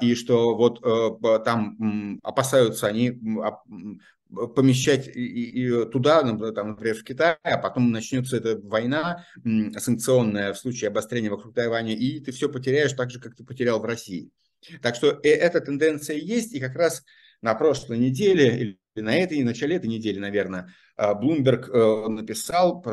И 0.00 0.14
что 0.14 0.56
вот 0.56 0.84
э, 0.84 1.38
там 1.44 2.18
опасаются 2.22 2.88
они 2.88 3.18
помещать 4.54 5.08
и, 5.14 5.84
туда, 5.92 6.22
например, 6.22 6.94
в 6.94 7.04
Китай, 7.04 7.36
а 7.42 7.58
потом 7.58 7.90
начнется 7.90 8.38
эта 8.38 8.58
война 8.58 9.24
санкционная 9.76 10.52
в 10.52 10.58
случае 10.58 10.88
обострения 10.88 11.30
вокруг 11.30 11.54
Тайваня, 11.54 11.94
и 11.94 12.18
ты 12.20 12.32
все 12.32 12.48
потеряешь 12.48 12.94
так 12.94 13.10
же, 13.10 13.20
как 13.20 13.36
ты 13.36 13.44
потерял 13.44 13.78
в 13.78 13.84
России. 13.84 14.30
Так 14.80 14.94
что 14.96 15.20
э, 15.22 15.28
эта 15.28 15.60
тенденция 15.60 16.16
есть, 16.16 16.52
и 16.52 16.60
как 16.60 16.74
раз 16.74 17.04
на 17.40 17.54
прошлой 17.54 17.98
неделе, 17.98 18.58
или 18.58 18.78
на 18.94 19.16
этой, 19.16 19.42
начале 19.42 19.76
этой 19.76 19.88
недели, 19.88 20.18
наверное, 20.18 20.72
Bloomberg 20.98 21.68
э, 21.70 22.08
написал, 22.08 22.84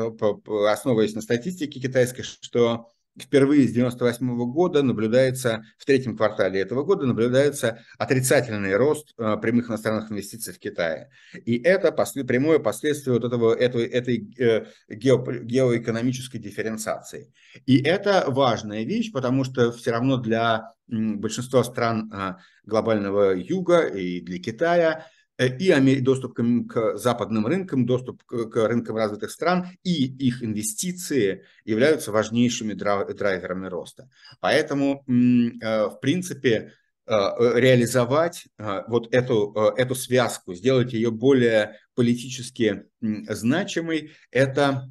основываясь 0.68 1.14
на 1.14 1.20
статистике 1.20 1.80
китайской, 1.80 2.22
что 2.22 2.88
впервые 3.18 3.66
с 3.66 3.70
1998 3.70 4.52
года 4.52 4.82
наблюдается, 4.82 5.64
в 5.78 5.84
третьем 5.84 6.16
квартале 6.16 6.60
этого 6.60 6.84
года 6.84 7.06
наблюдается 7.06 7.80
отрицательный 7.98 8.76
рост 8.76 9.14
э, 9.18 9.36
прямых 9.40 9.68
иностранных 9.68 10.10
инвестиций 10.10 10.52
в 10.52 10.58
Китае. 10.58 11.10
И 11.44 11.58
это 11.58 11.92
после, 11.92 12.24
прямое 12.24 12.58
последствие 12.58 13.14
вот 13.14 13.24
этого, 13.24 13.54
этой, 13.54 13.86
этой 13.86 14.34
э, 14.38 14.66
гео, 14.88 15.24
геоэкономической 15.24 16.40
дифференциации. 16.40 17.32
И 17.66 17.82
это 17.82 18.24
важная 18.28 18.84
вещь, 18.84 19.12
потому 19.12 19.44
что 19.44 19.72
все 19.72 19.90
равно 19.90 20.16
для 20.16 20.72
большинства 20.88 21.64
стран 21.64 22.12
э, 22.12 22.34
глобального 22.64 23.34
юга 23.34 23.86
и 23.86 24.20
для 24.20 24.38
Китая 24.38 25.06
и 25.46 26.00
доступ 26.00 26.34
к, 26.34 26.96
западным 26.96 27.46
рынкам, 27.46 27.86
доступ 27.86 28.22
к, 28.24 28.68
рынкам 28.68 28.96
развитых 28.96 29.30
стран 29.30 29.68
и 29.82 30.04
их 30.04 30.42
инвестиции 30.42 31.44
являются 31.64 32.12
важнейшими 32.12 32.74
драйверами 32.74 33.66
роста. 33.66 34.10
Поэтому, 34.40 35.04
э, 35.06 35.86
в 35.86 35.98
принципе, 36.00 36.50
э, 36.50 36.70
реализовать 37.10 38.46
вот 38.86 39.12
эту, 39.12 39.52
эту 39.76 39.96
связку, 39.96 40.54
сделать 40.54 40.92
ее 40.92 41.10
более 41.10 41.76
политически 41.96 42.84
значимой, 43.00 44.12
это 44.30 44.88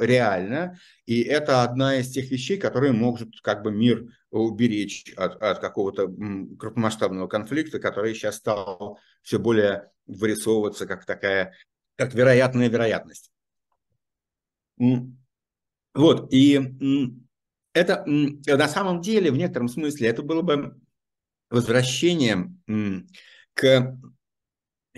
реально, 0.00 0.78
и 1.06 1.22
это 1.22 1.62
одна 1.62 1.96
из 1.96 2.10
тех 2.10 2.30
вещей, 2.30 2.58
которые 2.58 2.92
могут 2.92 3.40
как 3.40 3.62
бы 3.62 3.72
мир 3.72 4.06
уберечь 4.30 5.14
от, 5.16 5.42
от 5.42 5.60
какого-то 5.60 6.08
крупномасштабного 6.58 7.28
конфликта, 7.28 7.78
который 7.78 8.14
сейчас 8.14 8.36
стал 8.36 8.98
все 9.22 9.38
более 9.38 9.90
вырисовываться 10.06 10.86
как 10.86 11.06
такая, 11.06 11.54
как 11.96 12.12
вероятная 12.12 12.68
вероятность. 12.68 13.30
Вот, 15.94 16.30
и 16.30 16.60
это 17.76 18.04
на 18.06 18.68
самом 18.68 19.02
деле, 19.02 19.30
в 19.30 19.36
некотором 19.36 19.68
смысле, 19.68 20.08
это 20.08 20.22
было 20.22 20.40
бы 20.40 20.80
возвращением 21.50 22.62
к 23.52 23.98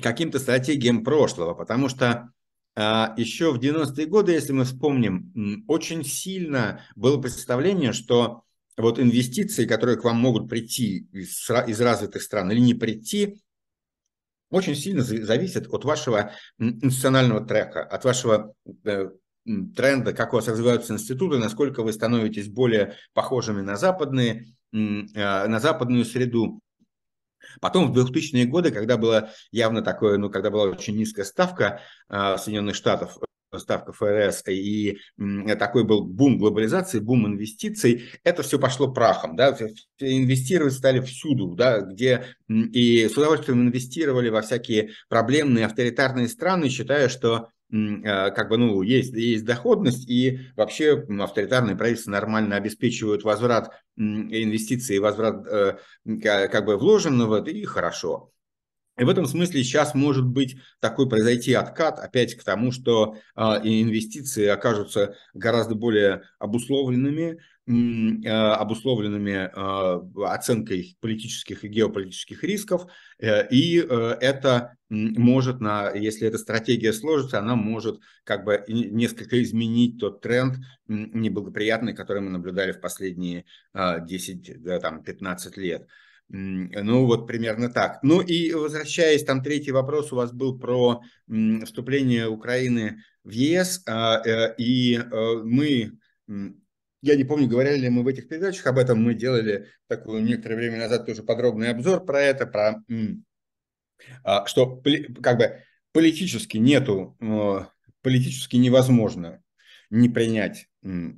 каким-то 0.01 0.39
стратегиям 0.39 1.03
прошлого, 1.03 1.55
потому 1.55 1.89
что 1.89 2.33
а, 2.77 3.15
еще 3.17 3.53
в 3.53 3.59
90-е 3.59 4.07
годы, 4.07 4.31
если 4.31 4.53
мы 4.53 4.63
вспомним, 4.65 5.65
очень 5.67 6.05
сильно 6.05 6.85
было 6.95 7.21
представление, 7.21 7.93
что 7.93 8.45
вот 8.77 9.01
инвестиции, 9.01 9.67
которые 9.67 9.99
к 9.99 10.05
вам 10.05 10.19
могут 10.19 10.49
прийти 10.49 11.09
из, 11.11 11.51
из 11.51 11.81
развитых 11.81 12.23
стран 12.23 12.53
или 12.53 12.61
не 12.61 12.75
прийти, 12.75 13.43
очень 14.51 14.77
сильно 14.77 15.03
зависят 15.03 15.67
от 15.67 15.85
вашего 15.85 16.31
институционального 16.59 17.45
трека, 17.45 17.83
от 17.83 18.05
вашего 18.05 18.55
э, 18.85 19.11
тренда, 19.75 20.13
как 20.13 20.33
у 20.33 20.37
вас 20.37 20.49
развиваются 20.49 20.93
институты, 20.93 21.39
насколько 21.39 21.83
вы 21.83 21.93
становитесь 21.93 22.49
более 22.49 22.95
похожими 23.15 23.61
на 23.61 23.77
западные, 23.77 24.47
э, 24.73 24.77
на 24.77 25.61
западную 25.61 26.05
среду. 26.05 26.61
Потом 27.61 27.91
в 27.91 27.99
2000-е 27.99 28.45
годы, 28.47 28.71
когда 28.71 28.97
было 28.97 29.31
явно 29.51 29.83
такое, 29.83 30.19
ну, 30.19 30.31
когда 30.31 30.51
была 30.51 30.65
очень 30.65 30.97
низкая 30.97 31.25
ставка 31.25 31.81
э, 32.09 32.37
Соединенных 32.39 32.75
Штатов, 32.75 33.19
ставка 33.57 33.93
ФРС 33.93 34.43
и 34.49 34.99
такой 35.59 35.85
был 35.85 36.05
бум 36.05 36.39
глобализации, 36.39 36.99
бум 36.99 37.27
инвестиций, 37.27 38.05
это 38.23 38.43
все 38.43 38.59
пошло 38.59 38.93
прахом, 38.93 39.37
да, 39.37 39.57
инвестировать 39.99 40.75
стали 40.75 41.01
всюду, 41.01 41.55
да, 41.55 41.81
где 41.81 42.27
и 42.49 43.09
с 43.09 43.17
удовольствием 43.17 43.63
инвестировали 43.63 44.29
во 44.29 44.43
всякие 44.43 44.91
проблемные 45.09 45.65
авторитарные 45.65 46.29
страны, 46.29 46.69
считая, 46.69 47.09
что 47.09 47.49
как 47.71 48.49
бы, 48.49 48.57
ну, 48.57 48.83
есть, 48.83 49.13
есть 49.13 49.45
доходность, 49.45 50.09
и 50.09 50.41
вообще 50.57 51.05
авторитарные 51.21 51.77
правительства 51.77 52.13
нормально 52.13 52.57
обеспечивают 52.57 53.25
возврат 53.25 53.71
инвестиций, 53.97 54.99
возврат 54.99 55.47
э, 55.47 55.77
как 56.23 56.65
бы 56.65 56.79
вложенного, 56.79 57.45
и 57.45 57.65
хорошо. 57.65 58.33
И 58.99 59.05
в 59.05 59.09
этом 59.09 59.27
смысле 59.27 59.63
сейчас 59.63 59.95
может 59.95 60.27
быть 60.27 60.57
такой 60.81 61.09
произойти 61.09 61.55
откат 61.55 62.01
опять 62.01 62.35
к 62.35 62.43
тому, 62.43 62.73
что 62.73 63.17
э, 63.37 63.41
инвестиции 63.63 64.47
окажутся 64.47 65.15
гораздо 65.35 65.77
более 65.77 66.23
обусловленными, 66.41 67.37
э, 67.37 67.39
обусловленными 67.69 69.51
э, 69.53 70.25
оценкой 70.27 70.97
политических 71.01 71.65
и 71.65 71.69
геополитических 71.69 72.43
рисков. 72.43 72.87
Э, 73.19 73.47
и 73.49 73.81
э, 73.81 74.17
это 74.21 74.77
может, 74.89 75.61
на, 75.61 75.91
если 75.91 76.27
эта 76.27 76.39
стратегия 76.39 76.93
сложится, 76.93 77.39
она 77.39 77.57
может 77.57 78.01
как 78.25 78.45
бы 78.45 78.65
несколько 78.69 79.43
изменить 79.43 79.99
тот 79.99 80.23
тренд 80.23 80.57
неблагоприятный, 80.87 81.95
который 81.95 82.23
мы 82.23 82.31
наблюдали 82.31 82.73
в 82.73 82.81
последние 82.81 83.45
э, 83.75 84.05
10-15 84.05 85.61
лет. 85.61 85.87
Ну, 86.31 87.07
вот 87.07 87.27
примерно 87.27 87.71
так. 87.71 88.01
Ну 88.03 88.21
и 88.21 88.53
возвращаясь, 88.53 89.25
там 89.25 89.43
третий 89.43 89.73
вопрос 89.73 90.13
у 90.13 90.17
вас 90.17 90.31
был 90.31 90.59
про 90.59 91.01
вступление 91.65 92.29
Украины 92.29 93.03
в 93.25 93.31
ЕС, 93.31 93.83
э, 93.87 94.55
и 94.59 94.97
э, 94.97 95.43
мы, 95.45 95.93
я 97.01 97.17
не 97.17 97.25
помню, 97.25 97.49
говорили 97.49 97.79
ли 97.79 97.89
мы 97.91 98.03
в 98.03 98.09
этих 98.09 98.29
передачах 98.29 98.67
об 98.67 98.79
этом, 98.79 99.03
мы 99.03 99.15
делали 99.15 99.69
такую 99.87 100.23
некоторое 100.23 100.57
время 100.57 100.79
назад 100.79 101.07
тоже 101.07 101.23
подробный 101.23 101.71
обзор 101.71 102.05
про 102.05 102.21
это, 102.21 102.47
про 102.47 102.83
а, 104.25 104.47
что 104.47 104.83
как 105.23 105.39
бы 105.39 105.63
политически 105.93 106.57
нету, 106.57 107.17
э, 107.21 107.67
политически 108.03 108.57
невозможно 108.57 109.43
не 109.91 110.09
принять 110.09 110.67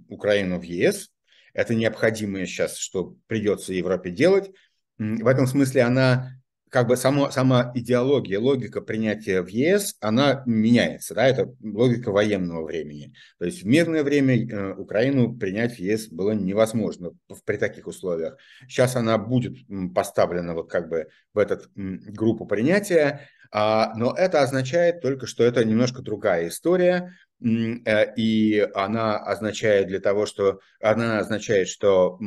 Украину 0.09 0.59
в 0.59 0.63
ЕС, 0.63 1.11
это 1.53 1.75
необходимое 1.75 2.47
сейчас, 2.47 2.77
что 2.77 3.17
придется 3.27 3.73
Европе 3.73 4.11
делать, 4.11 4.51
в 4.99 5.27
этом 5.27 5.47
смысле 5.47 5.83
она 5.83 6.40
как 6.71 6.87
бы 6.87 6.97
само, 6.97 7.31
сама 7.31 7.73
идеология, 7.75 8.39
логика 8.39 8.81
принятия 8.81 9.43
в 9.43 9.49
ЕС, 9.49 9.97
она 10.01 10.43
меняется, 10.47 11.15
да, 11.15 11.27
это 11.27 11.53
логика 11.63 12.13
военного 12.13 12.65
времени. 12.65 13.13
То 13.39 13.45
есть 13.45 13.63
в 13.63 13.67
мирное 13.67 14.05
время 14.05 14.37
э, 14.37 14.75
Украину 14.75 15.37
принять 15.37 15.75
в 15.75 15.79
ЕС 15.81 16.09
было 16.09 16.31
невозможно 16.31 17.11
при 17.45 17.57
таких 17.57 17.89
условиях. 17.89 18.37
Сейчас 18.69 18.95
она 18.95 19.19
будет 19.19 19.57
поставлена 19.95 20.55
вот 20.55 20.71
как 20.71 20.89
бы 20.89 21.09
в 21.35 21.39
эту 21.39 21.59
группу 21.75 22.47
принятия, 22.47 23.29
но 23.53 24.15
это 24.17 24.43
означает 24.43 25.01
только, 25.01 25.27
что 25.27 25.43
это 25.43 25.65
немножко 25.65 26.03
другая 26.03 26.49
история, 26.49 27.13
Э, 27.43 28.15
и 28.17 28.69
она 28.75 29.19
означает 29.19 29.89
для 29.89 30.01
того, 30.01 30.27
что 30.27 30.61
она 30.81 31.19
означает, 31.19 31.69
что 31.69 32.19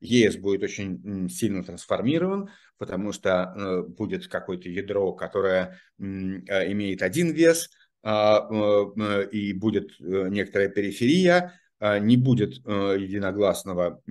ЕС 0.00 0.36
будет 0.36 0.62
очень 0.62 1.28
сильно 1.28 1.64
трансформирован, 1.64 2.50
потому 2.78 3.12
что 3.12 3.52
э, 3.56 3.82
будет 3.82 4.28
какое-то 4.28 4.68
ядро, 4.68 5.12
которое 5.12 5.78
э, 5.98 6.02
имеет 6.02 7.02
один 7.02 7.32
вес, 7.32 7.70
а, 8.02 8.48
и 9.30 9.52
будет 9.52 9.90
некоторая 10.00 10.70
периферия, 10.70 11.36
а, 11.38 11.52
не 11.80 12.16
будет 12.16 12.56
единогласного 12.66 14.02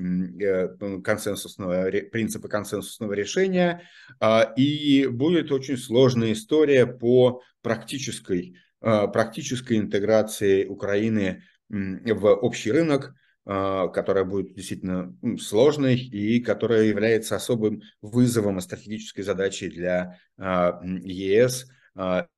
консенсусного 1.04 1.92
принципа 2.12 2.48
консенсусного 2.48 3.14
решения, 3.14 3.84
а, 4.20 4.54
и 4.58 5.06
будет 5.08 5.52
очень 5.52 5.78
сложная 5.78 6.34
история 6.34 6.88
по 6.88 7.42
практической 7.62 8.56
Э, 8.82 9.08
практической 9.12 9.78
интеграции 9.78 10.66
Украины 10.66 11.44
в 11.68 12.34
общий 12.36 12.72
рынок, 12.72 13.14
э, 13.46 13.88
которая 13.94 14.24
будет 14.24 14.54
действительно 14.54 15.14
сложной 15.38 15.98
и 15.98 16.40
которая 16.40 16.84
является 16.84 17.36
особым 17.36 17.82
вызовом 18.02 18.58
и 18.58 18.62
стратегической 18.62 19.24
задачей 19.24 19.70
для 19.70 20.18
э, 20.38 20.72
ЕС. 21.04 21.68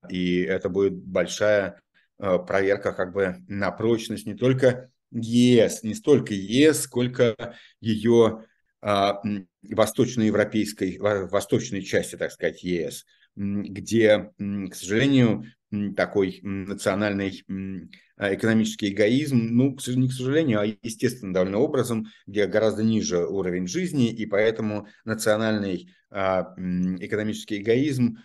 И 0.10 0.42
это 0.42 0.70
будет 0.70 0.96
большая 0.96 1.80
проверка 2.18 2.94
как 2.94 3.14
бы 3.14 3.36
на 3.48 3.70
прочность 3.70 4.26
не 4.26 4.34
только 4.34 4.90
ЕС, 5.12 5.84
не 5.84 5.93
столько 5.93 6.34
ЕС, 6.34 6.82
сколько 6.82 7.55
ее 7.80 8.45
восточноевропейской, 8.82 10.97
восточной 10.97 11.84
части, 11.84 12.16
так 12.16 12.32
сказать, 12.32 12.64
ЕС, 12.64 13.05
где, 13.36 14.32
к 14.38 14.74
сожалению, 14.74 15.45
такой 15.95 16.39
национальный 16.41 17.45
а, 18.18 18.36
экономический 18.36 18.89
эгоизм, 18.89 19.38
ну, 19.51 19.78
не 19.95 20.09
к 20.09 20.12
сожалению, 20.12 20.59
а 20.59 20.66
естественно 20.66 21.34
довольно 21.34 21.59
образом, 21.59 22.07
где 22.28 22.45
гораздо 22.45 22.84
ниже 22.84 23.26
уровень 23.26 23.68
жизни, 23.68 24.12
и 24.12 24.26
поэтому 24.26 24.88
национальный 25.05 25.89
а, 26.09 26.53
экономический 26.99 27.62
эгоизм 27.62 28.18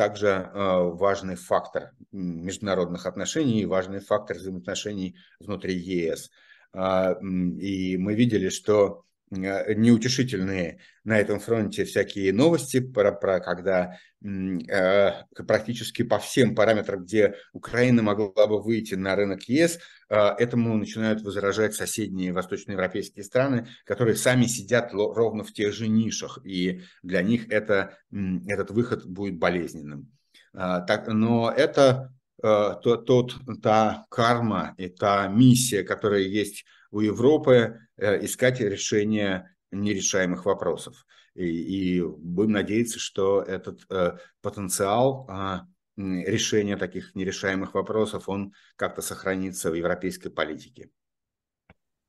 также 0.00 0.28
а, 0.54 0.84
важный 0.84 1.36
фактор 1.36 1.90
международных 2.10 3.04
отношений, 3.04 3.66
важный 3.66 4.00
фактор 4.00 4.38
взаимоотношений 4.38 5.14
внутри 5.40 5.74
ЕС. 5.74 6.30
И 6.72 7.96
мы 7.98 8.14
видели, 8.14 8.48
что 8.48 9.04
неутешительные 9.30 10.80
на 11.04 11.18
этом 11.18 11.38
фронте 11.38 11.84
всякие 11.84 12.32
новости 12.32 12.80
про, 12.80 13.12
про 13.12 13.40
когда 13.40 13.96
э, 14.22 15.12
практически 15.46 16.02
по 16.02 16.18
всем 16.18 16.54
параметрам, 16.54 17.02
где 17.02 17.36
Украина 17.52 18.02
могла 18.02 18.46
бы 18.46 18.60
выйти 18.60 18.94
на 18.94 19.14
рынок 19.14 19.44
ЕС, 19.44 19.78
э, 20.08 20.16
этому 20.16 20.76
начинают 20.76 21.22
возражать 21.22 21.74
соседние 21.74 22.32
восточноевропейские 22.32 23.24
страны, 23.24 23.68
которые 23.84 24.16
сами 24.16 24.44
сидят 24.44 24.92
ровно 24.92 25.44
в 25.44 25.52
тех 25.52 25.72
же 25.72 25.86
нишах, 25.88 26.40
и 26.44 26.82
для 27.02 27.22
них 27.22 27.48
это, 27.50 27.96
этот 28.46 28.70
выход 28.70 29.06
будет 29.06 29.38
болезненным. 29.38 30.10
Э, 30.54 30.80
так, 30.86 31.06
но 31.06 31.52
это 31.56 32.12
э, 32.42 32.74
тот, 32.82 33.06
тот, 33.06 33.36
та 33.62 34.06
карма 34.10 34.74
и 34.76 34.88
та 34.88 35.28
миссия, 35.28 35.84
которая 35.84 36.22
есть 36.22 36.64
у 36.90 37.00
Европы 37.00 37.78
искать 38.00 38.60
решение 38.60 39.54
нерешаемых 39.70 40.44
вопросов. 40.46 41.06
И, 41.34 41.98
и 41.98 42.02
будем 42.02 42.52
надеяться, 42.52 42.98
что 42.98 43.42
этот 43.42 43.80
э, 43.90 44.16
потенциал 44.42 45.28
э, 45.28 45.60
решения 45.96 46.76
таких 46.76 47.14
нерешаемых 47.14 47.74
вопросов, 47.74 48.28
он 48.28 48.52
как-то 48.76 49.02
сохранится 49.02 49.70
в 49.70 49.74
европейской 49.74 50.28
политике. 50.28 50.90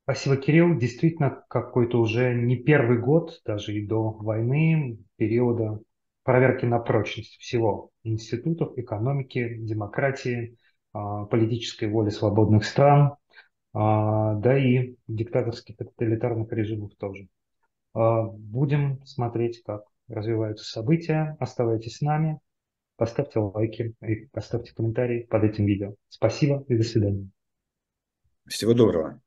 Спасибо, 0.04 0.36
Кирилл. 0.36 0.76
Действительно, 0.76 1.44
какой-то 1.48 2.00
уже 2.00 2.34
не 2.34 2.56
первый 2.56 2.98
год, 2.98 3.40
даже 3.44 3.72
и 3.72 3.86
до 3.86 4.10
войны, 4.10 4.98
периода 5.16 5.80
проверки 6.24 6.64
на 6.64 6.78
прочность 6.78 7.36
всего 7.38 7.90
институтов, 8.02 8.76
экономики, 8.76 9.56
демократии, 9.58 10.56
а, 10.92 11.24
политической 11.26 11.88
воли 11.88 12.10
свободных 12.10 12.64
стран, 12.64 13.14
да 13.74 14.58
и 14.58 14.96
диктаторских 15.08 15.76
тоталитарных 15.76 16.52
режимов 16.52 16.94
тоже. 16.98 17.28
А, 17.94 18.22
будем 18.24 19.04
смотреть, 19.04 19.62
как 19.62 19.84
развиваются 20.08 20.64
события. 20.64 21.36
Оставайтесь 21.40 21.98
с 21.98 22.00
нами, 22.00 22.38
поставьте 22.96 23.38
лайки 23.38 23.94
и 24.02 24.26
поставьте 24.26 24.74
комментарии 24.74 25.24
под 25.24 25.44
этим 25.44 25.66
видео. 25.66 25.94
Спасибо 26.08 26.64
и 26.68 26.76
до 26.76 26.82
свидания. 26.82 27.28
Всего 28.46 28.74
доброго. 28.74 29.20